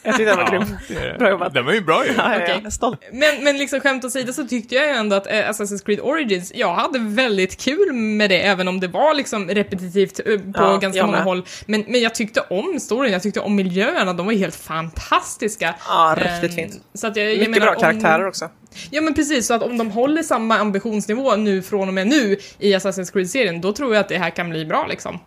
Jag 0.08 0.16
tyckte 0.18 0.36
den 0.36 0.38
var 0.38 0.44
Ja, 0.44 0.50
grym. 0.52 0.78
det 0.88 1.18
Bra 1.20 1.28
det. 1.28 1.32
jobbat. 1.32 1.54
Den 1.54 1.66
var 1.66 1.74
ju 1.74 1.82
bra 1.82 2.06
ju. 2.06 2.14
Ja, 2.18 2.40
jag 2.64 2.74
stolt. 2.74 3.02
Men, 3.12 3.44
men 3.44 3.58
liksom 3.58 3.80
skämt 3.80 4.06
åsido 4.06 4.34
så 4.34 4.48
tyckte 4.48 4.76
jag 4.76 4.86
ju 4.86 4.92
ändå 4.92 5.16
att 5.16 5.28
eh, 5.28 5.32
Assassin's 5.34 5.86
Creed 5.86 6.00
Origins, 6.00 6.52
jag 6.56 6.74
hade 6.74 7.00
väldigt 7.00 7.62
kul 7.62 7.94
med 7.94 8.30
det, 8.30 8.40
även 8.42 8.68
om 8.68 8.80
det 8.80 8.88
var 8.88 9.14
liksom 9.14 9.50
repetitivt 9.50 10.20
eh, 10.20 10.26
på 10.26 10.52
Ja, 10.56 10.78
ganska 10.78 10.98
jag 10.98 11.06
många 11.06 11.18
med. 11.18 11.26
håll. 11.26 11.46
Men, 11.66 11.84
men 11.88 12.02
jag 12.02 12.16
tyckte 12.16 12.42
om 12.42 12.80
storyn, 12.80 13.12
jag 13.12 13.24
tyckte 13.24 13.40
om 13.40 13.56
miljöerna, 13.56 14.14
de 14.14 14.26
var 14.26 14.34
ju 14.34 14.40
helt 14.40 14.56
fantastiska. 14.56 15.76
Ja, 15.88 16.16
riktigt 16.18 16.60
Ehm, 16.60 16.70
fint. 16.72 16.84
Så 16.94 17.08
att 17.08 17.16
jag, 17.16 17.26
jag 17.26 17.34
Mycket 17.38 17.50
menar, 17.52 17.66
bra 17.66 17.76
om- 17.76 17.82
karaktärer 17.82 18.28
också. 18.28 18.50
Ja 18.92 19.02
men 19.02 19.14
precis, 19.14 19.48
så 19.48 19.54
att 19.54 19.64
om 19.64 19.78
de 19.78 19.92
håller 19.92 20.24
samma 20.24 20.58
ambitionsnivå 20.58 21.36
nu 21.36 21.62
från 21.62 21.88
och 21.88 21.94
med 21.94 22.08
nu 22.08 22.38
i 22.60 22.74
Assassin's 22.76 23.14
Creed-serien, 23.14 23.62
då 23.62 23.74
tror 23.74 23.94
jag 23.94 24.02
att 24.02 24.10
det 24.10 24.18
här 24.18 24.30
kan 24.30 24.50
bli 24.50 24.66
bra 24.66 24.86
liksom. 24.90 25.20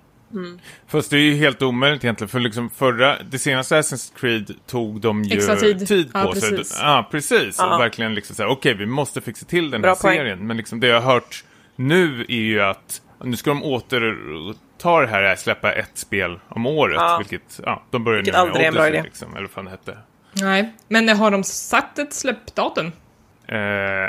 Fast 0.88 1.10
det 1.10 1.16
är 1.16 1.20
ju 1.20 1.34
helt 1.34 1.62
omöjligt 1.62 2.04
egentligen, 2.04 2.28
för 2.28 2.40
liksom 2.40 2.70
förra, 2.70 3.16
det 3.22 3.38
senaste 3.38 3.80
Assassin's 3.80 4.12
Creed 4.20 4.50
tog 4.66 5.00
de 5.00 5.24
ju 5.24 5.36
Extra 5.36 5.56
tid. 5.56 6.12
på 6.12 6.18
Ja, 6.18 6.34
sig. 6.34 6.50
precis. 6.50 6.78
Ja, 6.80 7.08
precis. 7.10 7.56
Ja. 7.58 7.74
Och 7.74 7.80
verkligen 7.80 8.14
liksom 8.14 8.36
såhär, 8.36 8.50
okej, 8.50 8.74
vi 8.74 8.86
måste 8.86 9.20
fixa 9.20 9.46
till 9.46 9.70
den 9.70 9.82
Bra 9.82 9.90
här 9.90 9.96
poäng. 10.02 10.16
serien. 10.16 10.46
Men 10.46 10.56
liksom 10.56 10.80
det 10.80 10.86
jag 10.86 11.00
har 11.00 11.12
hört 11.12 11.44
nu 11.76 12.20
är 12.28 12.34
ju 12.34 12.60
att 12.62 13.02
nu 13.24 13.36
ska 13.36 13.50
de 13.50 13.62
återta 13.64 15.00
det 15.00 15.06
här, 15.06 15.36
släppa 15.36 15.72
ett 15.72 15.90
spel 15.98 16.38
om 16.48 16.66
året. 16.66 16.96
Ja. 17.00 17.18
Vilket, 17.18 17.60
ja, 17.64 17.82
de 17.90 18.04
började 18.04 18.22
Vilket 18.22 18.34
nu 18.34 18.38
med 18.44 18.48
aldrig 18.50 18.64
är 18.64 18.68
en 18.68 18.74
bra 18.74 18.82
Odyssey, 18.82 18.98
idé. 18.98 19.08
liksom, 19.08 19.30
eller 19.32 19.40
vad 19.42 19.50
fan 19.50 19.64
det 19.64 19.70
hette. 19.70 19.98
Nej, 20.32 20.72
men 20.88 21.08
har 21.08 21.30
de 21.30 21.44
satt 21.44 21.98
ett 21.98 22.12
släppdatum? 22.12 22.86
Eh, 23.46 23.56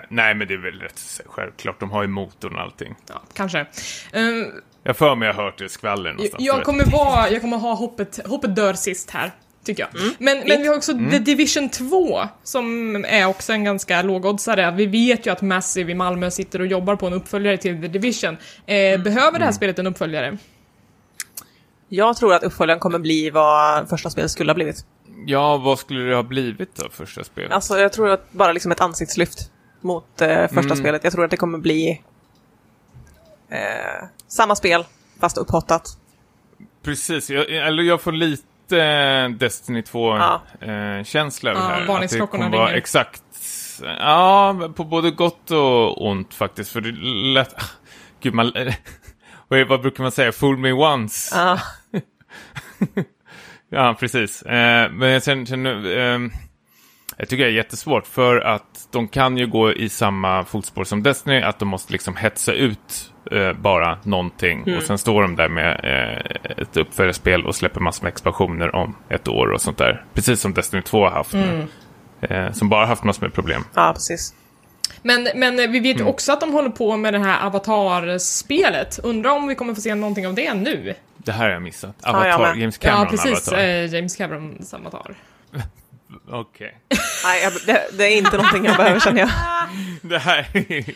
nej, 0.10 0.36
men 0.36 0.48
det 0.48 0.54
är 0.54 0.58
väl 0.58 0.80
rätt 0.80 1.22
självklart. 1.26 1.80
De 1.80 1.92
har 1.92 2.02
ju 2.02 2.08
motorn 2.08 2.56
och 2.56 2.62
allting. 2.62 2.96
Ja, 3.10 3.22
kanske. 3.34 3.66
Ehm, 4.14 4.46
Jag 4.84 4.98
för 4.98 5.16
mig 5.16 5.28
jag 5.28 5.34
har 5.36 5.44
hört 5.44 5.58
det 5.58 5.70
skvaller 5.70 6.14
någonstans. 6.14 6.44
jag, 6.44 6.64
kommer 6.64 6.86
vara, 6.86 7.30
jag 7.30 7.42
kommer 7.42 7.58
ha 7.58 7.74
hoppet, 7.74 8.20
hoppet 8.28 8.56
dör 8.56 8.74
sist 8.74 9.10
här. 9.12 9.32
Tycker 9.64 9.84
jag. 9.94 10.02
Men, 10.20 10.38
men 10.48 10.62
vi 10.62 10.68
har 10.68 10.76
också 10.76 10.92
The 10.94 11.20
Division 11.20 11.70
2, 11.70 12.20
som 12.44 12.96
är 13.08 13.26
också 13.26 13.54
en 13.54 13.64
ganska 13.64 14.02
lågoddsare. 14.02 14.72
Vi 14.72 14.86
vet 14.86 15.26
ju 15.26 15.32
att 15.32 15.42
Massive 15.42 15.92
i 15.92 15.96
Malmö 15.96 16.32
sitter 16.32 16.60
och 16.60 16.68
jobbar 16.68 16.96
på 16.96 17.08
en 17.08 17.14
uppföljare 17.14 17.58
till 17.58 17.82
The 17.82 17.88
Division. 17.88 18.38
Eh, 18.66 19.02
Behöver 19.02 19.40
det 19.40 19.46
här 19.46 19.52
spelet 19.52 19.80
en 19.80 19.88
uppföljare? 19.88 20.38
Jag 21.90 22.18
tror 22.18 22.34
att 22.34 22.44
uppföljaren 22.44 22.80
kommer 22.80 23.00
bli 23.00 23.30
vad 23.30 23.90
första 23.90 24.10
spelet 24.10 24.32
skulle 24.32 24.50
ha 24.52 24.56
blivit. 24.56 24.86
Ja, 25.26 25.58
vad 25.58 25.80
skulle 25.80 26.00
det 26.10 26.16
ha 26.16 26.24
blivit 26.24 26.76
då, 26.76 26.90
första 26.90 27.24
spelet? 27.24 27.52
Alltså, 27.52 27.80
jag 27.80 27.94
tror 27.94 28.10
att 28.10 28.32
bara 28.32 28.52
liksom 28.54 28.72
ett 28.72 28.82
ansiktslyft 28.82 29.52
mot 29.82 30.22
eh, 30.22 30.48
första 30.48 30.60
Mm. 30.60 30.76
spelet. 30.78 31.04
Jag 31.04 31.14
tror 31.14 31.26
att 31.26 31.32
det 31.32 31.38
kommer 31.38 31.58
bli 31.58 32.02
eh, 33.50 33.58
samma 34.32 34.56
spel, 34.56 34.86
fast 35.20 35.38
upphottat. 35.38 35.84
Precis, 36.84 37.30
jag, 37.30 37.50
eller 37.50 37.84
jag 37.84 38.02
får 38.02 38.12
lite 38.12 38.46
Destiny 39.28 39.84
Ja. 39.94 40.42
2-känsla 40.62 41.52
över 41.52 41.62
Ja, 41.62 41.68
det 41.68 41.74
här. 41.74 41.88
varningsklockorna 41.88 42.46
att 42.46 42.52
det 42.52 42.58
kommer 42.58 42.68
vara 42.68 42.78
exakt, 42.78 43.24
ja, 44.00 44.56
på 44.76 44.84
både 44.84 45.12
gott 45.12 45.52
och 45.52 46.08
ont 46.08 46.34
faktiskt. 46.34 46.72
För 46.72 46.82
det 46.82 46.92
lät, 47.34 47.56
gud 48.22 48.34
man, 48.34 48.54
vad, 49.68 49.82
brukar 49.82 50.04
man 50.04 50.12
säga, 50.12 50.32
fool 50.32 50.58
me 50.58 50.72
once. 50.72 51.36
Ja, 51.38 51.60
Ja, 53.74 53.96
precis. 54.00 54.42
Eh, 54.42 54.92
men 54.92 55.10
jag 55.10 55.24
känner, 55.24 55.46
känner 55.46 55.98
ehm, 55.98 56.32
jag 57.18 57.30
tycker 57.30 57.44
det 57.44 57.50
är 57.50 57.54
jättesvårt 57.54 58.08
för 58.08 58.38
att 58.42 58.88
de 58.92 59.08
kan 59.08 59.38
ju 59.38 59.48
gå 59.48 59.74
i 59.74 59.90
samma 59.90 60.46
fotspår 60.46 60.84
som 60.84 61.04
Destiny, 61.04 61.42
att 61.42 61.60
de 61.60 61.68
måste 61.68 61.92
liksom 61.94 62.16
hetsa 62.16 62.54
ut 62.54 63.12
eh, 63.32 63.54
bara 63.54 63.98
någonting 64.04 64.76
och 64.78 64.84
sen 64.84 64.98
står 64.98 65.22
de 65.22 65.36
där 65.36 65.50
med 65.50 65.72
eh, 65.84 66.62
ett 66.62 66.78
uppföljarspel 66.78 67.46
och 67.46 67.56
släpper 67.56 67.80
massor 67.80 68.04
med 68.04 68.12
expansioner 68.12 68.76
om 68.76 68.96
ett 69.10 69.28
år 69.28 69.48
och 69.52 69.62
sånt 69.62 69.78
där. 69.78 70.06
Precis 70.14 70.42
som 70.42 70.54
Destiny 70.54 70.82
2 70.82 71.04
har 71.04 71.12
haft 71.12 71.34
nu. 71.34 71.68
Eh, 72.22 72.52
som 72.52 72.70
bara 72.70 72.86
haft 72.86 73.04
massor 73.04 73.22
med 73.22 73.34
problem. 73.34 73.64
ja 73.76 73.92
precis. 73.94 74.34
Men, 75.04 75.28
men 75.36 75.72
vi 75.72 75.80
vet 75.80 75.96
Mm. 75.96 76.08
också 76.08 76.34
att 76.34 76.40
de 76.42 76.54
håller 76.54 76.70
på 76.70 76.98
med 76.98 77.14
det 77.14 77.20
här 77.20 77.46
Avatar-spelet. 77.48 79.00
Undrar 79.04 79.32
om 79.32 79.48
vi 79.48 79.56
kommer 79.56 79.74
få 79.74 79.82
se 79.82 79.96
någonting 79.96 80.28
av 80.28 80.34
det 80.34 80.54
nu? 80.54 80.94
Det 81.18 81.32
här 81.32 81.44
har 81.46 81.52
jag 81.52 81.62
missat. 81.62 81.96
Avatar, 82.04 82.40
med. 82.40 82.58
James 82.58 82.78
Cameron 82.78 83.04
ja, 83.04 83.10
precis. 83.10 83.48
Avatar. 83.48 83.64
Eh, 83.64 83.86
James 83.86 84.16
Camerons 84.16 84.74
Avatar. 84.74 85.16
Okej. 86.30 86.78
Nej, 87.26 87.44
jag, 87.44 87.54
det, 87.66 87.98
det 87.98 88.04
är 88.06 88.18
inte 88.18 88.38
någonting 88.38 88.66
jag 88.66 88.78
behöver 88.78 89.00
känner 89.00 89.20
jag. 89.20 89.30
Det 90.02 90.18
här 90.20 90.48
är 90.54 90.96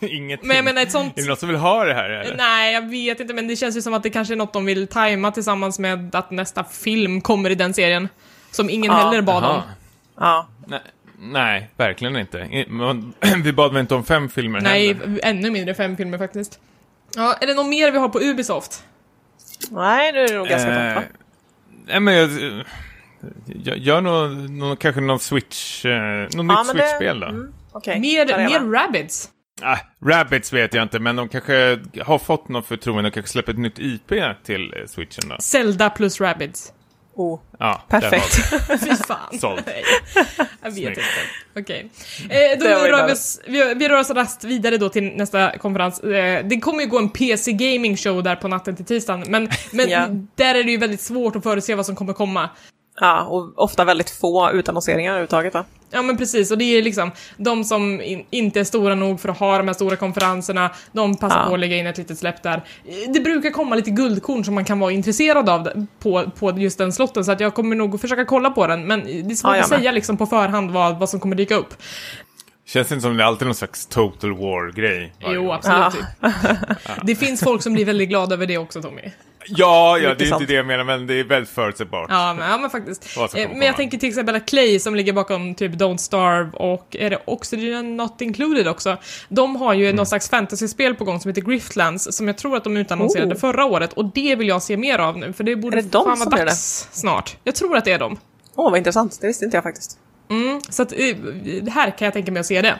ingenting. 0.00 0.48
Men 0.48 0.56
jag 0.56 0.64
menar 0.64 0.82
ett 0.82 0.92
sånt... 0.92 1.18
Är 1.18 1.22
det 1.22 1.28
någon 1.28 1.36
som 1.36 1.48
vill 1.48 1.58
ha 1.58 1.84
det 1.84 1.94
här 1.94 2.10
eller? 2.10 2.36
Nej, 2.36 2.74
jag 2.74 2.90
vet 2.90 3.20
inte, 3.20 3.34
men 3.34 3.48
det 3.48 3.56
känns 3.56 3.76
ju 3.76 3.82
som 3.82 3.94
att 3.94 4.02
det 4.02 4.10
kanske 4.10 4.34
är 4.34 4.36
något 4.36 4.52
de 4.52 4.64
vill 4.64 4.86
tajma 4.86 5.30
tillsammans 5.30 5.78
med 5.78 6.14
att 6.14 6.30
nästa 6.30 6.64
film 6.64 7.20
kommer 7.20 7.50
i 7.50 7.54
den 7.54 7.74
serien. 7.74 8.08
Som 8.50 8.70
ingen 8.70 8.92
Ja. 8.92 8.96
heller 8.98 9.22
bad 9.22 9.44
om. 9.44 9.50
Jaha. 9.50 9.62
Ja, 10.20 10.48
Nej, 10.66 10.80
nej, 11.18 11.70
verkligen 11.76 12.16
inte. 12.16 12.38
Vi 13.44 13.52
bad 13.52 13.72
väl 13.72 13.80
inte 13.80 13.94
om 13.94 14.04
fem 14.04 14.28
filmer 14.28 14.60
Nej, 14.60 14.94
heller? 14.94 15.20
ännu 15.22 15.50
mindre 15.50 15.74
fem 15.74 15.96
filmer 15.96 16.18
faktiskt. 16.18 16.58
Ja, 17.16 17.36
är 17.40 17.46
det 17.46 17.54
något 17.54 17.66
mer 17.66 17.90
vi 17.90 17.98
har 17.98 18.08
på 18.08 18.20
Ubisoft? 18.20 18.82
nej 19.70 20.12
det 20.12 20.20
är 20.20 20.34
nog 20.38 20.48
ganska 20.48 20.70
Eh, 20.70 20.94
tomt 20.94 21.06
va? 21.06 21.12
Nej, 21.86 22.00
men 22.00 22.14
jag... 22.14 22.28
jag 23.64 23.78
gör 23.78 24.00
nog, 24.00 24.50
någon, 24.50 24.76
kanske 24.76 25.00
någon 25.00 25.18
Switch... 25.20 25.84
Eh, 25.84 25.92
någon 25.92 26.28
Ja, 26.32 26.40
nytt 26.40 26.46
men 26.48 26.76
det- 26.76 26.82
Switch-spel 26.82 27.20
då? 27.20 27.26
Mm, 27.26 27.52
Okej, 27.72 28.00
mer 28.00 28.26
mer 28.26 28.60
med. 28.60 28.74
Rabbids? 28.74 29.28
Ah, 29.62 29.76
Rabbids 30.06 30.52
vet 30.52 30.74
jag 30.74 30.82
inte, 30.82 30.98
men 30.98 31.16
de 31.16 31.28
kanske 31.28 31.78
har 32.04 32.18
fått 32.18 32.48
något 32.48 32.66
förtroende 32.66 33.08
och 33.08 33.14
kanske 33.14 33.32
släpper 33.32 33.52
ett 33.52 33.58
nytt 33.58 33.78
IP 33.78 34.08
till 34.44 34.74
eh, 34.76 34.86
Switchen 34.86 35.28
då. 35.28 35.36
Zelda 35.40 35.90
plus 35.90 36.20
Rabbids. 36.20 36.72
Oh, 37.14 37.40
Ja, 37.58 37.82
perfekt. 37.88 38.34
Fy 38.84 38.96
fan. 38.96 39.38
Såld. 39.38 39.62
Nej, 39.66 39.82
Jag 40.62 40.70
vet 40.70 40.88
inte. 40.88 41.00
Okej. 41.56 41.90
Eh, 42.30 42.58
då 42.58 42.64
ju 42.64 42.70
rör 42.70 43.06
vi, 43.06 43.12
oss, 43.12 43.40
vi, 43.46 43.74
vi 43.74 43.88
rör 43.88 44.00
oss 44.00 44.10
raskt 44.10 44.44
vidare 44.44 44.76
då 44.78 44.88
till 44.88 45.02
nästa 45.16 45.58
konferens. 45.58 46.00
Eh, 46.00 46.44
det 46.46 46.60
kommer 46.60 46.80
ju 46.82 46.86
gå 46.88 46.98
en 46.98 47.08
PC 47.10 47.52
Gaming 47.52 47.96
Show 47.96 48.22
där 48.22 48.36
på 48.36 48.48
natten 48.48 48.76
till 48.76 48.84
tisdagen, 48.84 49.24
men, 49.28 49.48
men 49.72 49.88
Ja. 49.90 50.06
där 50.34 50.54
är 50.54 50.64
det 50.64 50.70
ju 50.70 50.76
väldigt 50.78 51.00
svårt 51.00 51.36
att 51.36 51.42
förutse 51.42 51.74
vad 51.74 51.86
som 51.86 51.96
kommer 51.96 52.12
komma. 52.12 52.50
Ja, 53.00 53.22
och 53.24 53.52
ofta 53.58 53.84
väldigt 53.84 54.10
få 54.10 54.50
utannonseringar 54.52 55.10
överhuvudtaget 55.12 55.54
va? 55.54 55.64
Ja 55.90 56.02
men 56.02 56.16
precis, 56.16 56.50
och 56.50 56.58
det 56.58 56.64
är 56.64 56.82
liksom 56.82 57.10
de 57.36 57.64
som 57.64 58.00
in, 58.00 58.24
inte 58.30 58.60
är 58.60 58.64
stora 58.64 58.94
nog 58.94 59.20
för 59.20 59.28
att 59.28 59.38
ha 59.38 59.58
de 59.58 59.66
här 59.66 59.74
stora 59.74 59.96
konferenserna, 59.96 60.70
de 60.92 61.16
passar 61.16 61.38
Ja. 61.40 61.48
på 61.48 61.54
att 61.54 61.60
lägga 61.60 61.76
in 61.76 61.86
ett 61.86 61.98
litet 61.98 62.18
släpp 62.18 62.42
där. 62.42 62.62
Det 63.14 63.20
brukar 63.20 63.50
komma 63.50 63.74
lite 63.76 63.90
guldkorn 63.90 64.44
som 64.44 64.54
man 64.54 64.64
kan 64.64 64.78
vara 64.78 64.92
intresserad 64.92 65.48
av 65.48 65.86
på, 65.98 66.24
på 66.38 66.50
just 66.58 66.78
den 66.78 66.92
slotten, 66.92 67.24
så 67.24 67.32
att 67.32 67.40
jag 67.40 67.54
kommer 67.54 67.76
nog 67.76 68.00
försöka 68.00 68.24
kolla 68.24 68.50
på 68.50 68.66
den, 68.66 68.86
men 68.86 69.04
det 69.04 69.20
är 69.32 69.34
svårt 69.34 69.56
Ja, 69.56 69.60
att 69.62 69.68
säga 69.68 69.92
liksom 69.92 70.16
på 70.16 70.26
förhand 70.26 70.70
vad, 70.70 70.98
vad 70.98 71.08
som 71.08 71.20
kommer 71.20 71.36
dyka 71.36 71.54
upp. 71.54 71.74
Känns 72.66 72.88
det 72.88 72.94
inte 72.94 73.02
som 73.02 73.16
det 73.16 73.22
är 73.22 73.26
alltid 73.26 73.46
någon 73.46 73.54
slags 73.54 73.86
total 73.86 74.32
war-grej? 74.36 75.12
Jo, 75.18 75.52
absolut. 75.52 76.04
Det 77.02 77.14
finns 77.14 77.40
folk 77.44 77.62
som 77.62 77.72
blir 77.72 77.84
väldigt 77.84 78.08
glada 78.08 78.34
över 78.34 78.46
det 78.46 78.58
också, 78.58 78.82
Tommy. 78.82 79.02
Ja, 79.48 79.98
ja, 79.98 80.14
det 80.14 80.24
är 80.24 80.28
sant. 80.28 80.40
inte 80.42 80.52
det 80.52 80.56
jag 80.56 80.66
menar, 80.66 80.84
men 80.84 81.06
det 81.06 81.14
är 81.14 81.24
väldigt 81.24 81.50
förutsägbart. 81.50 82.06
Ja, 82.10 82.34
men, 82.34 82.50
ja, 82.50 82.58
men 82.58 82.70
faktiskt. 82.70 83.16
Eh, 83.16 83.48
Men 83.48 83.62
jag 83.62 83.76
tänker 83.76 83.98
till 83.98 84.08
exempel 84.08 84.34
att 84.34 84.46
Clay 84.46 84.78
som 84.78 84.94
ligger 84.94 85.12
bakom 85.12 85.54
typ 85.54 85.72
Don't 85.72 85.96
Starve 85.96 86.50
och 86.52 86.96
är 86.98 87.10
det 87.10 87.18
Oxygen 87.24 87.96
Not 87.96 88.20
Included 88.20 88.68
också? 88.68 88.96
De 89.28 89.56
har 89.56 89.74
ju 89.74 89.84
Mm. 89.84 89.96
någon 89.96 90.06
slags 90.06 90.30
fantasyspel 90.30 90.94
på 90.94 91.04
gång 91.04 91.20
som 91.20 91.28
heter 91.28 91.42
Griftlands 91.42 92.16
som 92.16 92.26
jag 92.28 92.38
tror 92.38 92.56
att 92.56 92.64
de 92.64 92.76
utannonserade 92.76 93.34
Oh. 93.34 93.38
förra 93.40 93.64
året 93.64 93.92
och 93.92 94.04
det 94.14 94.36
vill 94.36 94.48
jag 94.48 94.62
se 94.62 94.76
mer 94.76 94.98
av 94.98 95.18
nu 95.18 95.32
för 95.32 95.44
det 95.44 95.56
borde 95.56 95.78
Är 95.78 95.82
det 95.82 95.88
de 95.88 96.04
fan 96.04 96.30
vara 96.30 96.44
dags 96.44 96.88
snart. 96.92 97.36
Jag 97.44 97.54
tror 97.54 97.76
att 97.76 97.84
det 97.84 97.92
är 97.92 97.98
de. 97.98 98.18
Åh, 98.56 98.70
vad 98.70 98.78
intressant. 98.78 99.18
Det 99.20 99.26
visste 99.26 99.44
inte 99.44 99.56
jag 99.56 99.64
faktiskt. 99.64 99.98
Mm, 100.30 100.60
så 100.68 100.82
att, 100.82 100.92
eh, 100.92 100.98
här 101.74 101.90
kan 101.98 102.04
jag 102.04 102.12
tänka 102.12 102.32
mig 102.32 102.40
att 102.40 102.46
se 102.46 102.62
det. 102.62 102.74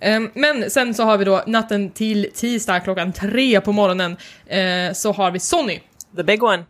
Ehm, 0.00 0.30
Men 0.34 0.70
sen 0.70 0.94
så 0.94 1.02
har 1.02 1.18
vi 1.18 1.24
då 1.24 1.42
natten 1.46 1.90
till 1.90 2.30
tisdag 2.34 2.80
klockan 2.80 3.12
tre 3.12 3.60
på 3.60 3.72
morgonen 3.72 4.16
eh, 4.46 4.92
så 4.94 5.12
har 5.12 5.30
vi 5.30 5.40
Sony. 5.40 5.80
The 6.16 6.22
big 6.24 6.42
one. 6.42 6.64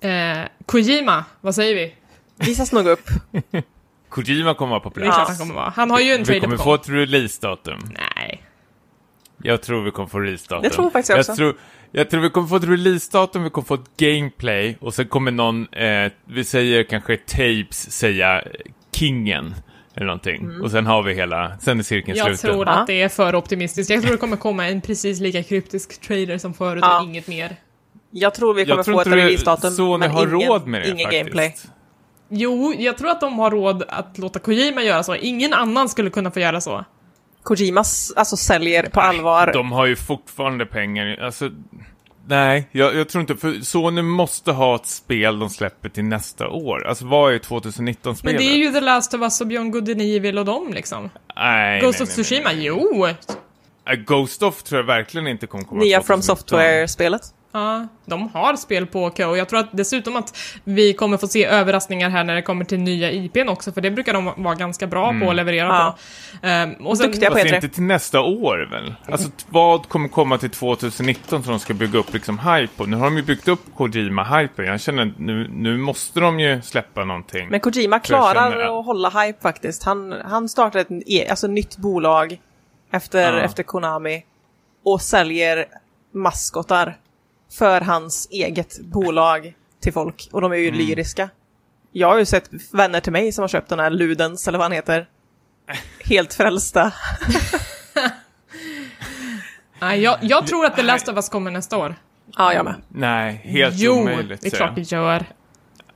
Eh, 0.00 0.46
Kojima, 0.66 1.24
vad 1.40 1.54
säger 1.54 1.74
vi? 1.74 1.94
Visas 2.46 2.72
nog 2.72 2.86
upp. 2.86 3.08
Kojima 4.08 4.54
kommer 4.54 4.70
vara 4.70 4.80
på 4.80 4.90
Det 4.90 5.00
är 5.00 5.04
plats. 5.04 5.16
klart 5.16 5.28
han 5.28 5.36
kommer 5.38 5.54
vara. 5.54 5.72
Han 5.76 5.90
har 5.90 6.00
ju 6.00 6.12
en 6.12 6.18
Vi 6.18 6.24
trailer 6.24 6.40
kommer 6.40 6.56
på 6.56 6.62
få 6.62 6.74
ett 6.74 6.88
release-datum. 6.88 7.78
Nej. 8.16 8.42
Jag 9.42 9.62
tror 9.62 9.82
vi 9.82 9.90
kommer 9.90 10.08
få 10.08 10.18
release-datum. 10.20 10.62
Det 10.62 10.70
tror 10.70 10.84
jag 10.84 10.92
faktiskt 10.92 11.08
jag 11.10 11.18
också. 11.18 11.34
Tror, 11.36 11.56
jag 11.92 12.10
tror 12.10 12.20
vi 12.20 12.30
kommer 12.30 12.48
få 12.48 12.56
ett 12.56 12.64
release-datum, 12.64 13.42
vi 13.44 13.50
kommer 13.50 13.66
få 13.66 13.74
ett 13.74 13.96
gameplay 13.96 14.76
och 14.80 14.94
sen 14.94 15.06
kommer 15.08 15.30
någon, 15.30 15.74
eh, 15.74 16.12
vi 16.24 16.44
säger 16.44 16.82
kanske 16.82 17.16
Tapes 17.16 17.90
säga 17.92 18.44
Kingen. 18.92 19.54
Eller 19.94 20.06
någonting. 20.06 20.60
Och 20.62 20.70
sen 20.70 20.86
har 20.86 21.02
vi 21.02 21.14
hela, 21.14 21.58
sen 21.60 21.78
är 21.78 21.82
cirkeln 21.82 22.16
Jag 22.18 22.26
sluten. 22.26 22.50
tror 22.50 22.66
Ja. 22.66 22.72
att 22.72 22.86
det 22.86 23.02
är 23.02 23.08
för 23.08 23.34
optimistiskt. 23.34 23.90
Jag 23.90 24.02
tror 24.02 24.12
det 24.12 24.18
kommer 24.18 24.36
komma 24.36 24.66
en 24.68 24.80
precis 24.80 25.20
lika 25.20 25.42
kryptisk 25.42 26.00
trailer 26.00 26.38
som 26.38 26.54
förut 26.54 26.82
Ja. 26.82 26.98
och 27.00 27.04
inget 27.04 27.28
mer. 27.28 27.56
Jag 28.10 28.34
tror 28.34 28.54
vi 28.54 28.66
kommer 28.66 28.82
tror 28.82 28.94
få 28.94 29.00
ett 29.00 29.06
releasedatum, 29.06 29.70
Sony 29.70 29.98
men 29.98 30.10
har 30.10 30.26
ingen, 30.26 30.48
råd 30.48 30.66
med 30.66 30.82
det 30.82 30.88
ingen 30.88 30.98
faktiskt. 30.98 31.22
gameplay. 31.22 31.56
Jo, 32.28 32.74
jag 32.78 32.98
tror 32.98 33.10
att 33.10 33.20
de 33.20 33.38
har 33.38 33.50
råd 33.50 33.84
att 33.88 34.18
låta 34.18 34.38
Kojima 34.38 34.82
göra 34.82 35.02
så. 35.02 35.14
Ingen 35.14 35.52
annan 35.52 35.88
skulle 35.88 36.10
kunna 36.10 36.30
få 36.30 36.40
göra 36.40 36.60
så. 36.60 36.84
Kojimas 37.42 38.12
alltså 38.16 38.36
säljer 38.36 38.82
på 38.82 39.00
allvar. 39.00 39.52
De 39.52 39.72
har 39.72 39.86
ju 39.86 39.96
fortfarande 39.96 40.66
pengar. 40.66 41.16
Alltså, 41.20 41.50
nej, 42.26 42.68
jag, 42.72 42.94
jag 42.94 43.08
tror 43.08 43.20
inte... 43.20 43.36
För 43.36 43.52
Sony 43.52 44.02
måste 44.02 44.52
ha 44.52 44.74
ett 44.76 44.86
spel 44.86 45.38
de 45.38 45.50
släpper 45.50 45.88
till 45.88 46.04
nästa 46.04 46.48
år. 46.48 46.86
Alltså, 46.86 47.06
vad 47.06 47.34
är 47.34 47.38
2019-spelet? 47.38 48.24
Men 48.24 48.36
det 48.36 48.44
är 48.44 48.56
ju 48.56 48.72
The 48.72 48.80
Last 48.80 49.14
of 49.14 49.20
Us 49.20 49.40
och 49.40 49.46
Beyond 49.46 49.72
Good 49.72 49.90
and 49.90 50.00
Evil 50.00 50.38
och 50.38 50.44
dem 50.44 50.72
liksom. 50.72 51.10
Nej, 51.36 51.80
Ghost 51.80 51.98
nej, 51.98 52.04
of 52.04 52.08
nej, 52.08 52.16
nej, 52.16 52.24
Tsushima, 52.24 52.50
nej. 52.52 52.64
jo! 52.64 53.06
Äh, 53.90 53.94
Ghost 53.94 54.42
of 54.42 54.62
tror 54.62 54.80
jag 54.80 54.86
verkligen 54.86 55.26
inte 55.26 55.46
kommer 55.46 55.64
komma 55.64 55.80
Nya 55.80 56.00
From 56.00 56.20
2019. 56.20 56.36
Software-spelet. 56.36 57.22
Ja, 57.52 57.86
de 58.06 58.28
har 58.28 58.56
spel 58.56 58.86
på 58.86 59.10
kö 59.10 59.24
och 59.26 59.38
jag 59.38 59.48
tror 59.48 59.58
att 59.60 59.68
dessutom 59.72 60.16
att 60.16 60.36
vi 60.64 60.92
kommer 60.94 61.16
få 61.16 61.26
se 61.28 61.44
överraskningar 61.44 62.10
här 62.10 62.24
när 62.24 62.34
det 62.34 62.42
kommer 62.42 62.64
till 62.64 62.78
nya 62.80 63.10
IPn 63.12 63.48
också, 63.48 63.72
för 63.72 63.80
det 63.80 63.90
brukar 63.90 64.12
de 64.14 64.32
vara 64.36 64.54
ganska 64.54 64.86
bra 64.86 65.14
på 65.20 65.30
att 65.30 65.36
leverera 65.36 65.66
Ja. 65.68 65.96
på. 66.40 66.46
Ehm, 66.46 66.72
och 66.86 66.98
sen, 66.98 67.06
Duktiga 67.06 67.30
på 67.30 67.34
Fast 67.36 67.46
E3. 67.46 67.54
inte 67.54 67.68
till 67.68 67.82
nästa 67.82 68.20
år 68.20 68.68
väl? 68.70 68.94
Alltså 69.12 69.28
vad 69.48 69.88
kommer 69.88 70.08
komma 70.08 70.38
till 70.38 70.50
2019 70.50 71.42
som 71.42 71.50
de 71.52 71.58
ska 71.60 71.74
bygga 71.74 71.98
upp 71.98 72.12
liksom 72.14 72.38
hype 72.38 72.72
på? 72.76 72.84
Nu 72.86 72.96
har 72.96 73.04
de 73.04 73.16
ju 73.16 73.22
byggt 73.22 73.48
upp 73.48 73.60
Kojima-hypen. 73.76 74.64
Jag 74.64 74.80
känner 74.80 75.02
att 75.06 75.18
nu, 75.18 75.48
nu 75.52 75.76
måste 75.78 76.20
de 76.20 76.40
ju 76.40 76.62
släppa 76.62 77.04
någonting. 77.04 77.48
Men 77.48 77.60
Kojima 77.60 77.98
klarar 78.00 78.50
känner 78.50 78.78
att- 78.80 78.86
hålla 78.86 79.08
hype 79.10 79.40
faktiskt. 79.42 79.84
Han, 79.84 80.12
han 80.24 80.48
startar 80.48 80.80
ett 80.80 80.88
e- 81.06 81.26
alltså, 81.30 81.46
nytt 81.46 81.76
bolag 81.76 82.40
efter, 82.92 83.32
Ja. 83.36 83.40
efter 83.40 83.62
Konami 83.62 84.24
och 84.84 85.02
säljer 85.02 85.66
maskotar 86.14 86.96
för 87.58 87.80
hans 87.80 88.28
eget 88.30 88.80
bolag 88.80 89.54
till 89.82 89.92
folk. 89.92 90.28
Och 90.32 90.40
de 90.40 90.52
är 90.52 90.56
ju 90.56 90.68
Mm. 90.68 90.80
lyriska. 90.80 91.28
Jag 91.92 92.08
har 92.08 92.18
ju 92.18 92.24
sett 92.24 92.50
vänner 92.72 93.00
till 93.00 93.12
mig 93.12 93.32
som 93.32 93.42
har 93.42 93.48
köpt 93.48 93.68
den 93.68 93.78
här 93.78 93.90
Ludens, 93.90 94.48
eller 94.48 94.58
vad 94.58 94.64
han 94.64 94.72
heter. 94.72 95.06
Helt 96.04 96.34
frälsta. 96.34 96.92
nej, 99.80 100.00
jag, 100.00 100.18
jag 100.22 100.46
tror 100.46 100.64
att 100.66 100.76
The 100.76 100.82
Last 100.82 101.08
of 101.08 101.16
Us 101.16 101.28
kommer 101.28 101.50
nästa 101.50 101.76
år. 101.76 101.94
Ja, 102.36 102.54
jag 102.54 102.64
med. 102.64 102.74
Nej, 102.88 103.40
helt 103.44 103.74
jo, 103.78 103.92
omöjligt. 103.92 104.40
det 104.40 104.46
är 104.52 104.56
klart 104.56 104.68
jag. 104.68 104.76
det 104.76 104.92
gör. 104.92 105.24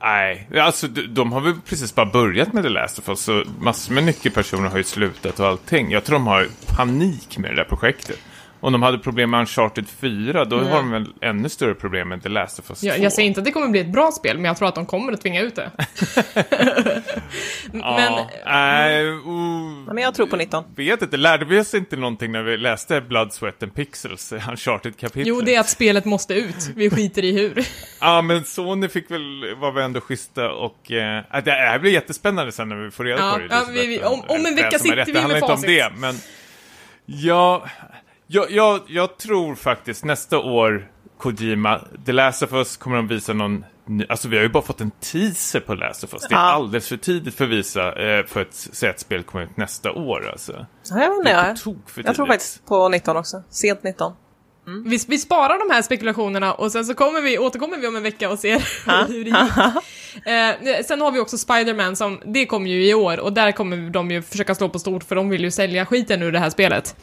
Nej, 0.00 0.48
alltså 0.60 0.88
de, 0.88 1.02
de 1.06 1.32
har 1.32 1.40
väl 1.40 1.54
precis 1.66 1.94
bara 1.94 2.06
börjat 2.06 2.52
med 2.52 2.62
The 2.62 2.68
Last 2.68 2.98
of 2.98 3.08
Us, 3.08 3.20
så 3.20 3.44
massor 3.58 3.94
med 3.94 4.04
nyckelpersoner 4.04 4.68
har 4.68 4.78
ju 4.78 4.84
slutat 4.84 5.40
och 5.40 5.46
allting. 5.46 5.90
Jag 5.90 6.04
tror 6.04 6.14
de 6.14 6.26
har 6.26 6.48
panik 6.76 7.38
med 7.38 7.50
det 7.50 7.56
där 7.56 7.64
projektet. 7.64 8.18
Om 8.64 8.72
de 8.72 8.82
hade 8.82 8.98
problem 8.98 9.30
med 9.30 9.40
Uncharted 9.40 9.88
4, 9.88 10.44
då 10.44 10.58
har 10.58 10.76
de 10.76 10.90
väl 10.90 11.06
ännu 11.20 11.48
större 11.48 11.74
problem 11.74 12.08
med 12.08 12.22
The 12.22 12.28
Last 12.28 12.58
of 12.58 12.70
Us 12.70 12.80
2. 12.80 12.86
Jag, 12.86 12.98
jag 12.98 13.12
säger 13.12 13.26
inte 13.28 13.40
att 13.40 13.44
det 13.44 13.50
kommer 13.52 13.68
bli 13.68 13.80
ett 13.80 13.92
bra 13.92 14.12
spel, 14.12 14.36
men 14.36 14.44
jag 14.44 14.56
tror 14.56 14.68
att 14.68 14.74
de 14.74 14.86
kommer 14.86 15.12
att 15.12 15.20
tvinga 15.20 15.40
ut 15.40 15.56
det. 15.56 15.70
Ja, 17.72 17.96
men- 17.96 18.26
nej, 18.46 19.06
uh, 19.08 19.24
Men 19.94 19.98
jag 19.98 20.14
tror 20.14 20.26
på 20.26 20.36
19. 20.36 20.64
vet 20.76 21.02
inte, 21.02 21.16
lärde 21.16 21.44
vi 21.44 21.60
oss 21.60 21.74
inte 21.74 21.96
någonting 21.96 22.32
när 22.32 22.42
vi 22.42 22.56
läste 22.56 23.00
Blood, 23.00 23.32
Sweat 23.32 23.62
and 23.62 23.74
Pixels, 23.74 24.32
Uncharted-kapitlet? 24.32 25.26
Jo, 25.26 25.40
det 25.40 25.54
är 25.54 25.60
att 25.60 25.68
spelet 25.68 26.04
måste 26.04 26.34
ut. 26.34 26.70
Vi 26.76 26.90
skiter 26.90 27.24
i 27.24 27.32
hur. 27.32 27.64
Ja, 28.00 28.22
men 28.22 28.44
Sony 28.44 28.88
fick 28.88 29.10
väl, 29.10 29.54
var 29.56 29.72
väl 29.72 29.82
ändå 29.84 30.00
schyssta 30.00 30.50
och... 30.50 30.90
Eh, 30.92 31.22
det 31.44 31.50
här 31.50 31.78
blir 31.78 31.92
jättespännande 31.92 32.52
sen 32.52 32.68
när 32.68 32.76
vi 32.76 32.90
får 32.90 33.04
reda 33.04 33.18
Ja, 33.22 33.32
på 33.32 33.38
det. 33.38 33.46
ja, 33.50 33.62
vi- 33.70 33.86
vi- 33.86 34.02
om- 34.04 34.24
om 34.28 34.46
en 34.46 34.54
vecka 34.56 34.78
sitter 34.78 35.04
vi 35.06 35.12
Det 35.12 35.18
handlar 35.20 35.28
med 35.28 35.42
inte 35.42 35.52
om 35.52 35.58
facit. 35.58 35.66
det, 35.66 35.92
men... 35.96 36.14
Ja, 37.06 37.64
jag, 38.26 38.50
jag, 38.50 38.80
jag 38.86 39.16
tror 39.18 39.54
faktiskt 39.54 40.04
nästa 40.04 40.38
år, 40.38 40.90
Kojima, 41.18 41.80
The 42.06 42.12
Last 42.12 42.42
of 42.42 42.52
Us 42.52 42.76
kommer 42.76 42.96
de 42.96 43.08
visa 43.08 43.32
någon... 43.32 43.64
ny- 43.86 44.06
Alltså 44.08 44.28
vi 44.28 44.36
har 44.36 44.42
ju 44.42 44.48
bara 44.48 44.62
fått 44.62 44.80
en 44.80 44.90
teaser 44.90 45.60
på 45.60 45.74
Last 45.74 46.04
of 46.04 46.12
Us. 46.12 46.22
Det 46.28 46.34
är 46.34 46.38
Ja. 46.38 46.44
alldeles 46.52 46.88
för 46.88 46.96
tidigt 46.96 47.34
för 47.34 47.44
att 47.44 47.50
visa, 47.50 47.92
eh, 48.02 48.26
för 48.26 48.40
att 48.42 48.54
säga 48.54 48.90
att 48.90 49.00
spelet 49.00 49.26
kommer 49.26 49.44
ut 49.44 49.56
nästa 49.56 49.92
år 49.92 50.28
alltså. 50.30 50.66
Ja, 50.90 51.02
jag 51.02 51.08
vet 51.10 51.18
inte. 51.18 51.30
Det 51.30 51.36
är 52.00 52.04
Jag, 52.04 52.14
tror 52.16 52.26
faktiskt 52.26 52.66
på 52.66 52.88
19 52.88 53.16
också. 53.16 53.42
Sent 53.50 53.82
19. 53.82 54.12
Vi, 54.86 54.98
vi 55.08 55.18
sparar 55.18 55.68
de 55.68 55.74
här 55.74 55.82
spekulationerna 55.82 56.54
och 56.54 56.72
sen 56.72 56.84
så 56.84 56.94
kommer 56.94 57.20
vi, 57.20 57.38
återkommer 57.38 57.76
vi 57.76 57.86
om 57.86 57.96
en 57.96 58.02
vecka 58.02 58.30
och 58.30 58.38
ser 58.38 58.58
hur 59.08 59.24
det 59.24 59.30
gick. 59.30 59.84
Eh, 60.16 60.82
sen 60.84 61.00
har 61.00 61.12
vi 61.12 61.20
också 61.20 61.38
Spider-Man 61.38 61.96
som, 61.96 62.20
det 62.24 62.46
kommer 62.46 62.70
ju 62.70 62.88
i 62.88 62.94
år 62.94 63.20
och 63.20 63.32
där 63.32 63.52
kommer 63.52 63.90
de 63.90 64.10
ju 64.10 64.22
försöka 64.22 64.54
slå 64.54 64.68
på 64.68 64.78
stort 64.78 65.04
för 65.04 65.16
de 65.16 65.28
vill 65.28 65.44
ju 65.44 65.50
sälja 65.50 65.86
skiten 65.86 66.22
ur 66.22 66.32
det 66.32 66.38
här 66.38 66.50
spelet. 66.50 66.96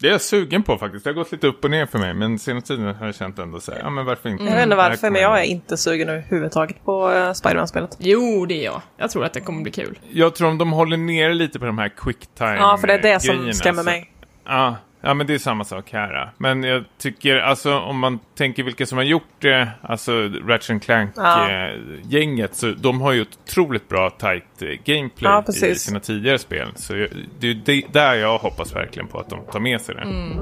Det 0.00 0.08
är 0.08 0.12
jag 0.12 0.20
sugen 0.20 0.62
på 0.62 0.78
faktiskt. 0.78 1.04
Det 1.04 1.10
har 1.10 1.14
gått 1.14 1.32
lite 1.32 1.46
upp 1.46 1.64
och 1.64 1.70
ner 1.70 1.86
för 1.86 1.98
mig, 1.98 2.14
men 2.14 2.38
senaste 2.38 2.76
tiden 2.76 2.94
har 2.94 3.06
jag 3.06 3.14
känt 3.14 3.38
ändå 3.38 3.60
så 3.60 3.72
här, 3.72 3.78
ja 3.78 3.90
men 3.90 4.04
varför 4.04 4.28
inte? 4.28 4.44
Jag 4.44 4.50
vet 4.50 4.62
inte 4.62 4.76
här 4.76 4.90
varför, 4.90 5.10
men 5.10 5.22
jag 5.22 5.40
är 5.40 5.44
inte 5.44 5.76
sugen 5.76 6.08
överhuvudtaget 6.08 6.84
på 6.84 7.10
uh, 7.10 7.32
Spiderman-spelet. 7.32 7.96
Jo, 7.98 8.46
det 8.46 8.54
är 8.54 8.64
jag. 8.64 8.82
Jag 8.96 9.10
tror 9.10 9.24
att 9.24 9.32
det 9.32 9.40
kommer 9.40 9.62
bli 9.62 9.72
kul. 9.72 9.98
Jag 10.12 10.34
tror 10.34 10.48
om 10.48 10.58
de 10.58 10.72
håller 10.72 10.96
ner 10.96 11.34
lite 11.34 11.58
på 11.58 11.64
de 11.64 11.78
här 11.78 11.88
quick 11.88 12.26
time 12.34 12.56
Ja, 12.56 12.78
för 12.80 12.86
det 12.86 12.92
är 12.92 13.02
det 13.02 13.20
som 13.20 13.52
skrämmer 13.52 13.82
mig. 13.82 14.12
Ja, 14.44 14.76
ja, 15.00 15.14
men 15.14 15.26
det 15.26 15.34
är 15.34 15.38
samma 15.38 15.64
sak 15.64 15.92
här. 15.92 16.30
Men 16.38 16.62
jag 16.62 16.84
tycker, 16.98 17.36
alltså 17.36 17.78
om 17.78 17.98
man 17.98 18.18
tänker 18.34 18.62
vilka 18.62 18.86
som 18.86 18.98
har 18.98 19.04
gjort 19.04 19.22
det, 19.38 19.68
alltså 19.82 20.12
Ratchet 20.46 20.70
Ja. 20.70 20.80
Clank-gänget, 20.84 22.54
så 22.54 22.70
de 22.70 23.00
har 23.00 23.12
ju 23.12 23.22
ett 23.22 23.38
otroligt 23.44 23.88
bra 23.88 24.10
tight 24.10 24.62
eh, 24.62 24.68
gameplay 24.84 25.32
Ja, 25.32 25.66
i 25.66 25.74
sina 25.74 26.00
tidigare 26.00 26.38
spel. 26.38 26.68
Så 26.74 26.92
det 27.38 27.48
är 27.68 27.92
där 27.92 28.14
jag 28.14 28.38
hoppas 28.38 28.76
verkligen 28.76 29.08
på 29.08 29.18
att 29.18 29.30
de 29.30 29.40
tar 29.52 29.60
med 29.60 29.80
sig 29.80 29.94
det. 29.94 30.00
Mm. 30.02 30.38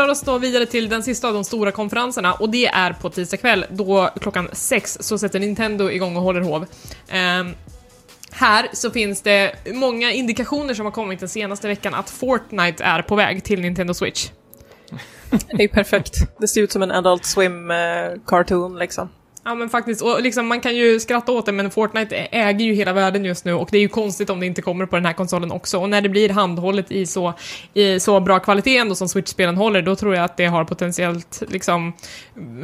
Rör 0.00 0.08
oss 0.08 0.20
då 0.20 0.38
vidare 0.38 0.66
till 0.66 0.88
den 0.88 1.02
sista 1.02 1.28
av 1.28 1.34
de 1.34 1.44
stora 1.44 1.72
konferenserna 1.72 2.34
och 2.34 2.50
det 2.50 2.66
är 2.66 2.92
på 2.92 3.10
tisdag 3.10 3.36
kväll 3.36 3.64
då 3.70 4.10
klockan 4.20 4.48
sex 4.52 4.98
så 5.00 5.18
sätter 5.18 5.40
Nintendo 5.40 5.90
igång 5.90 6.16
och 6.16 6.22
håller 6.22 6.40
hov. 6.40 6.66
Ehm, 7.08 7.54
här 8.32 8.68
så 8.72 8.90
finns 8.90 9.22
det 9.22 9.54
många 9.72 10.12
indikationer 10.12 10.74
som 10.74 10.84
har 10.84 10.92
kommit 10.92 11.20
den 11.20 11.28
senaste 11.28 11.68
veckan 11.68 11.94
att 11.94 12.10
Fortnite 12.10 12.84
är 12.84 13.02
på 13.02 13.16
väg 13.16 13.44
till 13.44 13.60
Nintendo 13.60 13.94
Switch. 13.94 14.30
Det 15.30 15.52
är 15.52 15.60
ju 15.60 15.68
perfekt. 15.68 16.14
Det 16.38 16.48
ser 16.48 16.62
ut 16.62 16.72
som 16.72 16.82
en 16.82 16.90
Adult 16.90 17.24
Swim-cartoon 17.24 18.78
liksom. 18.78 19.08
Ja 19.44 19.54
men 19.54 19.68
faktiskt, 19.68 20.02
och 20.02 20.22
liksom 20.22 20.46
man 20.46 20.60
kan 20.60 20.76
ju 20.76 21.00
skratta 21.00 21.32
åt 21.32 21.46
det 21.46 21.52
men 21.52 21.70
Fortnite 21.70 22.16
äger 22.16 22.64
ju 22.64 22.74
hela 22.74 22.92
världen 22.92 23.24
just 23.24 23.44
nu 23.44 23.52
och 23.52 23.68
det 23.72 23.78
är 23.78 23.80
ju 23.80 23.88
konstigt 23.88 24.30
om 24.30 24.40
det 24.40 24.46
inte 24.46 24.62
kommer 24.62 24.86
på 24.86 24.96
den 24.96 25.06
här 25.06 25.12
konsolen 25.12 25.52
också. 25.52 25.78
Och 25.78 25.88
när 25.88 26.00
det 26.00 26.08
blir 26.08 26.28
handhållet 26.28 26.90
i 26.92 27.06
så, 27.06 27.34
i 27.74 28.00
så 28.00 28.20
bra 28.20 28.38
kvalitet 28.38 28.76
ändå 28.76 28.94
som 28.94 29.08
Switch-spelen 29.08 29.56
håller, 29.56 29.82
då 29.82 29.96
tror 29.96 30.14
jag 30.14 30.24
att 30.24 30.36
det 30.36 30.46
har 30.46 30.64
potentiellt 30.64 31.42
liksom, 31.48 31.92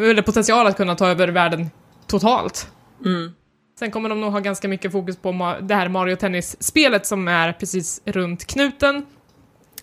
eller 0.01 0.23
potential 0.23 0.67
att 0.67 0.77
kunna 0.77 0.95
ta 0.95 1.09
över 1.09 1.29
världen 1.29 1.71
totalt. 2.07 2.69
Sen 3.79 3.91
kommer 3.91 4.09
de 4.09 4.21
nog 4.21 4.33
ha 4.33 4.41
ganska 4.41 4.69
mycket 4.69 4.93
fokus 4.93 5.17
på 5.17 5.57
det 5.61 5.75
här 5.75 5.89
Mario 5.89 6.17
Tennis-spelet 6.17 7.07
som 7.07 7.29
är 7.29 7.53
precis 7.53 8.01
runt 8.05 8.47
knuten. 8.47 9.07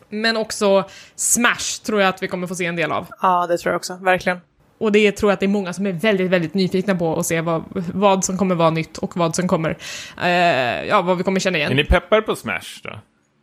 Men 0.09 0.37
också 0.37 0.89
Smash 1.15 1.83
tror 1.85 2.01
jag 2.01 2.09
att 2.09 2.23
vi 2.23 2.27
kommer 2.27 2.47
få 2.47 2.55
se 2.55 2.65
en 2.65 2.75
del 2.75 2.91
av. 2.91 3.07
Ja, 3.21 3.47
det 3.47 3.57
tror 3.57 3.71
jag 3.71 3.77
också. 3.79 3.95
Verkligen. 4.01 4.39
Och 4.77 4.91
det 4.91 5.11
tror 5.11 5.31
jag 5.31 5.33
att 5.33 5.39
det 5.39 5.45
är 5.45 5.47
många 5.47 5.73
som 5.73 5.85
är 5.85 5.91
väldigt, 5.91 6.31
väldigt 6.31 6.53
nyfikna 6.53 6.95
på 6.95 7.15
att 7.19 7.25
se 7.25 7.41
vad, 7.41 7.63
vad 7.93 8.25
som 8.25 8.37
kommer 8.37 8.55
vara 8.55 8.69
nytt 8.69 8.97
och 8.97 9.17
vad 9.17 9.35
som 9.35 9.47
kommer, 9.47 9.77
eh, 10.21 10.85
ja, 10.87 11.01
vad 11.01 11.17
vi 11.17 11.23
kommer 11.23 11.39
känna 11.39 11.57
Är 11.57 11.59
igen. 11.59 11.75
ni 11.75 11.85
peppar 11.85 12.21
på 12.21 12.35
Smash 12.35 12.81
då? 12.83 12.99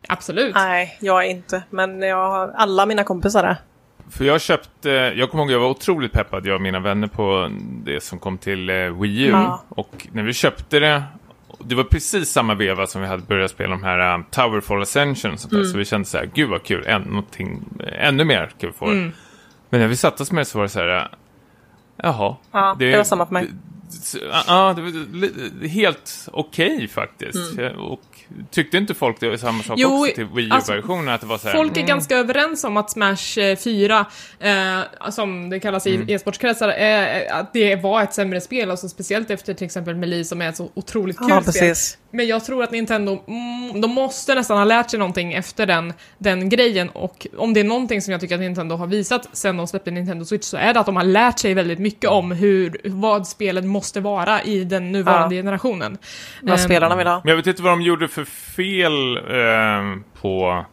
Absolut. 0.09 0.55
Nej, 0.55 0.97
jag 1.01 1.25
är 1.25 1.31
inte. 1.31 1.63
Men 1.71 2.03
jag 2.03 2.31
har 2.31 2.53
alla 2.57 2.87
mina 2.87 3.05
kompisar 3.05 3.45
är. 3.45 3.57
För 4.11 4.25
jag 4.25 4.41
köpte, 4.41 4.91
jag 4.91 5.31
kommer 5.31 5.45
ihåg 5.45 5.53
jag 5.53 5.61
var 5.61 5.69
otroligt 5.69 6.13
peppad, 6.13 6.47
jag 6.47 6.55
och 6.55 6.63
mina 6.63 6.81
vänner 6.81 7.07
på 7.07 7.51
det 7.85 8.03
som 8.03 8.19
kom 8.19 8.39
till 8.39 8.71
eh, 8.71 8.77
Wii 8.77 9.23
U. 9.23 9.31
Ja. 9.31 9.63
Och 9.69 10.09
när 10.13 10.23
vi 10.23 10.33
köpte 10.33 10.81
det, 10.81 11.03
det 11.59 11.75
var 11.75 11.85
precis 11.85 12.31
samma 12.31 12.55
veva 12.55 12.87
som 12.87 13.03
vi 13.03 13.07
hade 13.09 13.23
börjat 13.23 13.51
spela 13.51 13.71
de 13.71 13.83
här 13.83 14.15
um, 14.15 14.25
Towerfall 14.31 14.83
Ascension. 14.83 15.37
där. 15.51 15.65
Så 15.65 15.79
vi 15.79 15.85
kände 15.85 16.09
så 16.09 16.19
här, 16.19 16.31
gud 16.35 16.51
vad 16.51 16.63
kul, 16.63 16.87
än, 16.87 17.03
någonting, 17.03 17.65
eh, 17.81 18.09
ännu 18.09 18.25
mer 18.25 18.51
ska 18.59 18.67
vi 18.67 18.73
få. 18.73 18.87
Men 18.87 19.81
när 19.81 19.87
vi 19.87 19.97
satte 19.97 20.23
oss 20.23 20.33
med 20.33 20.41
det 20.41 20.45
så 20.45 20.59
var 20.59 20.63
det 20.63 20.69
så 20.69 20.81
här, 20.81 20.97
eh, 20.97 21.07
jaha. 22.03 22.37
Ja, 22.53 22.77
det 22.79 22.97
var 22.97 23.05
samma 23.05 23.27
för 23.27 23.33
mig. 23.33 23.51
Det, 24.13 24.19
Ja, 24.47 24.73
det 24.77 24.83
var 24.83 25.69
helt 25.69 26.29
okej 26.33 26.89
faktiskt. 26.89 27.39
Och 27.79 28.01
tyckte 28.51 28.77
inte 28.77 28.95
folk 28.95 29.21
det 29.21 29.29
var 29.31 29.37
samma 29.37 29.63
sak 29.63 29.79
Jo, 29.79 30.01
också 30.03 30.15
till 30.15 30.25
Wii 30.25 30.51
alltså, 30.51 30.73
U-versionen? 30.73 31.09
att 31.09 31.21
det 31.21 31.27
var 31.27 31.39
så 31.39 31.49
här, 31.49 31.55
Folk 31.55 31.73
är 31.73 31.77
mm, 31.77 31.87
ganska 31.89 32.17
överens 32.17 32.65
om 32.65 32.77
att 32.77 32.91
Smash 32.91 33.39
eh, 33.41 33.57
4, 33.57 34.07
eh, 34.41 35.11
som 35.11 35.51
det 35.51 35.61
kallas 35.61 35.87
i 35.87 35.95
Mm. 35.95 36.09
e-sportskretsar, 36.11 36.69
eh, 36.69 37.37
att 37.39 37.53
det 37.53 37.77
var 37.77 38.03
ett 38.03 38.15
sämre 38.15 38.41
spel, 38.41 38.71
alltså 38.71 38.89
speciellt 38.89 39.31
efter 39.31 39.55
till 39.55 39.65
exempel 39.67 39.95
Melee 39.97 40.25
som 40.25 40.43
är 40.43 40.49
ett 40.49 40.57
så 40.57 40.71
otroligt 40.75 41.19
kul 41.19 41.27
Ja, 41.31 41.41
spel. 41.43 41.53
precis. 41.53 41.99
Men 42.13 42.27
jag 42.27 42.45
tror 42.45 42.63
att 42.65 42.71
Nintendo, 42.71 43.23
mm, 43.27 43.81
de 43.81 43.91
måste 43.91 44.35
nästan 44.35 44.59
ha 44.59 44.65
lärt 44.65 44.91
sig 44.91 44.99
någonting 44.99 45.33
efter 45.33 45.67
den, 45.67 45.93
den 46.19 46.49
grejen 46.49 46.89
och 46.91 47.27
om 47.37 47.55
det 47.55 47.61
är 47.61 47.65
någonting 47.65 48.03
som 48.03 48.13
jag 48.13 48.21
tycker 48.21 48.35
att 48.35 48.41
Nintendo 48.41 48.77
har 48.77 48.87
visat 48.87 49.29
sen 49.33 49.57
de 49.57 49.67
släppte 49.67 49.91
Nintendo 49.91 50.25
Switch 50.25 50.45
så 50.45 50.57
är 50.57 50.75
det 50.75 50.81
att 50.81 50.87
de 50.87 50.97
har 50.97 51.05
lärt 51.05 51.39
sig 51.39 51.55
väldigt 51.55 51.79
mycket 51.79 52.11
om 52.11 52.31
hur, 52.33 52.81
vad 52.85 53.27
spelet 53.27 53.65
måste 53.65 53.80
vara 54.01 54.43
i 54.43 54.65
den 54.65 54.93
nuvarande 54.93 55.35
Ja. 55.35 55.39
generationen. 55.43 55.99
Vad 56.43 56.53
Ehm, 56.53 56.59
spelarna 56.59 56.97
vill 56.97 57.07
ha. 57.07 57.21
Men 57.25 57.29
jag 57.31 57.37
vet 57.37 57.47
inte 57.47 57.63
vad 57.63 57.73
de 57.73 57.83
gjorde 57.83 58.09
för 58.09 58.25
fel 58.25 59.17
eh, 59.17 60.01
på 60.21 60.65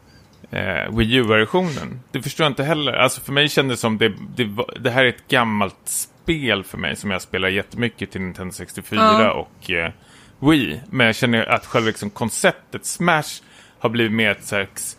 eh, 0.51 0.95
Wii 0.97 1.16
U-versionen. 1.16 1.99
Det 2.12 2.22
förstår 2.22 2.43
jag 2.43 2.51
inte 2.51 2.64
heller. 2.64 2.93
Alltså 2.93 3.22
för 3.22 3.32
mig 3.34 3.49
kändes 3.49 3.78
det 3.78 3.82
som 3.82 3.97
det, 3.97 4.14
det, 4.36 4.49
det 4.80 4.89
här 4.89 5.03
är 5.05 5.10
ett 5.10 5.28
gammalt 5.28 5.76
spel 5.86 6.64
för 6.64 6.78
mig 6.78 6.95
som 6.95 7.12
jag 7.12 7.22
spelar 7.22 7.49
jättemycket 7.49 8.12
till 8.12 8.22
Nintendo 8.22 8.53
64 8.53 8.99
Ja. 9.01 9.32
och 9.32 9.72
eh, 9.72 9.91
Wii. 10.39 10.82
Men 10.89 11.05
jag 11.05 11.16
känner 11.16 11.45
att 11.45 11.66
själva 11.66 11.88
liksom 11.88 12.10
konceptet 12.10 12.86
Smash 12.86 13.41
har 13.80 13.89
blivit 13.89 14.12
mer 14.14 14.32
ett 14.32 14.43
slags 14.45 14.97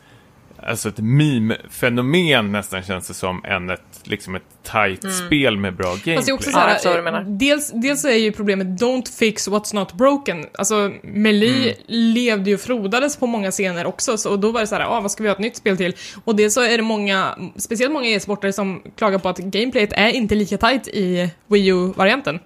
Alltså 0.62 0.88
ett 0.88 0.98
meme-fenomen 0.98 2.52
nästan 2.52 2.82
känns 2.82 3.08
det 3.08 3.14
som 3.14 3.44
än 3.44 3.70
ett, 3.70 4.00
liksom 4.04 4.34
ett 4.34 4.42
tight 4.62 5.12
spel 5.12 5.56
med 5.56 5.76
bra 5.76 5.86
gameplay. 5.88 6.16
Fast 6.16 6.26
det 6.26 6.30
är 6.30 6.34
också 6.34 6.50
Ja, 6.50 6.76
så 6.78 6.88
här, 6.88 6.96
du 6.96 7.02
menar. 7.02 7.20
eh, 7.20 7.26
dels, 7.26 7.70
dels 7.74 8.04
är 8.04 8.10
ju 8.12 8.32
problemet 8.32 8.66
don't 8.66 9.18
fix 9.18 9.48
what's 9.48 9.74
not 9.74 9.92
broken. 9.92 10.46
Alltså, 10.58 10.92
Melee 11.02 11.74
levde 11.86 12.50
ju 12.50 12.54
och 12.54 12.60
frodades 12.60 13.16
på 13.16 13.26
många 13.26 13.50
scener 13.50 13.86
också, 13.86 14.18
så 14.18 14.30
och 14.30 14.38
då 14.38 14.50
var 14.50 14.60
det 14.60 14.66
så 14.66 14.74
här, 14.74 14.84
ah, 14.84 15.00
vad 15.00 15.10
ska 15.10 15.22
vi 15.22 15.28
ha 15.28 15.34
ett 15.34 15.40
nytt 15.40 15.56
spel 15.56 15.76
till? 15.76 15.94
Och 16.24 16.36
dels 16.36 16.54
så 16.54 16.60
är 16.62 16.76
det 16.76 16.82
många, 16.82 17.38
speciellt 17.56 17.92
många 17.92 18.08
e-sportare 18.08 18.52
som 18.52 18.82
klagar 18.96 19.18
på 19.18 19.28
att 19.28 19.38
gameplayet 19.38 19.92
är 19.92 20.08
inte 20.08 20.34
lika 20.34 20.58
tight 20.58 20.88
i 20.88 21.30
Wii 21.46 21.66
U-varianten. 21.68 22.38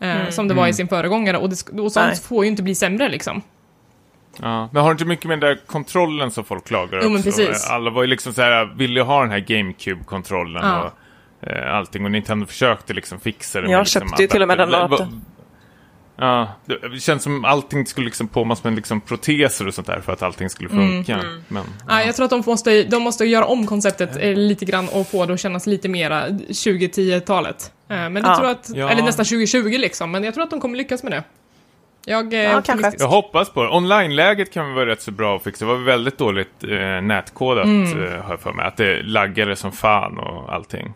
Eh, 0.00 0.30
Som 0.30 0.48
det 0.48 0.54
var 0.54 0.68
i 0.68 0.72
sin 0.72 0.88
föregångare, 0.88 1.36
och, 1.38 1.48
det, 1.50 1.80
och 1.80 1.92
sånt 1.92 2.06
Nej. 2.06 2.16
får 2.16 2.44
ju 2.44 2.50
inte 2.50 2.62
bli 2.62 2.74
sämre 2.74 3.08
liksom. 3.08 3.42
Ja, 4.42 4.68
men 4.72 4.82
har 4.82 4.88
du 4.90 4.92
inte 4.92 5.04
mycket 5.04 5.24
med 5.26 5.40
den 5.40 5.48
där 5.50 5.60
kontrollen 5.66 6.30
som 6.30 6.44
folk 6.44 6.64
klagar 6.66 7.00
Jo, 7.02 7.10
men 7.10 7.22
precis. 7.22 7.66
Alla 7.70 7.90
var 7.90 8.02
ju 8.02 8.08
liksom 8.08 8.32
så 8.34 8.42
här, 8.42 8.74
ville 8.76 9.00
ju 9.00 9.04
ha 9.06 9.22
den 9.22 9.30
här 9.30 9.38
GameCube-kontrollen 9.40 10.62
Ja. 10.64 10.92
och 11.42 11.48
eh, 11.48 11.74
allting. 11.76 12.04
Och 12.04 12.10
Nintendo 12.10 12.46
försökte 12.46 12.94
liksom 12.94 13.20
fixa 13.20 13.60
det. 13.60 13.70
Jag 13.70 13.78
med 13.78 13.84
liksom 13.86 14.00
köpte 14.08 14.22
ju 14.22 14.28
till 14.28 14.42
och 14.42 14.48
med 14.48 14.58
den 14.58 14.74
adapter. 14.74 14.90
låten. 15.04 15.24
Ja, 16.18 16.48
det 16.92 17.00
känns 17.00 17.22
som 17.22 17.44
allting 17.44 17.86
skulle 17.86 18.04
liksom 18.06 18.28
påmas 18.28 18.64
med 18.64 18.74
liksom 18.74 19.00
proteser 19.00 19.66
och 19.66 19.74
sånt 19.74 19.86
där 19.86 20.00
för 20.00 20.12
att 20.12 20.22
allting 20.22 20.50
skulle 20.50 20.70
Mm. 20.70 20.88
funka. 21.04 21.20
Men, 21.48 21.62
Ja. 21.88 22.02
jag 22.02 22.16
tror 22.16 22.24
att 22.24 22.30
de 22.30 22.42
måste, 22.46 22.82
de 22.82 23.02
måste 23.02 23.24
göra 23.24 23.44
om 23.44 23.66
konceptet 23.66 24.16
eh, 24.20 24.34
lite 24.34 24.64
grann 24.64 24.88
och 24.88 25.06
få 25.08 25.26
det 25.26 25.34
att 25.34 25.40
kännas 25.40 25.66
lite 25.66 25.88
mera 25.88 26.24
2010-talet. 26.48 27.72
Eh, 27.90 27.96
men 27.96 28.16
jag 28.16 28.24
Ja. 28.26 28.36
tror 28.36 28.48
att, 28.50 28.70
Ja. 28.74 28.90
eller 28.90 29.02
nästan 29.02 29.24
2020 29.24 29.78
liksom, 29.78 30.10
men 30.10 30.24
jag 30.24 30.34
tror 30.34 30.44
att 30.44 30.50
de 30.50 30.60
kommer 30.60 30.76
lyckas 30.78 31.02
med 31.02 31.12
det. 31.12 31.22
Jag 32.08 32.34
är 32.34 32.62
Ja. 32.68 32.92
Jag 32.98 33.08
hoppas 33.08 33.50
på 33.50 33.62
det. 33.62 33.68
Online-läget 33.70 34.52
kan 34.52 34.74
vara 34.74 34.86
rätt 34.86 35.02
så 35.02 35.10
bra 35.10 35.36
att 35.36 35.42
fixa. 35.42 35.64
Det 35.64 35.72
var 35.72 35.78
väldigt 35.78 36.18
dåligt 36.18 36.64
eh, 36.64 37.02
nätkodat, 37.02 37.64
Mm. 37.64 38.04
eh, 38.04 38.10
har 38.22 38.30
jag 38.30 38.40
för 38.40 38.52
mig. 38.52 38.66
Att 38.66 38.76
det 38.76 39.02
laggade 39.02 39.56
som 39.56 39.72
fan 39.72 40.18
och 40.18 40.54
allting. 40.54 40.94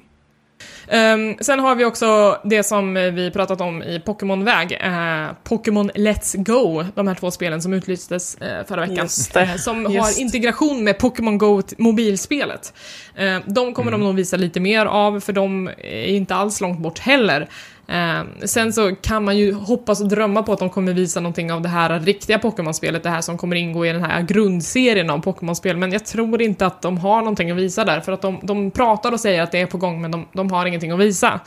Ehm, 0.89 1.37
sen 1.41 1.59
har 1.59 1.75
vi 1.75 1.85
också 1.85 2.39
det 2.45 2.63
som 2.63 2.97
eh, 2.97 3.03
vi 3.13 3.31
pratat 3.31 3.61
om 3.61 3.83
i 3.83 4.01
Pokémon-väg, 4.01 4.73
eh, 4.81 5.27
Pokémon 5.45 5.91
Let's 5.91 6.37
Go, 6.45 6.85
de 6.95 7.09
här 7.09 7.15
två 7.15 7.31
spelen 7.31 7.63
som 7.63 7.73
utlystes 7.73 8.35
eh, 8.35 8.67
förra 8.67 8.81
veckan. 8.81 8.97
Just 8.97 9.35
det. 9.35 9.41
Eh, 9.43 9.55
som 9.57 9.83
Just. 9.93 10.17
har 10.17 10.23
integration 10.23 10.85
med 10.85 10.99
Pokémon 10.99 11.39
Go 11.39 11.63
mobilspelet. 11.79 12.73
Eh, 13.15 13.39
de 13.47 13.75
kommer 13.75 13.91
de 13.93 14.01
nog 14.01 14.15
visa 14.15 14.37
lite 14.37 14.61
mer 14.61 14.87
av, 14.87 15.21
för 15.21 15.33
de 15.33 15.69
är 15.79 16.07
inte 16.07 16.35
alls 16.35 16.61
långt 16.61 16.79
bort 16.79 16.99
heller. 16.99 17.49
Eh, 17.91 18.23
sen 18.45 18.73
så 18.73 18.95
kan 19.03 19.25
man 19.25 19.37
ju 19.37 19.53
hoppas 19.55 20.01
och 20.01 20.09
drömma 20.09 20.43
på 20.43 20.53
att 20.53 20.59
de 20.59 20.71
kommer 20.71 20.93
visa 20.93 21.21
någonting 21.21 21.53
av 21.53 21.63
det 21.63 21.69
här 21.69 22.01
riktiga 22.01 22.39
Pokémon-spelet, 22.39 23.03
det 23.03 23.11
här 23.11 23.21
som 23.21 23.39
kommer 23.39 23.57
ingå 23.57 23.87
i 23.87 23.93
den 23.93 24.05
här 24.05 24.23
grundserien 24.23 25.11
av 25.11 25.19
Pokémon-spel, 25.23 25.77
men 25.77 25.93
jag 25.93 26.07
tror 26.07 26.43
inte 26.43 26.67
att 26.67 26.83
de 26.83 26.99
har 26.99 27.19
någonting 27.19 27.51
att 27.51 27.57
visa 27.57 27.85
där, 27.85 28.01
för 28.01 28.13
att 28.13 28.23
de, 28.23 28.39
de 28.43 28.71
pratar 28.71 29.13
och 29.13 29.21
säger 29.21 29.43
att 29.43 29.53
det 29.53 29.61
är 29.61 29.67
på 29.67 29.79
gång, 29.79 30.01
men 30.03 30.11
de, 30.11 30.27
de 30.33 30.51
har 30.51 30.67
ingenting 30.67 30.91
att 30.91 31.01
visa. 31.01 31.41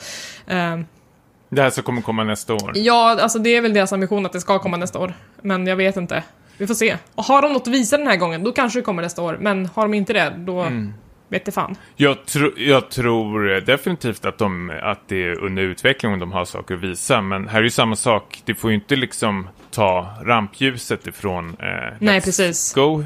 Eh, 0.47 0.79
Det 1.49 1.61
här 1.61 1.69
som 1.69 1.83
kommer 1.83 2.01
komma 2.01 2.23
nästa 2.23 2.53
år. 2.53 2.71
ja, 2.75 3.17
alltså 3.21 3.39
det 3.39 3.49
är 3.55 3.61
väl 3.61 3.73
deras 3.73 3.93
ambition 3.93 4.25
att 4.25 4.33
det 4.33 4.41
ska 4.41 4.59
komma 4.59 4.77
nästa 4.77 4.99
år, 4.99 5.13
men 5.41 5.67
jag 5.67 5.75
vet 5.75 5.97
inte. 5.97 6.23
Vi 6.57 6.67
får 6.67 6.73
se. 6.73 6.97
Och 7.15 7.23
har 7.23 7.41
de 7.41 7.53
något 7.53 7.61
att 7.61 7.73
visa 7.73 7.97
den 7.97 8.07
här 8.07 8.17
gången, 8.17 8.43
då 8.43 8.51
kanske 8.51 8.79
det 8.79 8.83
kommer 8.83 9.01
nästa 9.01 9.21
år, 9.21 9.37
men 9.41 9.65
har 9.75 9.83
de 9.83 9.93
inte 9.93 10.13
det, 10.13 10.33
då 10.37 10.63
vet 11.33 11.45
det 11.45 11.51
fan. 11.51 11.75
Jag, 11.95 12.25
tro, 12.25 12.51
jag 12.57 12.89
tror 12.89 13.61
definitivt 13.61 14.25
att, 14.25 14.37
de, 14.37 14.71
att 14.83 14.99
det 15.07 15.23
är 15.23 15.39
under 15.39 15.63
utveckling 15.63 16.13
om 16.13 16.19
de 16.19 16.31
har 16.31 16.45
saker 16.45 16.75
att 16.75 16.81
visa. 16.81 17.21
Men 17.21 17.47
här 17.47 17.59
är 17.59 17.63
ju 17.63 17.69
samma 17.69 17.95
sak. 17.95 18.41
Det 18.45 18.55
får 18.55 18.69
ju 18.69 18.75
inte 18.75 18.95
liksom 18.95 19.47
ta 19.71 20.15
rampljuset 20.23 21.07
ifrån 21.07 21.49
eh, 21.49 21.65
Nej, 21.99 22.19
Let's 22.19 22.23
precis. 22.23 22.73
Go. 22.73 23.01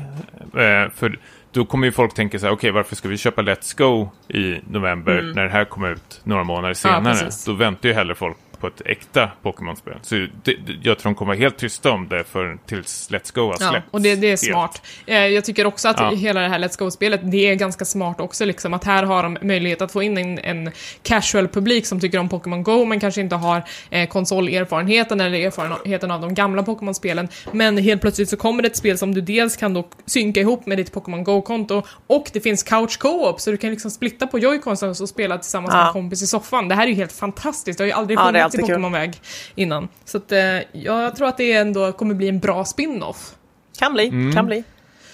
Eh, 0.59 0.89
för 0.95 1.19
då 1.51 1.65
kommer 1.65 1.87
ju 1.87 1.91
folk 1.91 2.13
tänka 2.13 2.39
så 2.39 2.45
här, 2.45 2.53
okej 2.53 2.71
varför 2.71 2.95
ska 2.95 3.07
vi 3.07 3.17
köpa 3.17 3.41
Let's 3.41 3.77
Go 3.77 4.09
i 4.27 4.59
november 4.69 5.31
när 5.35 5.43
det 5.43 5.49
här 5.49 5.65
kommer 5.65 5.91
ut 5.91 6.21
några 6.23 6.43
månader 6.43 6.73
senare? 6.73 7.13
precis. 7.13 7.45
då 7.45 7.53
väntar 7.53 7.89
ju 7.89 7.95
hellre 7.95 8.15
folk 8.15 8.37
på 8.59 8.67
ett 8.67 8.81
äkta 8.85 9.29
Pokémon-spel. 9.43 9.97
Så 10.01 10.15
det, 10.43 10.55
jag 10.83 10.97
tror 10.99 11.11
de 11.11 11.15
kommer 11.15 11.29
vara 11.33 11.39
helt 11.39 11.57
tysta 11.57 11.91
om 11.91 12.07
det 12.07 12.23
för, 12.23 12.57
tills 12.65 13.09
Let's 13.11 13.35
Go 13.35 13.41
har 13.41 13.55
Ja, 13.59 13.69
släppts. 13.69 13.87
och 13.91 14.01
det, 14.01 14.15
det 14.15 14.27
är 14.27 14.29
helt. 14.29 14.39
smart. 14.39 14.81
Eh, 15.05 15.17
jag 15.17 15.45
tycker 15.45 15.65
också 15.65 15.87
att 15.89 15.99
Ja. 15.99 16.09
hela 16.09 16.41
det 16.41 16.47
här 16.47 16.59
Let's 16.59 16.79
Go-spelet, 16.79 17.21
det 17.23 17.37
är 17.47 17.55
ganska 17.55 17.85
smart 17.85 18.19
också 18.19 18.45
liksom, 18.45 18.73
att 18.73 18.83
här 18.83 19.03
har 19.03 19.23
de 19.23 19.37
möjlighet 19.41 19.81
att 19.81 19.91
få 19.91 20.03
in 20.03 20.17
en, 20.17 20.39
en 20.39 20.71
casual-publik 21.03 21.85
som 21.85 21.99
tycker 21.99 22.17
om 22.19 22.29
Pokémon 22.29 22.63
Go, 22.63 22.85
men 22.85 22.99
kanske 22.99 23.21
inte 23.21 23.35
har 23.35 23.63
eh, 23.89 24.07
konsolerfarenheten 24.07 25.21
eller 25.21 25.37
erfarenheten 25.47 26.11
av 26.11 26.21
de 26.21 26.33
gamla 26.33 26.63
Pokémon-spelen. 26.63 27.27
Men 27.51 27.77
helt 27.77 28.01
plötsligt 28.01 28.29
så 28.29 28.37
kommer 28.37 28.61
det 28.63 28.67
ett 28.67 28.75
spel 28.77 28.97
som 28.97 29.13
du 29.15 29.21
dels 29.21 29.57
kan 29.57 29.73
då 29.73 29.87
synka 30.05 30.39
ihop 30.39 30.65
med 30.65 30.77
ditt 30.77 30.91
Pokémon 30.93 31.23
Go-konto, 31.23 31.83
och 32.07 32.29
det 32.33 32.39
finns 32.41 32.63
couch 32.63 32.97
co-op, 32.99 33.41
så 33.41 33.51
du 33.51 33.57
kan 33.57 33.69
liksom 33.71 33.91
splitta 33.91 34.27
på 34.27 34.39
joyconsen 34.39 34.89
och 34.89 35.09
spela 35.09 35.37
tillsammans 35.37 35.73
med 35.73 35.81
Ja. 35.81 35.87
en 35.87 35.93
kompis 35.93 36.21
i 36.21 36.27
soffan. 36.27 36.67
Det 36.67 36.75
här 36.75 36.83
är 36.83 36.87
ju 36.87 36.93
helt 36.95 37.11
fantastiskt, 37.11 37.77
det 37.77 37.83
har 37.83 37.87
ju 37.87 37.93
aldrig 37.93 38.19
Ja, 38.19 38.25
funnits 38.25 38.46
alltid 38.47 38.59
kul. 38.59 38.69
Pokémon-väg 38.75 39.21
innan. 39.55 39.87
Så 40.05 40.17
att, 40.17 40.31
eh, 40.31 40.39
jag 40.71 41.15
tror 41.15 41.27
att 41.27 41.37
det 41.37 41.53
ändå 41.53 41.91
kommer 41.91 42.15
bli 42.15 42.27
en 42.29 42.39
bra 42.39 42.65
spin-off. 42.65 43.31
Kan 43.79 43.93
bli, 43.93 44.31
kan 44.35 44.45
bli. 44.45 44.63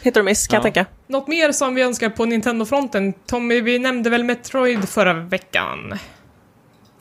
Hit 0.01 0.17
or 0.17 0.23
miss 0.23 0.47
kan 0.47 0.55
jag 0.57 0.59
Ja. 0.59 0.63
tänka. 0.63 0.85
Något 1.07 1.27
mer 1.27 1.51
som 1.51 1.75
vi 1.75 1.81
önskar 1.81 2.09
på 2.09 2.25
Nintendo-fronten? 2.25 3.13
Tommy, 3.13 3.61
vi 3.61 3.79
nämnde 3.79 4.09
väl 4.09 4.23
Metroid 4.23 4.89
förra 4.89 5.13
veckan? 5.13 5.93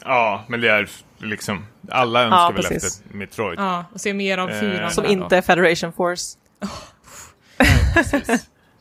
Ja, 0.05 0.45
men 0.49 0.61
det 0.61 0.69
är 0.69 0.89
liksom, 1.19 1.67
alla 1.91 2.23
önskar 2.23 2.53
väl 2.53 2.63
precis. 2.63 2.85
efter 3.01 3.17
Metroid. 3.17 3.59
Ja, 3.59 3.85
och 3.93 4.01
se 4.01 4.15
mer 4.15 4.39
av 4.39 4.51
Eh, 4.51 4.61
fyran. 4.61 4.91
Som 4.91 5.05
här 5.05 5.09
då. 5.17 5.23
inte 5.23 5.37
är 5.37 5.43
Federation 5.43 5.93
Force. 5.93 6.39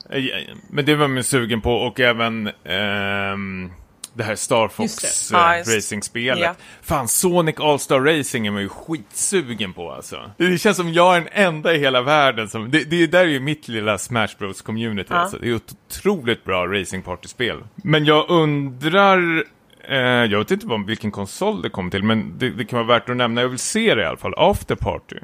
Eh, 0.09 0.23
Men 0.69 0.85
det 0.85 0.95
var 0.95 1.07
man 1.07 1.23
sugen 1.23 1.61
på 1.61 1.71
och 1.73 1.99
även 1.99 2.47
ehm, 2.65 3.71
det 4.13 4.23
här 4.23 4.35
Star 4.35 4.67
Fox 4.67 5.03
eh, 5.33 5.57
just- 5.57 5.75
Racing-spelet. 5.75 6.39
ja. 6.43 6.55
Fan, 6.81 7.07
Sonic 7.07 7.55
All-Star 7.59 7.99
Racing 7.99 8.47
är 8.47 8.51
man 8.51 8.61
ju 8.61 8.69
skitsugen 8.69 9.73
på 9.73 9.91
alltså. 9.91 10.31
Det 10.37 10.57
känns 10.57 10.77
som 10.77 10.93
jag 10.93 11.15
är 11.15 11.19
den 11.21 11.29
enda 11.33 11.73
i 11.75 11.79
hela 11.79 12.01
världen 12.01 12.49
som... 12.49 12.71
Det, 12.71 12.83
det 12.83 13.07
där 13.07 13.19
är 13.19 13.25
ju 13.27 13.39
mitt 13.39 13.67
lilla 13.67 13.97
Smash 13.97 14.27
Bros 14.39 14.61
community 14.61 15.07
Ja. 15.13 15.17
alltså. 15.17 15.37
Det 15.37 15.49
är 15.49 15.55
ett 15.55 15.73
otroligt 15.89 16.43
bra 16.43 16.67
racing 16.67 17.03
party-spel. 17.05 17.63
Men 17.75 18.05
jag 18.05 18.29
undrar... 18.29 19.43
Eh, 19.89 19.97
jag 19.97 20.37
vet 20.39 20.51
inte 20.51 20.67
vad, 20.67 20.85
vilken 20.85 21.11
konsol 21.11 21.61
det 21.61 21.69
kommer 21.69 21.91
till, 21.91 22.03
men 22.03 22.37
det, 22.37 22.49
det 22.49 22.65
kan 22.65 22.77
vara 22.87 22.99
värt 22.99 23.09
att 23.09 23.17
nämna. 23.17 23.41
Jag 23.41 23.49
vill 23.49 23.59
se 23.59 23.95
det 23.95 24.01
i 24.01 24.05
alla 24.05 24.17
fall. 24.17 24.33
After 24.37 24.75
Party. 24.75 25.15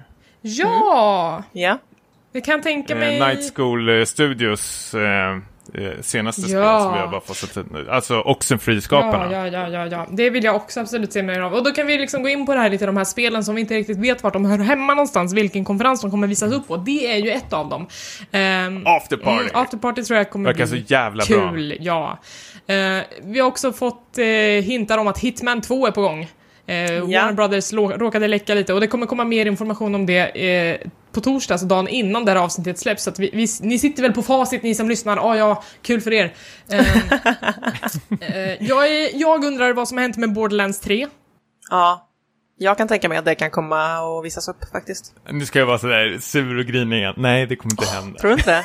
Ja! 0.42 1.44
Ja. 1.52 1.78
Det 2.34 2.42
kan 2.42 2.62
tänka 2.62 2.94
Eh, 2.94 3.00
mig. 3.00 3.20
Night 3.20 3.54
School 3.56 3.90
eh, 4.00 4.06
Studios 4.06 4.94
eh, 4.94 5.02
eh, 5.32 5.38
senaste 6.02 6.42
spel 6.42 6.54
Ja. 6.54 6.80
som 6.84 6.94
vi 6.94 7.00
har 7.00 7.08
bara 7.08 7.22
fått 7.22 7.38
sett 7.38 7.72
nu. 7.72 7.90
Alltså 7.90 8.22
Oxenfree-skaparna. 8.22 9.32
Ja, 9.32 9.48
ja, 9.48 9.70
ja, 9.70 9.86
ja. 9.88 10.08
Det 10.12 10.30
vill 10.30 10.44
jag 10.44 10.56
också 10.56 10.80
absolut 10.80 11.14
se 11.14 11.24
mer 11.24 11.40
av. 11.40 11.54
Och 11.54 11.64
då 11.64 11.72
kan 11.72 11.88
vi 11.88 11.98
liksom 11.98 12.24
gå 12.24 12.30
in 12.30 12.46
på 12.46 12.54
det 12.54 12.60
här 12.60 12.70
lite, 12.70 12.86
de 12.86 12.98
här 12.98 13.04
spelen 13.04 13.44
som 13.44 13.56
vi 13.56 13.62
inte 13.62 13.74
riktigt 13.76 13.98
vet 13.98 14.24
vart 14.24 14.34
de 14.34 14.46
hör 14.46 14.58
hemma 14.58 14.94
någonstans, 14.94 15.34
vilken 15.34 15.66
konferens 15.66 16.02
de 16.02 16.12
kommer 16.12 16.28
visas 16.28 16.54
upp 16.54 16.68
på. 16.68 16.78
Det 16.78 17.12
är 17.12 17.18
ju 17.18 17.32
ett 17.32 17.54
av 17.54 17.70
dem. 17.70 17.82
Um, 17.82 17.88
After 18.88 19.18
Party. 19.18 19.44
Mm, 19.44 19.52
after 19.54 19.78
Party 19.78 20.04
tror 20.04 20.18
jag 20.18 20.30
kommer 20.30 20.50
Verkar 20.54 20.68
bli 20.68 20.82
så 20.86 20.94
jävla 20.94 21.24
bra. 21.30 21.52
kul, 21.52 21.78
ja. 21.80 22.20
Eh, 22.68 23.04
vi 23.24 23.40
har 23.40 23.48
också 23.48 23.72
fått 23.74 24.18
eh, 24.18 24.26
hintar 24.64 24.98
om 24.98 25.08
att 25.08 25.20
Hitman 25.20 25.62
2 25.62 25.88
är 25.88 25.92
på 25.92 26.02
gång. 26.02 26.28
Eh, 26.68 27.02
Warner 27.02 27.34
Brothers 27.34 27.74
råkade 27.74 28.28
läcka 28.28 28.54
lite 28.54 28.74
och 28.74 28.80
det 28.80 28.88
kommer 28.88 29.06
komma 29.06 29.24
mer 29.24 29.46
information 29.46 29.96
om 29.96 30.06
det 30.06 30.20
eh, 30.20 30.90
på 31.12 31.22
torsdag, 31.22 31.54
alltså 31.54 31.68
dagen 31.68 31.88
innan 31.88 32.26
det 32.26 32.32
här 32.32 32.40
avsnittet 32.40 32.80
släpps. 32.80 33.04
Så 33.04 33.10
att 33.10 33.20
vi, 33.20 33.30
vi, 33.34 33.48
ni 33.62 33.80
sitter 33.80 34.04
väl 34.04 34.14
på 34.14 34.22
facit 34.22 34.64
ni 34.64 34.76
som 34.76 34.90
lyssnar? 34.90 35.18
Ah, 35.18 35.36
ja, 35.36 35.64
kul 35.82 36.02
för 36.02 36.14
er. 36.14 36.34
Eh, 36.72 36.80
eh, 38.22 38.64
jag, 38.64 38.88
är, 38.88 39.22
jag 39.22 39.44
undrar 39.44 39.74
vad 39.74 39.88
som 39.88 39.98
har 39.98 40.02
hänt 40.02 40.18
med 40.18 40.34
Borderlands 40.34 40.80
3. 40.80 41.08
Ja. 41.70 42.04
Jag 42.60 42.78
kan 42.78 42.88
tänka 42.88 43.10
mig 43.10 43.18
att 43.18 43.26
det 43.26 43.36
kan 43.36 43.52
komma 43.52 44.02
och 44.02 44.26
visas 44.26 44.48
upp 44.48 44.70
faktiskt. 44.72 45.16
Nu 45.30 45.46
ska 45.46 45.60
jag 45.60 45.66
vara 45.66 45.80
sådär 45.80 46.18
sur 46.22 46.60
och 46.60 46.66
grinig 46.66 46.98
igen. 46.98 47.14
Nej, 47.18 47.46
det 47.46 47.56
kommer 47.56 47.74
inte 47.74 47.86
hända. 47.86 48.20
Tror 48.20 48.32
du 48.32 48.38
inte? 48.38 48.64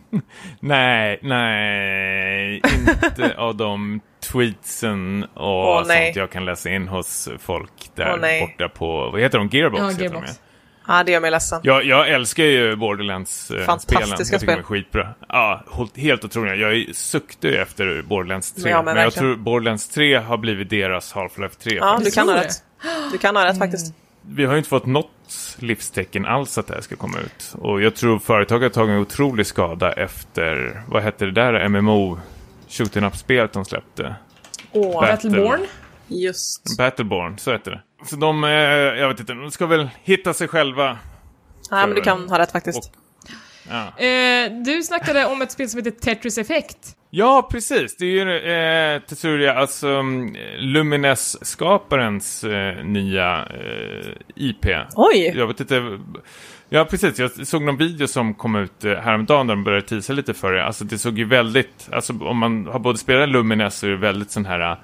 Nej, 0.60 1.18
nej, 1.22 2.62
inte 2.78 3.34
av 3.36 3.56
de 3.56 4.00
tweetsen 4.38 5.24
och 5.34 5.68
Åh, 5.68 5.82
nej. 5.86 6.06
sånt 6.06 6.16
jag 6.16 6.30
kan 6.30 6.44
läsa 6.44 6.70
in 6.70 6.88
hos 6.88 7.28
folk 7.38 7.72
där 7.94 8.10
Åh, 8.12 8.18
nej. 8.20 8.40
borta 8.40 8.68
på, 8.68 9.10
vad 9.10 9.20
heter 9.20 9.38
de, 9.38 9.48
Gearbox? 9.52 9.80
Ja, 9.80 9.88
heter 9.88 9.98
de, 9.98 10.04
Gearbox. 10.04 10.40
ja. 10.88 11.02
Det 11.04 11.12
gör 11.12 11.20
mig 11.20 11.30
ledsen. 11.30 11.60
Jag, 11.62 11.84
jag 11.84 12.08
älskar 12.08 12.44
ju 12.44 12.76
Borderlands-spelen. 12.76 13.66
Fantastiska 13.66 14.34
jag 14.34 14.40
tycker 14.40 14.46
de 14.46 14.52
är 14.52 14.56
spel. 14.56 14.64
skitbra. 14.64 15.08
Ja, 15.28 15.64
helt- 15.96 16.24
otroliga. 16.24 16.54
Jag 16.54 16.94
suktar 16.96 17.48
ju 17.48 17.56
efter 17.56 18.02
Borderlands 18.02 18.52
3. 18.52 18.70
Ja, 18.70 18.76
men 18.76 18.84
men 18.84 18.96
jag 18.96 19.02
verkligen. 19.04 19.34
tror 19.34 19.44
Borderlands 19.44 19.88
3 19.88 20.14
har 20.16 20.36
blivit 20.36 20.70
deras 20.70 21.14
Half-Life 21.14 21.58
3. 21.62 21.74
Ja, 21.76 21.92
faktiskt. 21.96 22.16
du 22.16 22.20
kan 22.20 22.28
ha 22.28 22.36
rätt. 22.44 22.62
Du 23.12 23.18
kan 23.18 23.36
ha 23.36 23.44
rätt 23.46 23.58
faktiskt. 23.58 23.94
Vi 24.28 24.44
har 24.44 24.52
ju 24.52 24.58
inte 24.58 24.70
fått 24.70 24.86
något 24.86 25.10
livstecken 25.58 26.26
alls 26.26 26.58
att 26.58 26.66
det 26.66 26.74
här 26.74 26.80
ska 26.80 26.96
komma 26.96 27.18
ut. 27.18 27.54
Och 27.58 27.82
jag 27.82 27.94
tror 27.94 28.18
företaget 28.18 28.76
har 28.76 28.82
tagit 28.82 28.92
en 28.94 29.00
otrolig 29.00 29.46
skada 29.46 29.92
efter, 29.92 30.82
vad 30.88 31.02
hette 31.02 31.24
det 31.24 31.30
där 31.32 31.68
MMO 31.68 32.18
shooting 32.78 33.04
up-spelet 33.04 33.52
de 33.52 33.64
släppte? 33.64 34.14
Åh, 34.72 35.02
Battle- 35.02 35.10
Battleborn? 35.30 35.60
just. 36.08 36.78
Battleborn, 36.78 37.38
så 37.38 37.52
heter 37.52 37.70
det. 37.70 37.82
Så 38.06 38.16
de, 38.16 38.44
eh, 38.44 38.50
jag 38.50 39.08
vet 39.08 39.20
inte, 39.20 39.32
de 39.34 39.50
ska 39.50 39.66
väl 39.66 39.88
hitta 40.02 40.34
sig 40.34 40.48
själva. 40.48 40.98
Nej, 41.70 41.86
men 41.86 41.94
du 41.96 42.00
kan 42.02 42.28
ha 42.28 42.38
rätt 42.38 42.52
faktiskt. 42.52 42.92
Ja, 43.70 44.04
Eh, 44.04 44.52
du 44.64 44.82
snackade 44.82 45.26
om 45.26 45.42
ett 45.42 45.52
spel 45.52 45.68
som 45.68 45.78
heter 45.78 45.90
Tetris 45.90 46.38
Effect. 46.38 46.78
ja 47.10 47.48
precis. 47.50 47.96
Det 47.96 48.04
är 48.06 48.10
ju 48.24 48.38
eh, 48.94 49.00
Tetsuria, 49.00 49.54
alltså 49.54 49.88
um, 49.88 50.36
Lumines-skaparens 50.58 52.44
eh, 52.44 52.84
nya 52.84 53.46
eh, 53.46 54.12
IP. 54.36 54.66
Oj! 54.96 55.32
Jag 55.36 55.46
vet 55.46 55.60
inte. 55.60 55.98
Ja, 56.74 56.84
precis. 56.84 57.18
Jag 57.18 57.46
såg 57.46 57.62
någon 57.62 57.76
video 57.76 58.06
som 58.06 58.34
kom 58.34 58.56
ut 58.56 58.84
eh, 58.84 58.92
häromdagen 58.94 59.46
där 59.46 59.54
de 59.54 59.64
började 59.64 59.86
tisa 59.86 60.12
lite 60.12 60.34
för 60.34 60.52
det. 60.52 60.64
Alltså 60.64 60.84
det 60.84 60.98
såg 60.98 61.18
ju 61.18 61.24
väldigt, 61.24 61.88
alltså 61.92 62.12
om 62.20 62.38
man 62.38 62.66
har 62.66 62.78
både 62.78 62.98
spelat 62.98 63.28
Lumines 63.28 63.78
så 63.78 63.86
är 63.86 63.90
det 63.90 63.96
väldigt 63.96 64.30
sån 64.30 64.46
här 64.46 64.70
eh, 64.72 64.76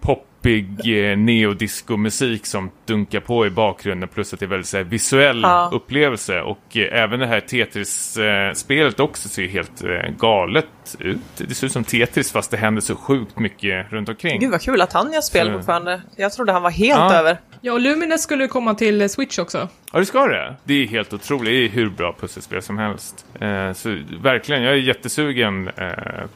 poppig 0.00 0.68
eh, 1.10 1.16
neodisco-musik 1.16 2.46
som 2.46 2.70
dunkar 2.86 3.20
på 3.20 3.46
i 3.46 3.50
bakgrunden 3.50 4.08
plus 4.08 4.34
att 4.34 4.40
det 4.40 4.46
är 4.46 4.48
väldigt 4.48 4.66
så 4.66 4.76
här, 4.76 4.84
visuell 4.84 5.40
Ja. 5.42 5.70
upplevelse 5.72 6.40
och 6.42 6.76
eh, 6.76 7.02
även 7.02 7.20
det 7.20 7.26
här 7.26 7.40
Tetris-spelet 7.40 9.00
också 9.00 9.28
ser 9.28 9.42
ju 9.42 9.48
helt 9.48 9.84
eh, 9.84 9.90
galet 10.18 10.66
ut. 10.98 11.18
Det 11.36 11.54
ser 11.54 11.66
ut 11.66 11.72
som 11.72 11.84
Tetris 11.84 12.32
fast 12.32 12.50
det 12.50 12.56
händer 12.56 12.80
så 12.82 12.96
sjukt 12.96 13.38
mycket 13.38 13.92
runt 13.92 14.08
omkring. 14.08 14.40
Gud 14.40 14.50
vad 14.50 14.60
kul 14.62 14.80
att 14.80 14.92
han 14.92 15.12
gör 15.12 15.20
spel 15.20 15.46
Så- 15.46 15.52
fortfarande. 15.52 16.02
Jag 16.16 16.32
trodde 16.32 16.52
han 16.52 16.62
var 16.62 16.70
helt 16.70 16.98
Ja. 16.98 17.14
över. 17.14 17.38
Ja, 17.60 17.72
och 17.72 17.80
Lumines 17.80 18.22
skulle 18.22 18.42
ju 18.42 18.48
komma 18.48 18.74
till 18.74 19.00
eh, 19.02 19.08
Switch 19.08 19.38
också. 19.38 19.68
Ja, 19.92 19.98
det 19.98 20.06
ska 20.06 20.26
det. 20.26 20.56
Det 20.64 20.74
är 20.74 20.86
helt 20.86 21.12
otroligt. 21.12 21.44
Det 21.44 21.64
är 21.64 21.68
hur 21.68 21.90
bra 21.90 22.16
pusselspel 22.20 22.62
som 22.62 22.78
helst. 22.78 23.26
Eh, 23.40 23.72
så 23.72 23.98
verkligen, 24.22 24.62
jag 24.62 24.72
är 24.72 24.76
jättesugen 24.76 25.68
eh, 25.68 25.84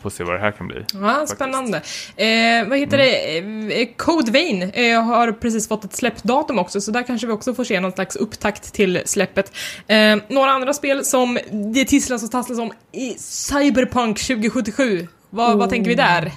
på 0.03 0.09
att 0.09 0.15
se 0.15 0.25
vad 0.25 0.35
det 0.35 0.41
här 0.41 0.51
kan 0.51 0.69
bli. 0.69 0.85
Ja, 0.95 1.27
spännande. 1.27 1.83
Eh, 2.17 2.69
vad 2.69 2.79
heter 2.79 2.99
det? 2.99 3.39
Eh, 3.83 3.89
Code 3.97 4.33
Vein 4.33 4.63
eh, 4.63 5.03
har 5.03 5.33
precis 5.33 5.69
fått 5.69 5.85
ett 5.85 5.93
släppdatum 5.95 6.59
också, 6.59 6.81
så 6.81 6.91
där 6.91 7.03
kanske 7.03 7.27
vi 7.27 7.33
också 7.33 7.55
får 7.55 7.65
se 7.65 7.81
någon 7.81 7.93
slags 7.93 8.17
upptakt 8.17 8.73
till 8.75 9.03
släppet. 9.05 9.53
Eh, 9.87 10.17
några 10.29 10.51
andra 10.51 10.73
spel 10.73 11.05
som 11.05 11.39
det 11.75 11.85
tisslas 11.85 12.25
och 12.25 12.31
tasslas 12.31 12.59
om 12.59 12.73
i 12.93 13.15
Cyberpunk 13.19 14.19
2077. 14.21 15.09
Vad, 15.31 15.59
vad 15.59 15.71
tänker 15.71 15.89
vi 15.89 15.95
där? 15.95 16.33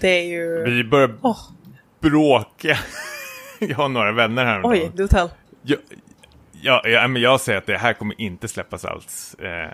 Det 0.00 0.08
är 0.08 0.24
ju... 0.24 0.64
Vi 0.64 0.84
börjar 0.84 1.14
Åh, 1.22 1.38
bråka. 2.00 2.78
jag 3.58 3.76
har 3.76 3.88
några 3.88 4.12
vänner 4.12 4.44
här. 4.44 4.60
oj, 4.64 4.90
do 4.94 5.08
tell. 5.08 5.28
Jag, 5.62 5.78
ja, 6.64 6.88
ja, 6.88 7.08
men 7.08 7.22
jag 7.22 7.40
säger 7.40 7.58
att 7.58 7.66
det 7.66 7.78
här 7.78 7.92
kommer 7.92 8.20
inte 8.20 8.48
släppas 8.48 8.84
alls. 8.84 9.34
Eh, 9.34 9.70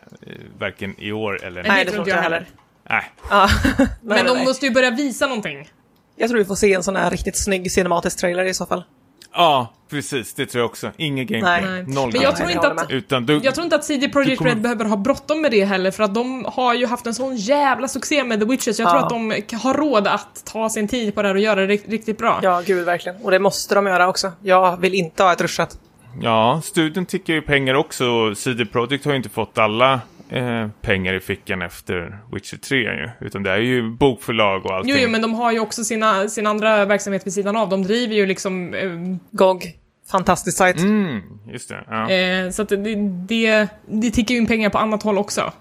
varken 0.59 0.95
i 1.01 1.13
år 1.13 1.45
eller... 1.45 1.63
Nej, 1.63 1.85
det 1.85 1.91
tror 1.91 2.05
tror 2.05 2.09
inte 2.09 2.11
jag 2.17 2.23
heller. 2.23 2.47
Nej. 2.91 3.11
Ja. 3.31 3.49
Men 4.03 4.27
de 4.27 4.45
måste 4.45 4.67
ju 4.67 4.73
börja 4.73 4.91
visa 4.91 5.27
någonting. 5.27 5.69
Jag 6.17 6.29
tror 6.29 6.39
vi 6.39 6.45
får 6.45 6.55
se 6.55 6.73
en 6.75 6.83
sån 6.83 6.97
här 6.97 7.11
riktigt 7.11 7.37
snygg 7.39 7.73
cinematisk 7.73 8.19
trailer 8.19 8.45
i 8.45 8.55
så 8.55 8.67
fall. 8.67 8.85
Ja, 9.35 9.73
precis. 9.91 10.35
Det 10.35 10.47
tror 10.47 10.61
jag 10.63 10.71
också. 10.71 10.91
Ingen 10.97 11.27
gameplay. 11.27 11.61
Nej. 11.65 11.83
Noll 11.95 12.13
Men 12.13 12.23
jag 12.23 12.37
tror 12.37 12.51
inte 12.51 12.69
att... 12.71 12.91
Utan 12.91 13.27
du... 13.27 13.41
Jag 13.43 13.55
tror 13.55 13.65
inte 13.65 13.77
att 13.77 13.85
CD 13.85 14.09
Projekt 14.09 14.39
kommer- 14.39 14.51
Red 14.51 14.61
behöver 14.63 14.85
ha 14.85 14.97
bråttom 14.97 15.41
med 15.43 15.51
det 15.51 15.65
heller, 15.65 15.91
för 15.91 16.03
att 16.05 16.15
de 16.15 16.45
har 16.45 16.75
ju 16.75 16.87
haft 16.87 17.07
en 17.07 17.15
sån 17.15 17.37
jävla 17.37 17.89
succé 17.89 18.25
med 18.25 18.41
The 18.41 18.47
Witches. 18.47 18.79
Jag 18.79 18.89
tror 18.89 19.01
Ja. 19.01 19.05
att 19.05 19.11
de 19.11 19.57
har 19.57 19.75
råd 19.75 20.07
att 20.07 20.45
ta 20.53 20.69
sin 20.71 20.89
tid 20.89 21.15
på 21.15 21.23
det 21.23 21.29
här 21.29 21.35
och 21.35 21.41
göra 21.41 21.61
det 21.61 21.67
rikt- 21.67 21.89
riktigt 21.89 22.19
bra. 22.19 22.41
Ja, 22.43 22.63
gud 22.67 22.85
verkligen. 22.85 23.23
Och 23.23 23.31
det 23.31 23.39
måste 23.39 23.75
de 23.75 23.87
göra 23.87 24.09
också. 24.09 24.33
Jag 24.43 24.77
vill 24.81 24.95
inte 24.95 25.23
ha 25.23 25.33
ett 25.33 25.41
ruschat. 25.41 25.79
Ja, 26.23 26.61
studion 26.65 27.07
tickar 27.07 27.35
ju 27.35 27.43
pengar 27.43 27.75
också. 27.75 28.35
CD 28.35 28.67
Projekt 28.67 29.05
har 29.05 29.13
ju 29.13 29.17
inte 29.17 29.29
fått 29.29 29.59
alla 29.59 30.01
eh, 30.29 30.69
pengar 30.81 31.15
i 31.15 31.21
fickan 31.21 31.63
efter 31.63 32.19
Witcher 32.33 32.57
3 32.57 32.77
ju. 32.79 33.11
Utan 33.21 33.43
det 33.43 33.51
är 33.51 33.57
ju 33.59 33.91
bokförlag 33.91 34.67
och 34.67 34.75
allting. 34.75 34.93
Jo, 34.95 34.99
jo, 35.03 35.09
men 35.09 35.23
de 35.23 35.35
har 35.35 35.53
ju 35.53 35.61
också 35.61 35.85
sina, 35.85 36.29
sin 36.29 36.47
andra 36.47 36.85
verksamhet 36.85 37.27
vid 37.27 37.33
sidan 37.33 37.57
av. 37.57 37.69
De 37.69 37.83
driver 37.83 38.15
ju 38.15 38.27
liksom... 38.27 38.75
Eh, 38.75 38.91
GOG. 39.31 39.77
Fantastisk 40.11 40.57
sajt. 40.57 40.79
Mm, 40.79 41.23
just 41.53 41.69
det. 41.69 41.85
Ja. 41.89 42.11
eh, 42.11 42.51
så 42.51 42.63
att 42.63 42.69
det, 42.69 42.95
det, 43.29 43.69
det 43.87 44.11
tickar 44.11 44.35
ju 44.35 44.41
in 44.41 44.47
pengar 44.47 44.71
på 44.71 44.79
annat 44.79 45.03
håll 45.03 45.19
också. 45.19 45.53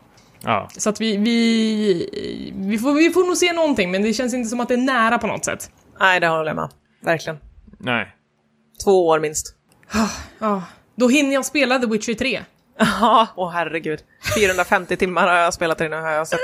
ja. 0.43 0.69
Så 0.77 0.89
att 0.89 1.01
vi, 1.01 1.17
vi, 1.17 2.51
vi, 2.55 2.77
får, 2.77 2.93
vi 2.93 3.09
får 3.09 3.23
nog 3.27 3.37
se 3.37 3.53
någonting, 3.53 3.91
men 3.91 4.03
det 4.03 4.13
känns 4.13 4.33
inte 4.33 4.49
som 4.49 4.59
att 4.59 4.67
det 4.67 4.73
är 4.73 4.77
nära 4.77 5.17
på 5.17 5.27
något 5.27 5.45
sätt. 5.45 5.71
Nej, 5.99 6.19
det 6.19 6.27
håller 6.27 6.49
jag 6.49 6.55
med. 6.55 6.69
Verkligen. 7.03 7.37
Nej. 7.77 8.07
Två 8.83 9.07
år 9.07 9.19
minst. 9.19 9.55
Ja, 10.39 10.63
då 10.95 11.07
hinner 11.09 11.33
jag 11.33 11.45
spela 11.45 11.79
The 11.79 11.87
Witcher 11.87 12.13
3. 12.13 12.41
Ja, 12.79 13.27
åh 13.35 13.51
herregud. 13.51 13.99
450 14.39 14.97
timmar 14.97 15.27
har 15.27 15.35
jag 15.35 15.53
spelat 15.53 15.77
det 15.77 15.89
nu 15.89 15.95
har 15.95 16.11
jag 16.11 16.27
sett. 16.27 16.39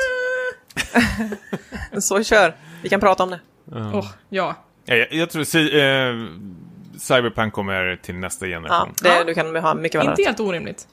Så 1.99 2.23
kör. 2.23 2.55
Vi 2.83 2.89
kan 2.89 2.99
prata 2.99 3.23
om 3.23 3.29
det. 3.29 3.39
Åh, 3.71 4.05
ja. 4.29 4.55
Ja, 4.85 4.95
jag, 4.95 5.13
jag 5.13 5.29
tror 5.29 5.43
si, 5.43 5.79
eh, 5.79 6.39
Cyberpunk 6.99 7.53
kommer 7.53 7.99
till 8.03 8.15
nästa 8.15 8.47
Ja, 8.47 8.57
generation. 8.57 8.93
det, 9.01 9.09
Ja. 9.09 9.23
du 9.23 9.33
kan 9.33 9.55
ha 9.55 9.73
mycket 9.75 10.01
väl 10.01 10.09
Inte 10.09 10.23
helt 10.23 10.39
orimligt. 10.39 10.87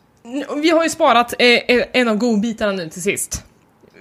Vi 0.62 0.70
har 0.70 0.82
ju 0.84 0.90
sparat 0.90 1.34
eh, 1.38 1.60
en 1.92 2.08
av 2.08 2.16
godbitarna 2.16 2.72
nu 2.72 2.88
till 2.88 3.02
sist. 3.02 3.44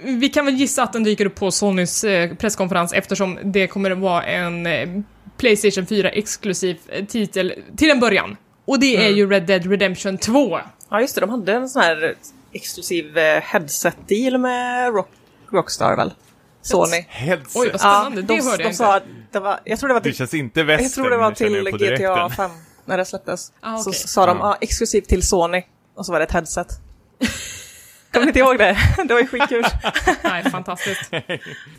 Vi 0.04 0.28
kan 0.28 0.44
väl 0.44 0.54
gissa 0.54 0.82
att 0.82 0.92
den 0.92 1.04
dyker 1.04 1.26
upp 1.26 1.34
på 1.34 1.50
Sonys 1.50 2.04
eh, 2.04 2.34
presskonferens 2.34 2.92
eftersom 2.92 3.38
det 3.42 3.66
kommer 3.66 3.90
att 3.90 3.98
vara 3.98 4.22
en 4.22 4.66
eh, 4.66 4.88
Playstation 5.42 5.86
4-exklusiv 5.86 6.76
eh, 6.88 7.04
titel 7.04 7.54
till 7.76 7.90
en 7.90 8.00
början. 8.00 8.36
Och 8.64 8.80
det 8.80 8.96
är 9.06 9.10
ju 9.10 9.30
Red 9.30 9.42
Dead 9.46 9.66
Redemption 9.70 10.18
2. 10.18 10.58
Ja, 10.90 11.00
just 11.00 11.14
det. 11.14 11.20
De 11.20 11.30
hade 11.30 11.52
en 11.52 11.68
sån 11.68 11.82
här 11.82 12.14
exklusiv 12.52 13.18
eh, 13.18 13.40
headset-deal 13.42 14.38
med 14.38 14.94
Rock, 14.94 15.08
Rockstar 15.52 15.96
väl? 15.96 16.12
Sony. 16.62 17.04
Headset. 17.08 17.56
Oj, 17.56 17.68
vad 17.72 17.80
spännande. 17.80 18.22
de, 18.22 18.36
det 18.36 18.44
hörde 18.44 18.56
de 18.56 18.62
jag 18.62 18.68
inte. 18.70 18.76
sa 18.76 18.96
att 18.96 19.02
det 19.32 19.40
var, 19.40 19.60
jag 19.64 19.78
tror 19.78 19.88
det 19.88 19.94
var 19.94 20.00
Det 20.00 20.04
till, 20.04 20.16
känns 20.16 20.34
inte 20.34 20.62
västern. 20.62 20.84
jag 20.84 20.92
tror 20.92 21.10
det 21.10 21.16
var 21.16 21.32
till 21.32 21.64
GTA 21.70 21.76
direkten. 21.78 22.30
5 22.30 22.50
när 22.84 22.98
det 22.98 23.04
släpptes. 23.04 23.52
Ah, 23.60 23.78
Så 23.78 23.90
okej. 23.90 23.98
sa 24.00 24.26
de, 24.26 24.38
Ja. 24.38 24.44
ja, 24.50 24.58
exklusivt 24.60 25.08
till 25.08 25.22
Sony. 25.22 25.62
Och 25.96 26.06
så 26.06 26.12
var 26.12 26.18
det 26.18 26.24
ett 26.24 26.32
headset. 26.32 26.66
Kommer 28.12 28.26
inte 28.26 28.38
ihåg 28.38 28.58
det? 28.58 28.76
Det 29.04 29.14
var 29.14 29.20
ju 29.20 29.26
skitkul. 29.26 29.64
Nej, 30.22 30.50
fantastiskt. 30.50 31.12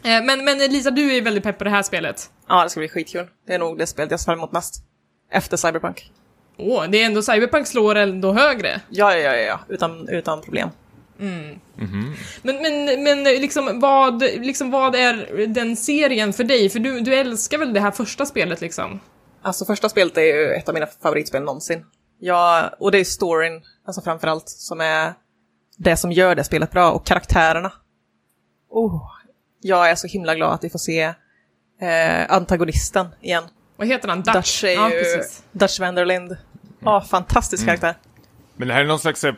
Eh, 0.05 0.23
men, 0.23 0.45
men 0.45 0.57
Lisa, 0.57 0.91
du 0.91 1.09
är 1.11 1.15
ju 1.15 1.21
väldigt 1.21 1.43
pepp 1.43 1.57
på 1.57 1.63
det 1.63 1.69
här 1.69 1.83
spelet. 1.83 2.31
Ja, 2.47 2.63
det 2.63 2.69
ska 2.69 2.79
bli 2.79 2.89
skitkul. 2.89 3.27
Det 3.47 3.53
är 3.53 3.59
nog 3.59 3.77
det 3.77 3.87
spelet 3.87 4.11
jag 4.11 4.19
ser 4.19 4.25
fram 4.25 4.37
emot 4.37 4.51
mest. 4.51 4.83
Efter 5.31 5.57
Cyberpunk. 5.57 6.11
Åh, 6.57 6.85
det 6.89 7.01
är 7.01 7.05
ändå 7.05 7.21
Cyberpunk 7.21 7.67
slår 7.67 7.95
ändå 7.95 8.33
högre. 8.33 8.81
Ja, 8.89 9.15
ja, 9.15 9.35
ja, 9.35 9.41
ja. 9.41 9.59
Utan, 9.69 10.09
utan 10.09 10.41
problem. 10.41 10.69
Men, 12.41 12.61
men, 12.61 13.03
men 13.03 13.23
liksom, 13.23 13.79
vad, 13.79 14.21
liksom, 14.21 14.71
vad 14.71 14.95
är 14.95 15.47
den 15.47 15.75
serien 15.75 16.33
för 16.33 16.43
dig? 16.43 16.69
För 16.69 16.79
du, 16.79 16.99
du 16.99 17.15
älskar 17.15 17.57
väl 17.57 17.73
det 17.73 17.79
här 17.79 17.91
första 17.91 18.25
spelet 18.25 18.61
liksom? 18.61 18.99
Alltså 19.41 19.65
första 19.65 19.89
spelet 19.89 20.17
är 20.17 20.21
ju 20.21 20.53
ett 20.53 20.69
av 20.69 20.73
mina 20.73 20.87
favoritspel 21.03 21.43
någonsin. 21.43 21.85
Ja, 22.19 22.69
och 22.79 22.91
det 22.91 22.99
är 22.99 23.03
storyn, 23.03 23.61
alltså 23.87 24.01
framförallt, 24.01 24.49
som 24.49 24.81
är 24.81 25.13
det 25.77 25.97
som 25.97 26.11
gör 26.11 26.35
det 26.35 26.43
spelet 26.43 26.71
bra, 26.71 26.91
och 26.91 27.05
karaktärerna. 27.05 27.71
Oh, 28.69 29.01
jag 29.61 29.89
är 29.89 29.95
så 29.95 30.07
himla 30.07 30.35
glad 30.35 30.53
att 30.53 30.63
vi 30.63 30.69
får 30.69 30.79
se 30.79 31.01
eh, 31.81 32.25
antagonisten 32.29 33.07
igen. 33.21 33.43
Vad 33.75 33.87
heter 33.87 34.07
han? 34.07 34.21
Dutch? 34.21 34.33
Dutch 34.33 34.63
är 34.63 34.73
ja, 34.73 34.91
ju 34.91 34.99
precis. 34.99 35.43
Dutch 35.51 35.79
Vanderlind. 35.79 36.37
Ja, 36.79 37.01
fantastisk 37.01 37.65
karaktär. 37.65 37.95
Men 38.55 38.67
det 38.67 38.73
här 38.73 38.81
är 38.81 38.85
någon 38.85 38.99
slags, 38.99 39.23
eh, 39.23 39.33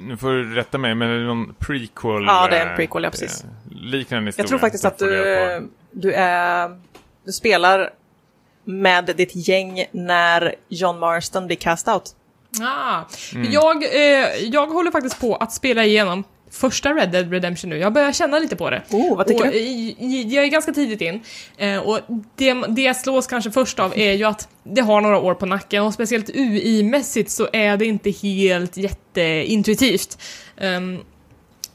nu 0.00 0.16
får 0.20 0.28
du 0.28 0.54
rätta 0.54 0.78
mig, 0.78 0.94
men 0.94 1.10
är 1.10 1.18
det 1.18 1.26
någon 1.26 1.54
prequel? 1.58 2.24
Ja, 2.26 2.48
det 2.50 2.58
är 2.58 2.62
en 2.62 2.70
eh, 2.70 2.76
prequel, 2.76 3.02
ja, 3.02 3.10
precis. 3.10 3.44
eh, 3.44 3.50
Liknande 3.70 4.28
historia. 4.28 4.42
Jag 4.42 4.48
tror 4.48 4.58
faktiskt 4.58 4.84
att 4.84 4.98
du, 4.98 5.70
du 5.90 6.12
är... 6.12 6.80
Du 7.24 7.32
spelar 7.32 7.90
med 8.64 9.04
ditt 9.04 9.48
gäng 9.48 9.84
när 9.92 10.54
John 10.68 10.98
Marston 10.98 11.46
blir 11.46 11.56
cast 11.56 11.88
out. 11.88 12.16
Ah, 12.62 13.00
Mm. 13.34 13.52
jag, 13.52 13.84
eh, 13.84 14.28
jag 14.44 14.66
håller 14.66 14.90
faktiskt 14.90 15.20
på 15.20 15.36
att 15.36 15.52
spela 15.52 15.84
igenom 15.84 16.24
första 16.50 16.92
Red 16.94 17.10
Dead 17.10 17.30
Redemption 17.32 17.70
nu. 17.70 17.78
Jag 17.78 17.92
börjar 17.92 18.12
känna 18.12 18.38
lite 18.38 18.56
på 18.56 18.70
det. 18.70 18.82
Oh, 18.90 19.16
vad 19.16 19.26
tycker 19.26 19.46
och, 19.46 19.52
du? 19.52 19.58
i- 19.58 20.26
Jag 20.34 20.44
är 20.44 20.48
ganska 20.48 20.72
tidigt 20.72 21.00
in. 21.00 21.20
Eh, 21.56 21.78
och 21.78 22.00
det, 22.36 22.52
det 22.68 22.82
jag 22.82 22.96
slås 22.96 23.26
kanske 23.26 23.50
först 23.50 23.78
av 23.78 23.92
är 23.98 24.12
ju 24.12 24.24
att 24.24 24.48
det 24.64 24.80
har 24.80 25.00
några 25.00 25.18
år 25.18 25.34
på 25.34 25.46
nacken 25.46 25.82
och 25.82 25.94
speciellt 25.94 26.28
UI-mässigt 26.30 27.28
så 27.28 27.48
är 27.52 27.76
det 27.76 27.84
inte 27.86 28.10
helt 28.10 28.76
jätteintuitivt. 28.76 30.18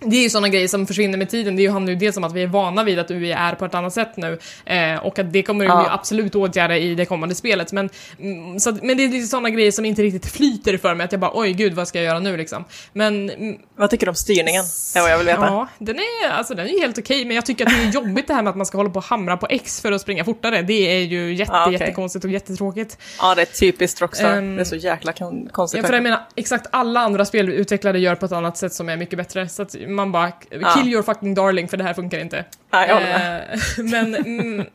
Det 0.02 0.16
är 0.16 0.24
ju 0.24 0.30
sådana 0.30 0.50
grejer 0.50 0.68
som 0.68 0.88
försvinner 0.88 1.18
med 1.18 1.30
tiden. 1.30 1.56
Det 1.56 1.68
handlar 1.68 1.93
ju 1.93 2.00
dels 2.00 2.18
om 2.18 2.24
att 2.24 2.34
vi 2.34 2.43
är 2.43 2.47
vana 2.47 2.84
vid 2.84 3.00
att 3.00 3.12
UI 3.12 3.32
är 3.32 3.56
på 3.56 3.66
ett 3.66 3.74
annat 3.76 3.93
sätt 3.93 4.10
nu 4.18 4.39
eh, 4.66 4.95
och 5.06 5.20
att 5.20 5.34
det 5.34 5.43
kommer 5.43 5.66
Ja. 5.66 5.84
ju 5.84 5.89
absolut 5.89 6.36
åtgärda 6.36 6.78
i 6.78 6.95
det 6.95 7.06
kommande 7.06 7.36
spelet. 7.36 7.72
Men, 7.72 7.89
mm, 8.20 8.60
så 8.60 8.70
att, 8.70 8.84
men 8.84 8.97
det 8.97 9.04
är 9.04 9.08
lite 9.10 9.28
sådana 9.28 9.50
grejer 9.50 9.72
som 9.72 9.86
inte 9.86 10.02
riktigt 10.02 10.32
flyter 10.32 10.78
för 10.78 10.95
mig, 10.95 11.06
att 11.06 11.12
jag 11.12 11.22
bara 11.22 11.32
oj 11.34 11.54
gud 11.54 11.74
vad 11.74 11.88
ska 11.88 11.97
jag 11.97 12.06
göra 12.06 12.20
nu 12.20 12.38
liksom. 12.38 12.66
Men 12.93 13.30
mm, 13.30 13.56
Vad 13.76 13.89
tycker 13.89 14.06
du 14.06 14.10
om 14.10 14.16
styrningen? 14.16 14.64
Det 14.93 15.00
är 15.00 15.04
vad 15.04 15.12
jag 15.12 15.18
vill 15.18 15.28
veta. 15.28 15.41
Ja, 15.45 15.68
den 15.80 15.95
är, 16.00 16.30
alltså, 16.30 16.56
den 16.56 16.68
är 16.68 16.72
ju 16.72 16.80
helt 16.80 16.97
okej, 16.97 17.26
men 17.26 17.36
jag 17.36 17.45
tycker 17.45 17.66
att 17.66 17.72
det 17.72 17.84
är 17.84 17.91
jobbigt 17.91 18.28
det 18.28 18.34
här 18.34 18.43
med 18.43 18.50
att 18.52 18.58
man 18.58 18.66
ska 18.66 18.78
hålla 18.78 18.89
på 18.89 18.97
och 19.00 19.04
hamra 19.06 19.38
på 19.38 19.47
X 19.50 19.82
för 19.82 19.91
att 19.91 20.02
springa 20.02 20.26
fortare. 20.26 20.62
Det 20.62 20.74
är 20.74 21.00
ju 21.00 21.34
jätte, 21.36 21.52
Ja, 21.54 21.62
okej. 21.68 21.74
jättekonstigt 21.80 22.26
och 22.26 22.32
jättetråkigt. 22.32 22.97
Ja, 23.20 23.36
det 23.36 23.41
är 23.41 23.45
typiskt 23.45 24.02
Rockstar. 24.02 24.38
Ehm, 24.38 24.56
det 24.56 24.62
är 24.62 24.66
så 24.66 24.76
jäkla 24.76 25.14
kon- 25.14 25.50
konstigt. 25.52 25.82
Ja, 25.82 25.88
för 25.88 25.93
jag 25.93 26.04
menar, 26.04 26.20
exakt 26.36 26.68
alla 26.72 27.00
andra 27.00 27.26
spelutvecklare 27.26 28.00
gör 28.00 28.16
på 28.16 28.26
ett 28.26 28.32
annat 28.32 28.58
sätt 28.58 28.74
som 28.74 28.89
är 28.89 28.97
mycket 28.97 29.18
bättre. 29.18 29.50
Så 29.50 29.62
att 29.62 29.76
man 29.90 30.12
bara, 30.12 30.32
kill 30.76 30.94
your 30.94 31.04
fucking 31.04 31.34
darling 31.34 31.68
för 31.68 31.78
det 31.78 31.84
här 31.84 31.94
funkar 31.94 32.20
inte. 32.20 32.46
Ja, 32.72 32.86
jag 32.88 32.94
håller 32.94 33.08
med. 33.08 33.54
Eh, 33.54 33.84
men, 33.84 34.16
mm, 34.16 34.60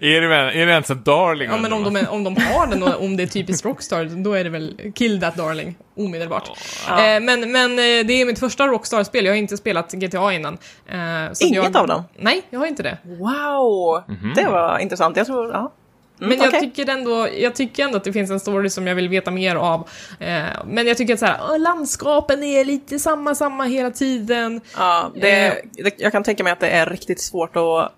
Är 0.00 0.20
det, 0.20 0.34
är 0.34 0.66
det 0.66 0.72
ens 0.72 0.90
en 0.90 1.02
darling? 1.02 1.50
ja, 1.50 1.56
men 1.56 1.72
om, 1.72 1.84
de 1.84 1.96
är, 1.96 2.10
om 2.10 2.24
de 2.24 2.36
har 2.36 2.66
den 2.66 2.82
och 2.82 3.02
om 3.02 3.16
det 3.16 3.22
är 3.22 3.26
typiskt 3.26 3.64
Rockstar, 3.64 4.04
då 4.04 4.32
är 4.32 4.44
det 4.44 4.50
väl 4.50 4.92
kill 4.94 5.20
that 5.20 5.36
darling 5.36 5.76
omedelbart. 5.96 6.50
Ja. 6.88 7.14
Eh, 7.14 7.20
men, 7.20 7.52
men 7.52 7.70
eh, 7.70 8.06
det 8.06 8.12
är 8.12 8.26
mitt 8.26 8.38
första 8.38 8.66
Rockstar-spel, 8.66 9.24
jag 9.24 9.32
har 9.32 9.36
inte 9.36 9.56
spelat 9.56 9.92
GTA 9.92 10.32
innan. 10.32 10.58
Eh, 10.86 10.98
så 11.32 11.46
Inget 11.46 11.64
jag, 11.64 11.76
av 11.76 11.86
dem? 11.86 12.04
Nej, 12.16 12.42
jag 12.50 12.58
har 12.58 12.66
inte 12.66 12.82
det. 12.82 12.98
Wow! 13.04 14.02
Det 14.34 14.48
var 14.48 14.78
intressant. 14.78 15.16
Jag 15.16 15.26
tror, 15.26 15.52
ja. 15.52 15.72
Mm, 16.20 16.28
Men 16.28 16.38
jag, 16.38 16.48
okej. 16.48 16.60
tycker 16.60 16.88
ändå, 16.92 17.28
jag 17.38 17.54
tycker 17.54 17.84
ändå 17.84 17.96
att 17.96 18.04
det 18.04 18.12
finns 18.12 18.30
en 18.30 18.40
story 18.40 18.70
som 18.70 18.86
jag 18.86 18.94
vill 18.94 19.08
veta 19.08 19.30
mer 19.30 19.56
av. 19.56 19.88
Eh, 20.20 20.42
men 20.66 20.86
jag 20.86 20.96
tycker 20.96 21.14
att 21.14 21.20
så 21.20 21.26
här, 21.26 21.58
landskapen 21.58 22.42
är 22.42 22.64
lite 22.64 22.98
samma, 22.98 23.34
samma 23.34 23.64
hela 23.64 23.90
tiden. 23.90 24.60
Ja, 24.76 25.10
det, 25.14 25.46
Eh. 25.46 25.54
det, 25.72 25.94
jag 25.98 26.12
kan 26.12 26.22
tänka 26.22 26.44
mig 26.44 26.52
att 26.52 26.60
det 26.60 26.68
är 26.70 26.86
riktigt 26.86 27.20
svårt 27.20 27.56
att 27.56 27.92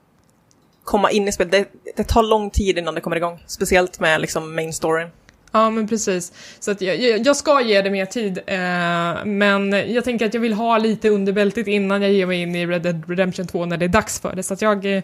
komma 0.84 1.10
in 1.10 1.28
i 1.28 1.32
spelet. 1.32 1.52
Det, 1.52 1.68
det 1.96 2.04
tar 2.04 2.22
lång 2.22 2.50
tid 2.50 2.78
innan 2.78 2.94
det 2.94 3.00
kommer 3.00 3.16
igång. 3.16 3.42
Speciellt 3.46 4.00
med 4.00 4.20
liksom 4.20 4.54
main 4.54 4.72
storyn. 4.72 5.08
Ja, 5.52 5.70
men 5.70 5.88
precis. 5.88 6.32
Så 6.60 6.70
att 6.70 6.80
jag, 6.80 6.96
jag, 6.96 7.26
jag 7.26 7.36
ska 7.36 7.60
ge 7.60 7.82
det 7.82 7.90
mer 7.90 8.06
tid, 8.06 8.38
eh, 8.46 9.24
men 9.24 9.92
jag 9.92 10.04
tänker 10.04 10.26
att 10.26 10.34
jag 10.34 10.40
vill 10.40 10.52
ha 10.52 10.78
lite 10.78 11.08
under 11.08 11.32
bältet 11.32 11.66
innan 11.66 12.02
jag 12.02 12.12
ger 12.12 12.26
mig 12.26 12.42
in 12.42 12.54
i 12.54 12.66
Red 12.66 12.82
Dead 12.82 13.04
Redemption 13.08 13.46
2 13.46 13.66
när 13.66 13.76
det 13.76 13.84
är 13.84 13.88
dags 13.88 14.20
för 14.20 14.36
det. 14.36 14.42
Så 14.42 14.54
att 14.54 14.62
jag, 14.62 14.86
eh, 14.86 15.02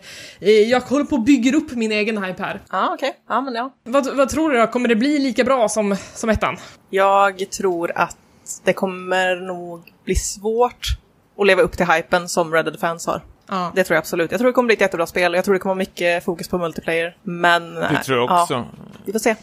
jag 0.51 0.81
håller 0.81 1.05
på 1.05 1.17
och 1.17 1.23
bygger 1.23 1.55
upp 1.55 1.73
min 1.73 1.93
egen 1.93 2.25
hype 2.25 2.43
här. 2.43 2.61
Ja, 2.71 2.91
okej. 2.95 3.13
Ja, 3.29 3.41
men 3.41 3.55
ja. 3.55 3.75
Vad, 3.85 4.17
vad 4.17 4.29
tror 4.29 4.51
du 4.51 4.59
då? 4.59 4.67
Kommer 4.67 4.89
det 4.89 4.97
bli 4.97 5.19
lika 5.19 5.45
bra 5.45 5.69
som, 5.69 5.97
som 6.15 6.31
ettan? 6.31 6.57
Jag 6.91 7.51
tror 7.51 7.93
att 7.95 8.17
det 8.65 8.73
kommer 8.73 9.37
nog 9.37 9.93
bli 10.05 10.15
svårt 10.15 10.87
att 11.39 11.47
leva 11.47 11.63
upp 11.63 11.77
till 11.77 11.87
hypen 11.87 12.29
som 12.29 12.53
Red 12.53 12.65
Dead-fans 12.65 13.07
har. 13.07 13.23
Ja. 13.49 13.73
Det 13.75 13.85
tror 13.85 13.95
jag 13.95 14.01
absolut. 14.01 14.31
Jag 14.31 14.41
tror 14.41 14.49
det 14.51 14.53
kommer 14.53 14.67
bli 14.67 14.75
ett 14.75 14.81
jättebra 14.81 15.07
spel 15.07 15.35
jag 15.35 15.45
tror 15.45 15.55
det 15.55 15.61
kommer 15.61 15.75
vara 15.75 15.79
mycket 15.79 16.25
fokus 16.25 16.49
på 16.49 16.59
multiplayer. 16.59 17.17
Men... 17.23 17.75
Det 17.75 18.03
tror 18.05 18.19
jag 18.19 18.41
också. 18.41 18.55
Ja, 18.55 18.67
vi 19.05 19.13
får 19.13 19.19
se. 19.19 19.37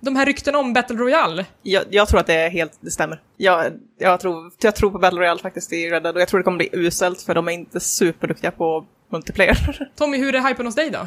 De 0.00 0.16
här 0.16 0.26
ryktena 0.26 0.58
om 0.58 0.72
Battle 0.72 0.96
Royale, 0.96 1.46
Jag, 1.62 1.84
jag 1.90 2.08
tror 2.08 2.20
att 2.20 2.26
det 2.26 2.34
är 2.34 2.50
helt, 2.50 2.72
det 2.80 2.90
stämmer. 2.90 3.20
Jag, 3.36 3.72
jag, 3.98 4.20
tror, 4.20 4.52
jag 4.60 4.76
tror 4.76 4.90
på 4.90 4.98
Battle 4.98 5.20
Royale 5.20 5.40
faktiskt 5.40 5.72
i 5.72 5.90
Red 5.90 6.02
Dead 6.02 6.14
och 6.14 6.20
jag 6.20 6.28
tror 6.28 6.40
det 6.40 6.44
kommer 6.44 6.58
bli 6.58 6.68
uselt 6.72 7.22
för 7.22 7.34
de 7.34 7.48
är 7.48 7.52
inte 7.52 7.80
superduktiga 7.80 8.50
på 8.50 8.86
multiplayer. 9.12 9.88
Tommy, 9.96 10.18
hur 10.18 10.34
är 10.34 10.48
hypen 10.48 10.66
hos 10.66 10.74
dig 10.74 10.90
då? 10.90 11.06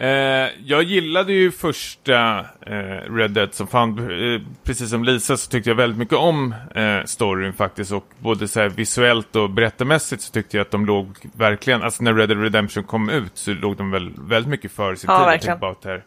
Eh, 0.00 0.48
jag 0.64 0.82
gillade 0.82 1.32
ju 1.32 1.50
första 1.52 2.38
eh, 2.66 3.14
Red 3.14 3.30
Dead 3.30 3.54
som 3.54 3.66
fan, 3.66 3.98
eh, 3.98 4.40
precis 4.64 4.90
som 4.90 5.04
Lisa 5.04 5.36
så 5.36 5.50
tyckte 5.50 5.70
jag 5.70 5.74
väldigt 5.74 5.98
mycket 5.98 6.14
om 6.18 6.54
eh, 6.74 7.04
storyn 7.04 7.52
faktiskt 7.52 7.92
och 7.92 8.04
både 8.18 8.48
så 8.48 8.60
här 8.60 8.68
visuellt 8.68 9.36
och 9.36 9.50
berättarmässigt 9.50 10.22
så 10.22 10.32
tyckte 10.32 10.56
jag 10.56 10.64
att 10.64 10.70
de 10.70 10.86
låg 10.86 11.16
verkligen, 11.36 11.82
alltså 11.82 12.02
när 12.02 12.14
Red 12.14 12.28
Dead 12.28 12.42
Redemption 12.42 12.84
kom 12.84 13.10
ut 13.10 13.32
så 13.34 13.50
låg 13.50 13.76
de 13.76 13.90
väl 13.90 14.12
väldigt 14.18 14.50
mycket 14.50 14.72
före 14.72 14.96
sin 14.96 15.10
Ja, 15.10 15.18
tid. 15.18 15.26
Verkligen. 15.26 15.58
här, 15.84 16.02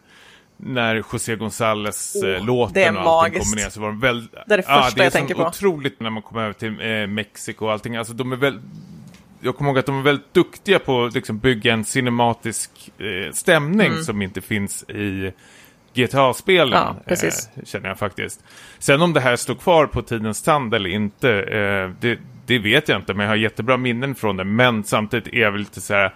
när 0.64 0.94
José 1.12 1.36
González 1.36 2.16
Oh, 2.24 2.28
eh, 2.30 2.44
låten 2.44 2.74
det 2.74 2.84
är 2.84 2.92
och 2.92 2.98
allting 2.98 3.04
magiskt. 3.04 3.50
kommer 3.50 3.62
ner 3.64 3.70
så 3.70 3.80
var 3.80 3.88
de 3.88 4.00
väldigt... 4.00 4.32
Det 4.46 4.54
är 4.54 4.56
det 4.56 4.62
första 4.62 4.90
det 4.96 5.00
är 5.00 5.04
jag 5.04 5.12
tänker 5.12 5.34
på. 5.34 5.42
otroligt 5.46 6.00
när 6.00 6.10
man 6.10 6.22
kommer 6.22 6.42
över 6.42 6.52
till 6.52 6.80
eh, 6.80 7.06
Mexiko 7.06 7.64
och 7.66 7.72
allting, 7.72 7.96
alltså 7.96 8.12
de 8.14 8.32
är 8.32 8.36
väl 8.36 8.60
jag 9.44 9.56
kommer 9.56 9.70
ihåg 9.70 9.78
att 9.78 9.86
de 9.86 9.98
är 9.98 10.02
väldigt 10.02 10.34
duktiga 10.34 10.78
på 10.78 11.04
att 11.04 11.14
liksom 11.14 11.38
bygga 11.38 11.72
en 11.72 11.84
cinematisk 11.84 12.70
eh, 12.98 13.32
stämning 13.32 13.86
Mm. 13.92 14.02
som 14.04 14.22
inte 14.22 14.40
finns 14.40 14.82
i 14.90 15.32
GTA-spelen. 15.94 16.94
Ja. 17.06 17.14
Eh, 17.14 17.30
känner 17.64 17.88
jag 17.88 17.98
faktiskt. 17.98 18.44
Sen 18.78 19.02
om 19.02 19.12
det 19.12 19.20
här 19.20 19.36
står 19.36 19.54
kvar 19.54 19.86
på 19.86 20.02
tidens 20.02 20.42
tand 20.42 20.74
eller 20.74 20.90
inte, 20.90 21.30
eh, 21.42 21.90
det, 22.00 22.18
det 22.46 22.58
vet 22.58 22.88
jag 22.88 22.98
inte. 22.98 23.14
Men 23.14 23.24
jag 23.24 23.30
har 23.30 23.36
jättebra 23.36 23.76
minnen 23.76 24.14
från 24.14 24.36
det. 24.36 24.44
Men 24.44 24.84
samtidigt 24.84 25.34
är 25.34 25.40
jag 25.40 25.52
väl 25.52 25.60
lite 25.60 25.80
så 25.80 25.94
här 25.94 26.14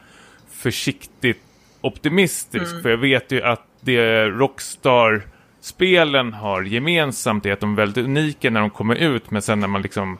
försiktigt 0.50 1.40
optimistisk. 1.80 2.70
Mm. 2.72 2.82
För 2.82 2.90
jag 2.90 2.96
vet 2.98 3.32
ju 3.32 3.42
att 3.42 3.62
det 3.86 4.28
Rockstar-spelen 4.28 6.32
har 6.32 6.62
gemensamt 6.62 7.46
är 7.46 7.52
att 7.52 7.60
de 7.60 7.72
är 7.72 7.76
väldigt 7.76 8.04
unika 8.04 8.50
när 8.50 8.60
de 8.60 8.70
kommer 8.70 8.94
ut. 8.94 9.30
Men 9.30 9.42
sen 9.42 9.60
när 9.60 9.68
man 9.68 9.82
liksom 9.82 10.18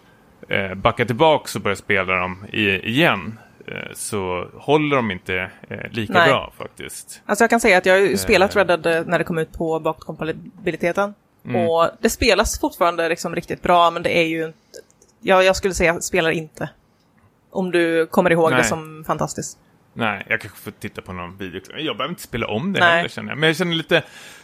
eh, 0.49 0.75
backar 0.75 1.05
tillbaka 1.05 1.59
och 1.59 1.63
börjar 1.63 1.77
spela 1.77 2.17
dem 2.17 2.47
i, 2.53 2.69
igen 2.69 3.39
eh, 3.67 3.93
så 3.95 4.49
håller 4.55 4.97
de 4.97 5.11
inte 5.11 5.51
eh, 5.69 5.91
lika 5.91 6.13
Nej. 6.13 6.29
bra 6.29 6.53
faktiskt. 6.59 7.23
Alltså 7.27 7.43
jag 7.43 7.51
kan 7.51 7.61
säga 7.61 7.79
att 7.79 7.87
jag 7.87 7.95
har 7.95 8.01
ju 8.01 8.17
spelat 8.17 8.57
Eh. 8.57 8.59
Red 8.59 8.67
Dead 8.67 8.87
eh, 8.87 9.03
när 9.07 9.19
det 9.19 9.25
kom 9.25 9.39
ut 9.39 9.53
på 9.53 9.81
bakåtkompatibiliteten. 9.81 11.15
Mm. 11.45 11.69
Och 11.69 11.89
det 12.01 12.11
spelas 12.11 12.61
fortfarande 12.61 13.09
liksom 13.09 13.35
riktigt 13.35 13.63
bra, 13.63 13.91
men 13.91 14.03
det 14.03 14.19
är 14.19 14.27
ju 14.27 14.45
inte... 14.45 14.59
Ja, 15.21 15.43
jag 15.43 15.57
skulle 15.57 15.75
säga 15.75 16.01
spelar 16.01 16.31
inte. 16.31 16.69
Om 17.51 17.71
du 17.71 18.07
kommer 18.07 18.33
ihåg 18.33 18.51
Nej. 18.51 18.59
det 18.59 18.65
som 18.65 19.05
fantastiskt. 19.07 19.59
Nej, 19.97 20.27
jag 20.29 20.41
kanske 20.41 20.59
får 20.59 20.71
titta 20.71 21.03
på 21.03 21.13
någon 21.13 21.37
video. 21.37 21.61
Jag 21.77 21.97
behöver 21.97 22.13
inte 22.13 22.23
spela 22.23 22.47
om 22.47 22.73
det 22.73 22.81
Nej. 22.81 22.97
heller 22.97 23.09
känner 23.09 23.29
jag. 23.31 23.39
Men 23.39 23.47
jag 23.47 23.57
känner 23.57 23.75
lite... 23.75 24.03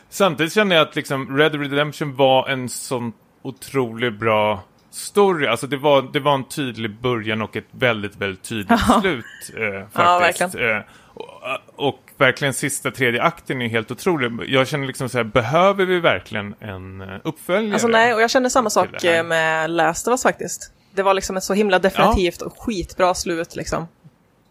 Samtidigt 0.08 0.52
känner 0.52 0.76
jag 0.76 0.88
att 0.88 0.96
liksom 0.96 1.38
Red 1.38 1.54
Redemption 1.54 2.16
var 2.16 2.48
en 2.48 2.68
sån 2.68 3.12
otroligt 3.42 4.14
bra 4.14 4.62
story. 4.90 5.46
Alltså 5.46 5.66
det 5.66 5.76
var, 5.76 6.02
det 6.12 6.20
var 6.20 6.34
en 6.34 6.44
tydlig 6.44 7.00
början 7.00 7.42
och 7.42 7.56
ett 7.56 7.64
väldigt, 7.70 8.16
väldigt 8.16 8.42
tydligt 8.42 8.80
Ja. 8.88 9.00
slut. 9.00 9.24
Eh, 9.56 9.64
Ja, 9.94 10.20
faktiskt. 10.20 10.54
Eh, 10.54 10.78
och, 11.14 11.88
och 11.88 11.98
verkligen 12.16 12.54
sista 12.54 12.90
tredje 12.90 13.22
akten 13.22 13.62
är 13.62 13.68
helt 13.68 13.90
otrolig. 13.90 14.32
Jag 14.48 14.68
känner 14.68 14.86
liksom 14.86 15.08
så 15.08 15.16
här, 15.18 15.24
behöver 15.24 15.84
vi 15.86 16.00
verkligen 16.00 16.54
en 16.60 17.00
eh, 17.00 17.08
uppföljare? 17.24 17.72
Alltså 17.72 17.88
nej, 17.88 18.14
och 18.14 18.22
jag 18.22 18.30
känner 18.30 18.48
samma 18.48 18.70
sak 18.70 19.04
eh, 19.04 19.24
med 19.24 19.70
Last 19.70 20.08
of 20.08 20.12
Us 20.12 20.22
faktiskt. 20.22 20.72
Det 20.94 21.02
var 21.02 21.14
liksom 21.14 21.36
ett 21.36 21.44
så 21.44 21.54
himla 21.54 21.78
definitivt 21.78 22.42
och 22.42 22.54
skitbra 22.58 23.14
slut 23.14 23.56
liksom. 23.56 23.86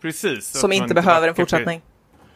Precis. 0.02 0.46
Som 0.60 0.72
inte 0.72 0.94
behöver 0.94 1.28
en 1.28 1.36
fortsättning. 1.36 1.82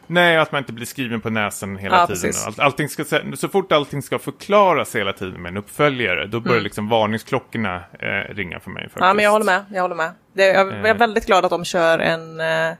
Nej, 0.08 0.36
att 0.36 0.52
man 0.52 0.58
inte 0.58 0.72
blir 0.72 0.86
skriven 0.86 1.20
på 1.20 1.30
näsan 1.30 1.76
hela 1.76 1.96
Ja, 1.96 2.06
tiden. 2.06 2.32
All, 2.46 2.54
allting 2.58 2.88
ska, 2.88 3.04
så 3.36 3.48
fort 3.48 3.72
allting 3.72 4.02
ska 4.02 4.18
förklaras 4.18 4.94
hela 4.96 5.12
tiden 5.12 5.42
med 5.42 5.50
en 5.50 5.56
uppföljare, 5.56 6.26
då 6.26 6.40
börjar 6.40 6.60
liksom 6.60 6.88
varningsklockorna 6.88 7.76
eh, 7.76 8.34
ringa 8.34 8.60
för 8.60 8.70
mig. 8.70 8.82
Faktiskt. 8.82 8.96
Mm. 8.96 9.08
Ja, 9.08 9.14
men 9.14 9.24
jag 9.24 9.30
håller 9.30 9.44
med. 9.44 9.64
Jag 9.72 9.82
håller 9.82 9.94
med. 9.94 10.10
Det, 10.32 10.46
jag, 10.46 10.66
jag 10.68 10.74
är 10.76 10.84
Eh. 10.84 10.96
väldigt 10.96 11.26
glad 11.26 11.44
att 11.44 11.50
de 11.50 11.64
kör 11.64 11.98
en, 11.98 12.40
eh, 12.40 12.72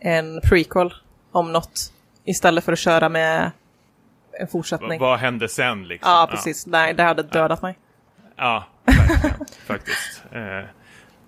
en 0.00 0.40
prequel 0.40 0.94
om 1.32 1.52
något. 1.52 1.92
Istället 2.24 2.64
för 2.64 2.72
att 2.72 2.78
köra 2.78 3.08
med 3.08 3.50
en 4.40 4.48
fortsättning. 4.48 5.00
vad 5.00 5.18
hände 5.18 5.48
sen 5.48 5.88
liksom? 5.88 6.10
Ja, 6.12 6.28
precis. 6.30 6.66
Nej, 6.66 6.94
det 6.94 7.02
hade 7.02 7.22
dödat 7.22 7.62
mig. 7.62 7.78
Ja, 8.36 8.64
verkligen, 8.84 9.46
faktiskt. 9.66 10.22
Eh, 10.32 10.40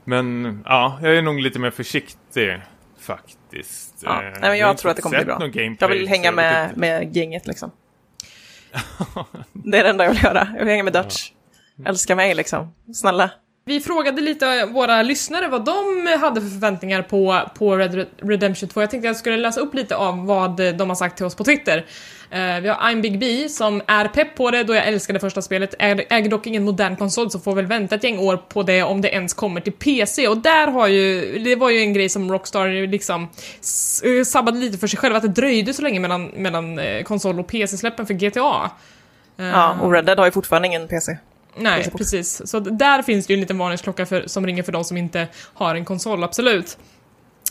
men 0.05 0.59
ja, 0.65 0.99
jag 1.03 1.17
är 1.17 1.23
nog 1.23 1.41
lite 1.41 1.59
mer 1.59 1.71
försiktig 1.71 2.61
faktiskt. 3.01 3.95
Ja. 4.05 4.23
Eh, 4.23 4.31
Nej, 4.31 4.41
men 4.41 4.59
jag 4.59 4.71
inte 4.71 4.81
tror 4.83 4.91
att 4.91 4.97
det 4.97 5.03
kommer 5.03 5.17
bli 5.17 5.25
bra. 5.25 5.39
gameplay, 5.39 5.77
Jag 5.81 5.89
vill 5.89 6.09
hänga 6.09 6.33
med, 6.33 6.77
med 6.77 7.17
gänget 7.17 7.47
liksom. 7.47 7.71
Det 9.53 9.79
är 9.79 9.83
det 9.85 9.91
enda 9.91 10.05
jag 10.05 10.13
vill 10.13 10.25
göra. 10.25 10.49
Jag 10.53 10.59
vill 10.59 10.69
hänga 10.69 10.85
med 10.85 10.93
Dutch. 10.93 11.31
Älska 11.87 12.17
mig 12.17 12.35
liksom. 12.35 12.75
Snälla. 12.95 13.31
Vi 13.65 13.81
frågade 13.81 14.21
lite 14.21 14.67
våra 14.67 15.03
lyssnare 15.03 15.49
vad 15.49 15.65
de 15.65 16.07
hade 16.21 16.41
för 16.41 16.49
förväntningar 16.49 17.03
på, 17.03 17.41
på 17.59 17.77
Red 17.77 17.95
Red 17.95 18.07
Redemption 18.17 18.69
2. 18.69 18.81
Jag 18.81 18.91
tänkte 18.91 19.07
jag 19.07 19.17
skulle 19.17 19.37
läsa 19.37 19.61
upp 19.61 19.75
lite 19.75 19.97
av 19.97 20.27
vad 20.27 20.57
de 20.57 20.89
har 20.89 20.95
sagt 20.95 21.17
till 21.17 21.27
oss 21.27 21.35
på 21.35 21.45
Twitter. 21.45 21.87
Eh, 22.31 22.61
vi 22.61 22.69
har 22.69 22.75
I'm 22.75 23.01
Big 23.01 23.19
B 23.19 23.49
som 23.49 23.83
är 23.87 24.09
pepp 24.09 24.37
på 24.37 24.51
det 24.51 24.65
då 24.65 24.75
jag 24.75 24.87
älskade 24.89 25.21
första 25.21 25.43
spelet. 25.43 25.75
Äger, 25.79 26.29
dock 26.29 26.47
ingen 26.47 26.65
modern 26.65 26.97
konsol 26.97 27.31
så 27.31 27.39
får 27.39 27.55
väl 27.55 27.67
vänta 27.67 27.95
ett 27.95 28.05
gäng 28.05 28.19
år 28.19 28.37
på 28.37 28.63
det 28.63 28.83
om 28.83 29.01
det 29.01 29.09
ens 29.09 29.35
kommer 29.35 29.61
till 29.61 29.73
PC. 29.73 30.29
Och 30.29 30.39
där 30.39 30.67
har 30.67 30.89
ju, 30.89 31.39
det 31.39 31.57
var 31.57 31.71
ju 31.71 31.79
en 31.79 31.93
grej 31.93 32.09
som 32.09 32.33
Rockstar 32.33 32.87
liksom 32.87 33.29
eh, 34.05 34.25
sabbade 34.25 34.59
lite 34.59 34.79
för 34.79 34.87
sig 34.87 34.99
själva, 34.99 35.17
att 35.17 35.23
det 35.23 35.29
dröjde 35.29 35.75
så 35.75 35.83
länge 35.83 36.01
mellan, 36.01 36.27
mellan 36.27 36.79
eh, 36.79 37.03
konsol 37.03 37.41
och 37.41 37.47
PC-släppen 37.47 38.07
för 38.07 38.15
GTA. 38.15 38.71
Ja, 39.37 39.77
och 39.81 39.93
Red 39.93 40.05
Dead 40.05 40.19
har 40.19 40.27
ju 40.27 40.33
fortfarande 40.33 40.69
ingen 40.69 40.89
PC. 40.89 41.17
Nej, 41.57 41.91
precis. 41.99 42.43
Så 42.51 42.61
där 42.61 43.03
finns 43.03 43.27
det 43.27 43.33
ju 43.33 43.35
en 43.35 43.41
liten 43.41 43.59
varningsklocka 43.59 44.07
för, 44.07 44.27
som 44.27 44.47
ringer 44.47 44.63
för 44.63 44.73
de 44.73 44.85
som 44.85 44.97
inte 44.97 45.29
har 45.55 45.75
en 45.75 45.85
konsol, 45.85 46.25
absolut. 46.25 46.79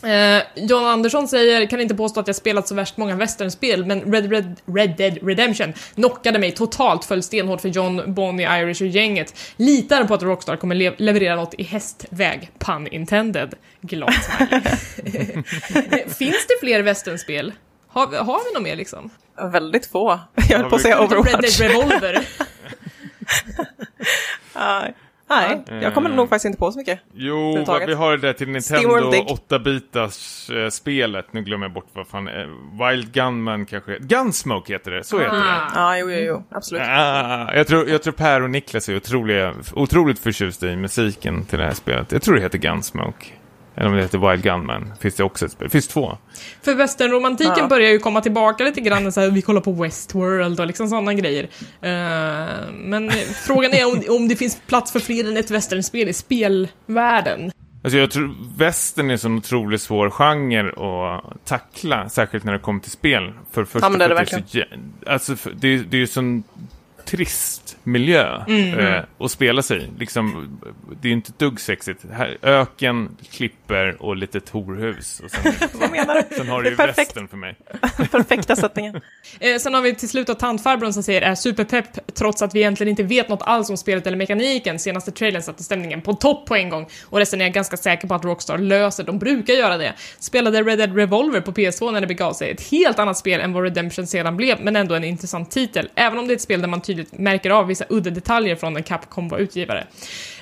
Eh, 0.04 0.42
John 0.56 0.84
Andersson 0.84 1.28
säger, 1.28 1.66
kan 1.66 1.80
inte 1.80 1.94
påstå 1.94 2.20
att 2.20 2.26
jag 2.26 2.36
spelat 2.36 2.68
så 2.68 2.74
värst 2.74 2.96
många 2.96 3.16
westernspel, 3.16 3.84
men 3.86 4.12
Red, 4.12 4.30
Red, 4.32 4.60
Red 4.66 4.96
Dead 4.96 5.18
Redemption 5.22 5.72
knockade 5.94 6.38
mig 6.38 6.50
totalt, 6.50 7.04
föll 7.04 7.22
stenhårt 7.22 7.60
för 7.60 7.68
John, 7.68 8.14
Bonnie, 8.14 8.60
Irish 8.60 8.82
och 8.82 8.88
gänget. 8.88 9.34
Litar 9.56 10.04
på 10.04 10.14
att 10.14 10.22
Rockstar 10.22 10.56
kommer 10.56 10.74
le- 10.74 10.94
leverera 10.96 11.36
något 11.36 11.54
i 11.54 11.62
hästväg, 11.62 12.50
pun 12.58 12.86
intended. 12.86 13.54
Glad 13.80 14.14
Finns 16.18 16.46
det 16.46 16.60
fler 16.60 16.82
westernspel? 16.82 17.52
Har, 17.88 18.06
har 18.06 18.48
vi 18.48 18.54
något 18.54 18.62
mer 18.62 18.76
liksom? 18.76 19.10
Väldigt 19.52 19.86
få. 19.86 20.20
Jag 20.48 20.58
höll 20.58 20.70
på 20.70 20.76
att 20.76 20.82
säga 20.82 20.96
Red 20.96 21.12
Overwatch. 21.12 21.58
Dead 21.58 21.70
Revolver. 21.70 22.18
Nej, 24.54 24.94
Nej, 25.28 25.62
jag 25.82 25.94
kommer 25.94 26.10
nog 26.10 26.28
faktiskt 26.28 26.44
inte 26.44 26.58
på 26.58 26.72
så 26.72 26.78
mycket. 26.78 27.00
Jo, 27.14 27.64
vi 27.86 27.94
har 27.94 28.16
det 28.16 28.34
till 28.34 28.48
Nintendo 28.48 29.10
Dig. 29.10 29.26
8-bitars 29.48 31.18
eh. 31.18 31.24
Nu 31.30 31.42
glömmer 31.42 31.66
jag 31.66 31.72
bort 31.72 31.86
vad 31.92 32.06
fan. 32.06 32.28
Eh, 32.28 32.34
Wild 32.86 33.12
Gunman 33.12 33.66
kanske. 33.66 33.98
Gunsmoke 34.00 34.72
heter 34.72 34.90
det, 34.90 35.04
så 35.04 35.18
heter 35.18 35.36
det. 35.36 35.42
Ah. 35.42 35.70
Ja, 35.74 35.98
jo, 35.98 36.10
jo, 36.10 36.18
jo, 36.18 36.44
absolut. 36.50 36.82
Ah, 36.86 37.54
jag, 37.54 37.66
tror, 37.66 37.88
jag 37.88 38.02
tror 38.02 38.12
Per 38.12 38.42
och 38.42 38.50
Niklas 38.50 38.88
är 38.88 38.96
otroliga, 38.96 39.54
otroligt 39.74 40.18
förtjusta 40.18 40.68
i 40.68 40.76
musiken 40.76 41.44
till 41.44 41.58
det 41.58 41.64
här 41.64 41.74
spelet. 41.74 42.12
Jag 42.12 42.22
tror 42.22 42.34
det 42.34 42.40
heter 42.40 42.58
Gunsmoke. 42.58 43.26
Eller 43.76 43.88
om 43.88 43.96
det 43.96 44.02
heter 44.02 44.30
Wild 44.30 44.42
Gunman. 44.42 44.92
Finns 45.00 45.14
det 45.14 45.24
också 45.24 45.46
ett 45.46 45.52
spel? 45.52 45.68
Finns 45.70 45.88
två. 45.88 46.18
För 46.62 46.74
westernromantiken 46.74 47.54
Ja. 47.58 47.66
börjar 47.68 47.90
ju 47.90 47.98
komma 47.98 48.20
tillbaka 48.20 48.64
lite 48.64 48.80
grann, 48.80 49.12
så 49.12 49.20
här, 49.20 49.30
vi 49.30 49.42
kollar 49.42 49.60
på 49.60 49.72
Westworld 49.72 50.60
och 50.60 50.66
liksom 50.66 50.88
sådana 50.88 51.14
grejer. 51.14 51.44
Eh, 51.80 52.72
men 52.72 53.10
frågan 53.46 53.72
är 53.72 53.86
om, 53.86 54.02
om 54.16 54.28
det 54.28 54.36
finns 54.36 54.60
plats 54.66 54.92
för 54.92 55.00
fler 55.00 55.28
än 55.28 55.36
ett 55.36 55.50
westernspel 55.50 56.08
i 56.08 56.12
spelvärlden. 56.12 57.50
Alltså 57.84 57.98
jag 57.98 58.10
tror 58.10 58.34
västern 58.58 59.08
är 59.08 59.12
en 59.12 59.18
sån 59.18 59.36
otroligt 59.38 59.80
svår 59.82 60.10
genre 60.10 60.70
att 61.16 61.44
tackla, 61.44 62.08
särskilt 62.08 62.44
när 62.44 62.52
det 62.52 62.58
kommer 62.58 62.80
till 62.80 62.90
spel. 62.90 63.32
För 63.52 63.64
första 63.64 63.86
Ja, 63.86 63.88
men 63.90 63.98
det 63.98 64.04
är 64.04 64.08
det 64.20 64.26
så, 64.26 64.36
jä- 64.36 64.64
alltså, 65.06 65.36
för, 65.36 65.50
det, 65.50 65.68
är- 65.68 65.78
det 65.88 65.96
är 65.96 65.98
ju 65.98 66.06
sån 66.06 66.42
trist 67.04 67.76
miljö 67.82 68.44
eh, 68.48 69.04
att 69.18 69.30
spela 69.30 69.62
sig. 69.62 69.90
Liksom, 69.98 70.58
det 71.00 71.08
är 71.08 71.10
ju 71.10 71.16
inte 71.16 71.30
ett 71.30 71.38
dugg 71.38 71.60
sexigt. 71.60 72.04
Här, 72.12 72.38
öken, 72.42 73.16
klipper 73.30 74.02
och 74.02 74.16
lite 74.16 74.40
torhus. 74.40 75.20
Och 75.24 75.30
sen, 75.30 75.52
Vad 75.80 75.90
menar 75.90 76.14
du? 76.14 76.36
sen 76.36 76.48
har 76.48 76.62
du 76.62 76.70
ju 76.70 76.76
Perfekt. 76.76 76.98
västern 76.98 77.28
för 77.28 77.36
mig. 77.36 77.56
Perfekta 78.10 78.56
sättningen. 78.56 79.00
Eh, 79.40 79.58
sen 79.58 79.74
har 79.74 79.82
vi 79.82 79.94
till 79.94 80.08
slut 80.08 80.38
tantfarbrorn 80.38 80.92
som 80.92 81.02
säger 81.02 81.22
är 81.22 81.34
superpepp 81.34 82.14
trots 82.14 82.42
att 82.42 82.54
vi 82.54 82.58
egentligen 82.60 82.90
inte 82.90 83.02
vet 83.02 83.28
något 83.28 83.42
alls 83.42 83.70
om 83.70 83.76
spelet 83.76 84.06
eller 84.06 84.16
mekaniken. 84.16 84.78
Senaste 84.78 85.12
trailern 85.12 85.42
satte 85.42 85.62
stämningen 85.62 86.02
på 86.02 86.12
topp 86.12 86.46
på 86.46 86.56
en 86.56 86.68
gång 86.68 86.88
och 87.04 87.18
resten 87.18 87.40
är 87.40 87.44
jag 87.44 87.54
ganska 87.54 87.76
säker 87.76 88.08
på 88.08 88.14
att 88.14 88.24
Rockstar 88.24 88.58
löser. 88.58 89.04
De 89.04 89.18
brukar 89.18 89.54
göra 89.54 89.76
det. 89.76 89.92
Spelade 90.18 90.62
Red 90.62 90.78
Dead 90.78 90.96
Revolver 90.96 91.40
på 91.40 91.52
PS2 91.52 91.92
när 91.92 92.00
det 92.00 92.06
begav 92.06 92.32
sig. 92.32 92.50
Ett 92.50 92.70
helt 92.70 92.98
annat 92.98 93.18
spel 93.18 93.40
än 93.40 93.52
vad 93.52 93.62
Redemption 93.62 94.06
sedan 94.06 94.36
blev, 94.36 94.60
men 94.60 94.76
ändå 94.76 94.94
en 94.94 95.04
intressant 95.04 95.50
titel. 95.50 95.88
Även 95.94 96.18
om 96.18 96.26
det 96.26 96.32
är 96.32 96.36
ett 96.36 96.42
spel 96.42 96.60
där 96.60 96.68
man 96.68 96.80
tydligt 96.96 97.18
märker 97.18 97.50
av 97.50 97.66
vissa 97.66 97.84
udda 97.88 98.10
detaljer 98.10 98.56
från 98.56 98.72
när 98.72 98.80
Capcom 98.80 99.28
var 99.28 99.38
utgivare. 99.38 99.86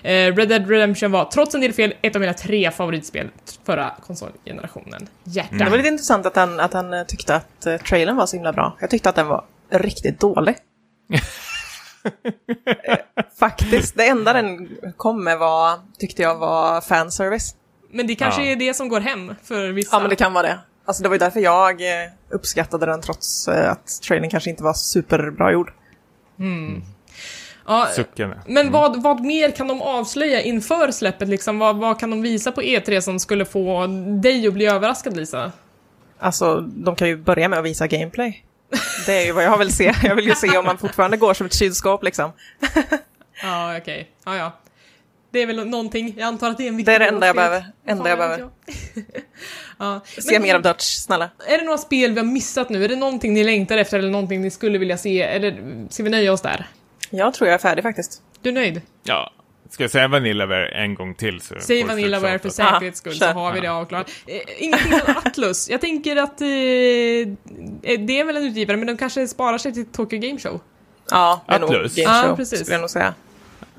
Eh, 0.03 0.35
Red 0.35 0.49
Dead 0.49 0.71
Redemption 0.71 1.13
var, 1.13 1.25
trots 1.25 1.55
en 1.55 1.61
del 1.61 1.73
fel, 1.73 1.95
ett 2.03 2.15
av 2.15 2.21
mina 2.21 2.35
tre 2.35 2.71
favoritspel 2.71 3.29
förra 3.67 3.91
konsolgenerationen. 4.07 5.07
Hjärta. 5.25 5.55
Det 5.55 5.71
var 5.71 5.77
lite 5.77 5.89
intressant 5.89 6.27
att 6.27 6.37
han, 6.37 6.61
att 6.61 6.73
han 6.73 6.95
eh, 6.95 7.05
tyckte 7.05 7.35
att 7.37 7.67
uh, 7.67 7.77
trailern 7.77 8.17
var 8.17 8.27
så 8.27 8.37
himla 8.37 8.53
bra. 8.53 8.77
Jag 8.81 8.91
tyckte 8.91 9.09
att 9.09 9.17
den 9.17 9.27
var 9.27 9.45
riktigt 9.71 10.21
dålig. 10.21 10.57
Faktiskt. 13.39 13.97
Det 13.97 14.09
enda 14.09 14.33
den 14.33 14.69
kom 14.97 15.25
med 15.25 15.39
var, 15.39 15.79
tyckte 15.99 16.23
jag 16.23 16.39
var 16.39 16.81
fanservice. 16.81 17.55
Men 17.93 18.07
det 18.07 18.15
kanske 18.15 18.43
Ja. 18.43 18.53
är 18.53 18.57
det 18.57 18.75
som 18.75 18.89
går 18.89 19.01
hem 19.01 19.35
för 19.45 19.69
vissa. 19.69 19.97
Ja, 19.97 20.01
men 20.01 20.11
det 20.11 20.17
kan 20.17 20.33
vara 20.33 20.47
det. 20.47 20.59
Alltså 20.85 21.03
det 21.03 21.09
var 21.09 21.15
ju 21.15 21.19
därför 21.19 21.41
jag 21.41 21.83
uppskattade 22.31 22.87
den 22.87 23.01
trots 23.01 23.49
att 23.49 23.87
trailern 24.09 24.31
kanske 24.31 24.51
inte 24.51 24.63
var 24.63 24.75
superbra 24.75 25.53
gjord. 25.53 25.73
Ja, 27.67 27.89
Suckande. 27.97 28.37
men 28.47 28.73
vad, 28.73 29.03
vad 29.03 29.21
mer 29.21 29.51
kan 29.51 29.69
de 29.69 29.83
avslöja 29.83 30.43
inför 30.43 30.91
släppet? 30.91 31.29
Liksom? 31.29 31.59
Vad, 31.59 31.77
vad 31.77 32.01
kan 32.01 32.11
de 32.11 32.23
visa 32.23 32.53
på 32.53 32.63
E3 32.63 33.01
som 33.01 33.21
skulle 33.21 33.45
få 33.45 33.87
dig 34.23 34.47
att 34.47 34.55
bli 34.55 34.67
överraskad, 34.67 35.17
Lisa? 35.17 35.53
Alltså, 36.19 36.61
de 36.61 36.97
kan 36.97 37.09
ju 37.09 37.17
börja 37.17 37.49
med 37.49 37.59
att 37.59 37.65
visa 37.65 37.87
gameplay. 37.87 38.45
Det 39.07 39.13
är 39.13 39.27
ju 39.27 39.33
vad 39.33 39.45
jag 39.45 39.59
vill 39.59 39.73
se. 39.73 39.95
Jag 40.03 40.15
vill 40.15 40.27
ju 40.27 40.35
se 40.35 40.59
om 40.59 40.65
man 40.65 40.79
fortfarande 40.79 41.17
går 41.17 41.35
som 41.35 41.47
ett 41.47 41.55
kylskåp 41.55 42.03
liksom. 42.05 42.33
Ja, 43.43 43.77
okej. 43.79 44.11
Ja, 44.25 44.37
ja. 44.37 44.53
Det 45.31 45.39
är 45.39 45.47
väl 45.47 45.69
någonting, 45.69 46.15
jag 46.19 46.27
antar 46.27 46.51
att 46.51 46.59
det 46.59 46.65
är 46.65 46.69
en 46.69 46.77
viktig 46.77 46.93
Det 46.93 46.97
är 46.97 46.99
det 46.99 47.07
enda 47.07 47.27
jag 47.27 47.37
behöver. 47.37 47.67
Enda 47.87 48.09
jag 48.09 48.19
behöver. 48.19 48.49
Ja. 49.81 50.01
Se 50.07 50.33
Men 50.33 50.43
mer 50.43 50.55
av 50.55 50.63
Dutch, 50.63 50.85
snälla. 50.85 51.31
Är 51.47 51.59
det 51.59 51.65
några 51.65 51.79
spel 51.79 52.13
vi 52.13 52.19
har 52.19 52.27
missat 52.27 52.69
nu? 52.69 52.85
Är 52.85 52.89
det 52.89 52.97
någonting 52.97 53.35
ni 53.35 53.45
längtar 53.45 53.79
efter 53.79 53.99
eller 53.99 54.11
någonting 54.11 54.41
ni 54.41 54.51
skulle 54.51 54.79
vilja 54.79 54.99
se? 54.99 55.23
Eller 55.23 55.87
ska 55.91 56.03
vi 56.03 56.11
nöja 56.11 56.33
oss 56.33 56.43
där? 56.43 56.67
Jag 57.11 57.35
tror 57.35 57.49
jag 57.49 57.55
är 57.55 57.59
färdig 57.59 57.83
faktiskt. 57.83 58.23
Du 58.43 58.49
är 58.49 58.55
nöjd? 58.55 58.81
Ja. 59.03 59.33
Ska 59.71 59.85
jag 59.85 59.91
säga 59.91 60.09
Vanillaware 60.09 60.69
en 60.69 60.95
gång 60.95 61.15
till? 61.15 61.41
Så 61.41 61.55
Säg 61.61 61.85
Vanillaware 61.85 62.39
för 62.39 62.49
säkerhets 62.49 62.99
skull 62.99 63.15
så 63.15 63.25
har 63.25 63.53
vi 63.53 63.61
det 63.61 63.69
avklarat. 63.69 64.11
Eh, 64.27 64.41
ingenting 64.59 64.93
från 64.93 65.17
Atlus. 65.17 65.71
Jag 65.71 65.81
tänker 65.81 66.17
att 66.17 66.41
eh, 66.41 66.47
det 66.47 68.21
är 68.21 68.25
väl 68.25 68.37
en 68.37 68.43
utgivare, 68.43 68.77
men 68.77 68.87
de 68.87 68.97
kanske 68.97 69.29
sparar 69.29 69.59
sig 69.59 69.73
till 69.73 69.87
Tokyo 69.87 70.19
Game 70.19 70.39
Show. 70.39 70.61
Ja, 71.11 71.41
Atlus. 71.47 71.95
Game 71.97 72.23
Show, 72.23 72.37
precis. 72.37 72.61
skulle 72.61 72.75
jag 72.75 72.81
nog 72.81 72.91
säga. 72.91 73.15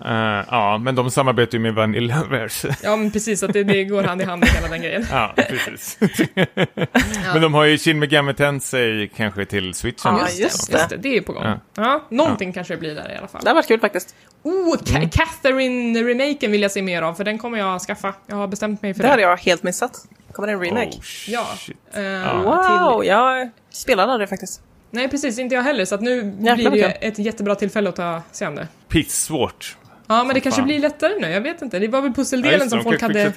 Eh, 0.06 0.46
ja, 0.52 0.78
men 0.78 0.96
de 0.96 1.12
samarbetar 1.12 1.54
ju 1.58 1.60
med 1.60 1.74
Vanillaware. 1.74 2.50
så- 2.50 2.68
Ja, 2.84 2.96
men 2.96 3.12
precis, 3.12 3.44
att 3.44 3.54
det, 3.54 3.64
det 3.64 3.84
går 3.84 4.04
hand 4.04 4.22
i 4.22 4.26
hand 4.26 4.40
med 4.40 4.50
hela 4.50 4.68
den 4.68 4.82
grejen. 4.82 5.06
Ja, 5.12 5.34
precis. 5.50 5.98
Men 7.34 7.42
de 7.42 7.54
har 7.54 7.64
ju 7.66 7.78
Shin 7.78 8.00
Megami 8.00 8.34
Tensei 8.34 9.08
kanske 9.16 9.46
till 9.46 9.74
switchen. 9.74 10.16
Ja, 10.18 10.22
just 10.22 10.40
Just 10.40 10.90
det, 10.90 10.98
det 10.98 11.18
är 11.18 11.22
på 11.22 11.34
gång. 11.34 11.44
Ja, 11.44 11.60
Ja. 11.76 12.06
någonting 12.10 12.54
kanske 12.54 12.74
det 12.74 12.78
blir 12.80 12.96
där 12.96 13.12
i 13.14 13.18
alla 13.18 13.28
fall. 13.28 13.42
Det 13.44 13.50
har 13.50 13.56
varit 13.56 13.68
kul 13.68 13.80
faktiskt. 13.80 14.16
Oh, 14.44 14.76
Ca- 14.78 14.96
Mm. 14.98 15.10
Catherine-remaken 15.10 16.52
vill 16.52 16.62
jag 16.62 16.72
se 16.72 16.82
mer 16.82 17.02
av, 17.02 17.14
för 17.14 17.24
den 17.24 17.38
kommer 17.38 17.58
jag 17.58 17.82
skaffa. 17.82 18.14
Jag 18.28 18.36
har 18.36 18.48
bestämt 18.48 18.82
mig 18.82 18.94
för 18.94 19.02
Det 19.02 19.08
det. 19.08 19.12
hade 19.12 19.22
jag 19.22 19.38
helt 19.38 19.64
missat. 19.64 19.92
Kommer 20.32 20.48
det 20.48 20.54
en 20.54 20.60
remake? 20.62 20.98
Oh, 20.98 21.02
Ja. 21.28 21.46
Eh, 21.94 22.44
Wow, 22.44 23.00
till- 23.02 23.08
jag 23.10 23.50
spelade 23.74 24.12
aldrig 24.14 24.30
faktiskt. 24.30 24.62
Nej, 24.92 25.08
precis, 25.10 25.40
inte 25.40 25.56
jag 25.56 25.64
heller, 25.64 25.86
så 25.86 25.96
att 25.96 26.02
nu 26.02 26.34
Jäklar 26.40 26.56
blir 26.56 26.70
det 26.72 26.78
ju 26.78 26.84
ett 27.10 27.20
jättebra 27.20 27.56
tillfälle 27.56 27.90
att 27.90 27.96
ta 27.96 28.22
sig 28.32 28.48
an 28.48 28.56
det. 28.56 28.68
Pissvårt. 28.88 29.78
Ja, 30.08 30.24
men 30.24 30.34
det 30.34 30.40
kanske 30.40 30.60
fan. 30.62 30.68
blir 30.68 30.80
lättare 30.80 31.14
nu, 31.22 31.30
jag 31.30 31.42
vet 31.42 31.62
inte. 31.62 31.80
Det 31.80 31.88
var 31.88 32.02
väl 32.02 32.10
Ja, 32.10 32.16
pusseldelen 32.16 32.60
det, 32.60 32.70
som, 32.70 32.84
folk 32.84 33.02
hade, 33.02 33.32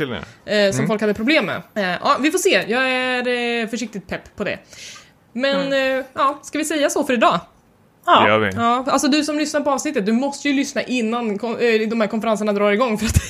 det. 0.46 0.66
eh, 0.66 0.72
som 0.72 0.86
folk 0.86 1.00
hade 1.00 1.14
problem 1.14 1.46
med. 1.46 1.62
Eh, 1.74 1.98
ja, 2.02 2.16
vi 2.20 2.30
får 2.30 2.38
se, 2.38 2.64
jag 2.68 2.90
är 2.90 3.28
eh, 3.62 3.68
försiktigt 3.68 4.06
pepp 4.08 4.36
på 4.36 4.44
det. 4.44 4.58
Men, 5.32 5.72
eh, 5.72 6.04
ja, 6.14 6.38
ska 6.42 6.58
vi 6.58 6.64
säga 6.64 6.90
så 6.90 7.04
för 7.04 7.12
idag? 7.14 7.32
Det 7.34 8.10
Ja, 8.10 8.28
gör 8.28 8.38
vi. 8.38 8.50
Ja, 8.54 8.84
alltså 8.88 9.08
du 9.08 9.24
som 9.24 9.38
lyssnar 9.38 9.60
på 9.60 9.70
avsnittet, 9.70 10.06
du 10.06 10.12
måste 10.12 10.48
ju 10.48 10.54
lyssna 10.54 10.82
innan 10.82 11.38
kon- 11.38 11.58
eh, 11.60 11.88
de 11.88 12.00
här 12.00 12.08
konferenserna 12.08 12.52
drar 12.52 12.72
igång 12.72 12.98
för 12.98 13.06
att 13.06 13.22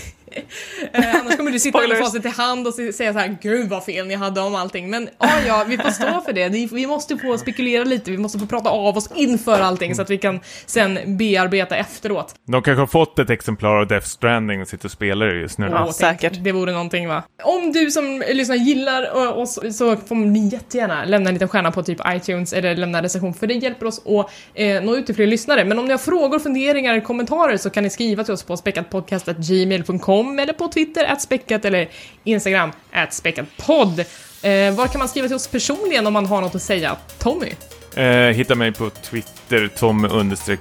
eh, 0.93 1.15
annars 1.21 1.37
kommer 1.37 1.51
du 1.51 1.59
sitta 1.59 1.79
med 1.89 1.99
facit 1.99 2.25
i 2.25 2.29
hand 2.29 2.67
och 2.67 2.75
se- 2.75 2.93
säga 2.93 3.13
så 3.13 3.19
här, 3.19 3.37
gud 3.43 3.69
vad 3.69 3.85
fel 3.85 4.07
ni 4.07 4.15
hade 4.15 4.41
om 4.41 4.55
allting. 4.55 4.91
Men 4.91 5.09
ja, 5.19 5.29
ja, 5.47 5.65
vi 5.69 5.77
får 5.79 5.91
stå 5.91 6.21
för 6.21 6.33
det. 6.33 6.49
Vi, 6.49 6.87
måste 6.87 7.17
få 7.17 7.39
spekulera 7.39 7.85
lite, 7.85 8.11
vi 8.11 8.19
måste 8.19 8.39
få 8.39 8.47
prata 8.47 8.71
av 8.71 8.97
oss 8.97 9.11
inför 9.15 9.61
allting 9.61 9.95
så 9.95 10.03
att 10.03 10.11
vi 10.11 10.19
kan 10.19 10.41
sen 10.67 10.99
bearbeta 11.07 11.77
efteråt. 11.77 12.35
De 12.47 12.63
kanske 12.63 12.81
har 12.81 12.87
fått 12.87 13.19
ett 13.19 13.31
exemplar 13.31 13.81
av 13.81 13.87
Death 13.87 14.07
Stranding 14.07 14.61
och 14.61 14.69
sitter 14.69 14.85
och 14.85 14.91
spelar 14.93 15.27
det 15.27 15.41
just 15.41 15.59
nu. 15.59 15.67
Ja. 15.71 15.93
Säkert. 15.93 16.33
Det 16.45 16.53
vore 16.53 16.73
någonting 16.73 17.09
va? 17.09 17.23
Om 17.45 17.73
du 17.73 17.91
som 17.91 18.23
lyssnar 18.33 18.57
gillar 18.57 19.45
så, 19.47 19.73
så 19.73 19.97
får 19.97 20.15
ni 20.15 20.49
jättegärna 20.49 21.05
lämna 21.05 21.29
en 21.29 21.35
liten 21.35 21.49
stjärna 21.49 21.71
på 21.73 21.83
typ 21.83 21.99
iTunes 22.09 22.53
eller 22.53 22.77
lämna 22.77 22.99
en 22.99 23.05
recension 23.05 23.35
för 23.35 23.47
det 23.47 23.55
hjälper 23.55 23.87
oss 23.87 23.99
att 24.07 24.31
eh, 24.55 24.83
nå 24.83 24.97
ut 24.97 25.07
till 25.07 25.15
fler 25.15 25.27
lyssnare. 25.27 25.65
Men 25.65 25.79
om 25.79 25.85
ni 25.85 25.91
har 25.91 25.99
frågor, 25.99 26.39
funderingar, 26.39 27.01
kommentarer 27.01 27.57
så 27.57 27.71
kan 27.71 27.83
ni 27.85 27.91
skriva 27.91 28.25
till 28.25 28.35
oss 28.35 28.43
på 28.43 28.57
späckatpodcast.gmail.com 28.57 30.24
eller 30.39 30.53
på 30.53 30.69
Twitter, 30.69 31.05
att 31.05 31.23
späckat 31.23 31.65
eller 31.65 31.89
Instagram, 32.25 32.73
att 32.93 33.15
späckatpodd. 33.15 33.99
Eh, 34.43 34.75
var 34.75 34.87
kan 34.87 34.99
man 34.99 35.09
skriva 35.09 35.29
till 35.29 35.37
oss 35.37 35.47
personligen 35.47 36.07
om 36.07 36.13
man 36.13 36.27
har 36.27 36.41
något 36.41 36.55
att 36.55 36.63
säga? 36.63 36.97
Tommy? 37.19 37.53
Eh, 37.97 38.07
hitta 38.37 38.55
mig 38.55 38.73
på 38.73 38.91
Twitter, 38.91 39.69
Tommy 39.69 40.09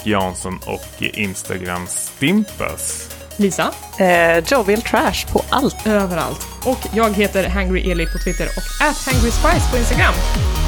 Jansson 0.04 0.60
och 0.66 1.02
Instagram 1.02 1.88
Stimpas. 1.88 3.10
Lisa? 3.38 3.74
eh, 4.00 4.44
Jovial 4.48 4.82
Trash 4.82 5.28
på 5.32 5.42
allt. 5.50 5.88
Överallt. 5.88 6.48
Och 6.66 6.80
jag 6.94 7.14
heter 7.14 7.50
Hangry 7.50 7.92
Eli 7.92 8.06
på 8.06 8.18
Twitter 8.18 8.46
och 8.46 8.88
at 8.88 8.98
Hangry 8.98 9.32
Spice 9.32 9.72
på 9.72 9.78
Instagram. 9.78 10.14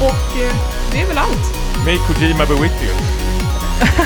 Och 0.00 0.40
eh, 0.42 0.54
det 0.92 1.00
är 1.00 1.06
väl 1.06 1.18
allt. 1.18 1.54
May 1.84 1.98
Kojima 1.98 2.46
be 2.46 2.54
with 2.62 2.84
you. 2.84 3.25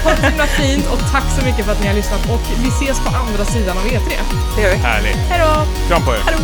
Ha 0.04 0.10
det 0.10 0.16
så 0.16 0.26
himla 0.26 0.46
fint 0.46 0.86
och 0.92 0.98
tack 1.12 1.24
så 1.38 1.44
mycket 1.44 1.64
för 1.64 1.72
att 1.72 1.80
ni 1.80 1.86
har 1.86 1.94
lyssnat 1.94 2.30
och 2.30 2.40
vi 2.62 2.68
ses 2.68 3.00
på 3.00 3.08
andra 3.08 3.44
sidan 3.44 3.78
av 3.78 3.84
E3. 3.84 4.10
Det 4.56 4.62
gör 4.62 4.70
vi. 4.70 4.76
Härligt. 4.76 5.16
Hej 5.16 5.40
då! 5.40 5.66
Kram 5.88 6.02
på 6.02 6.10
er. 6.14 6.18
Hallå! 6.24 6.38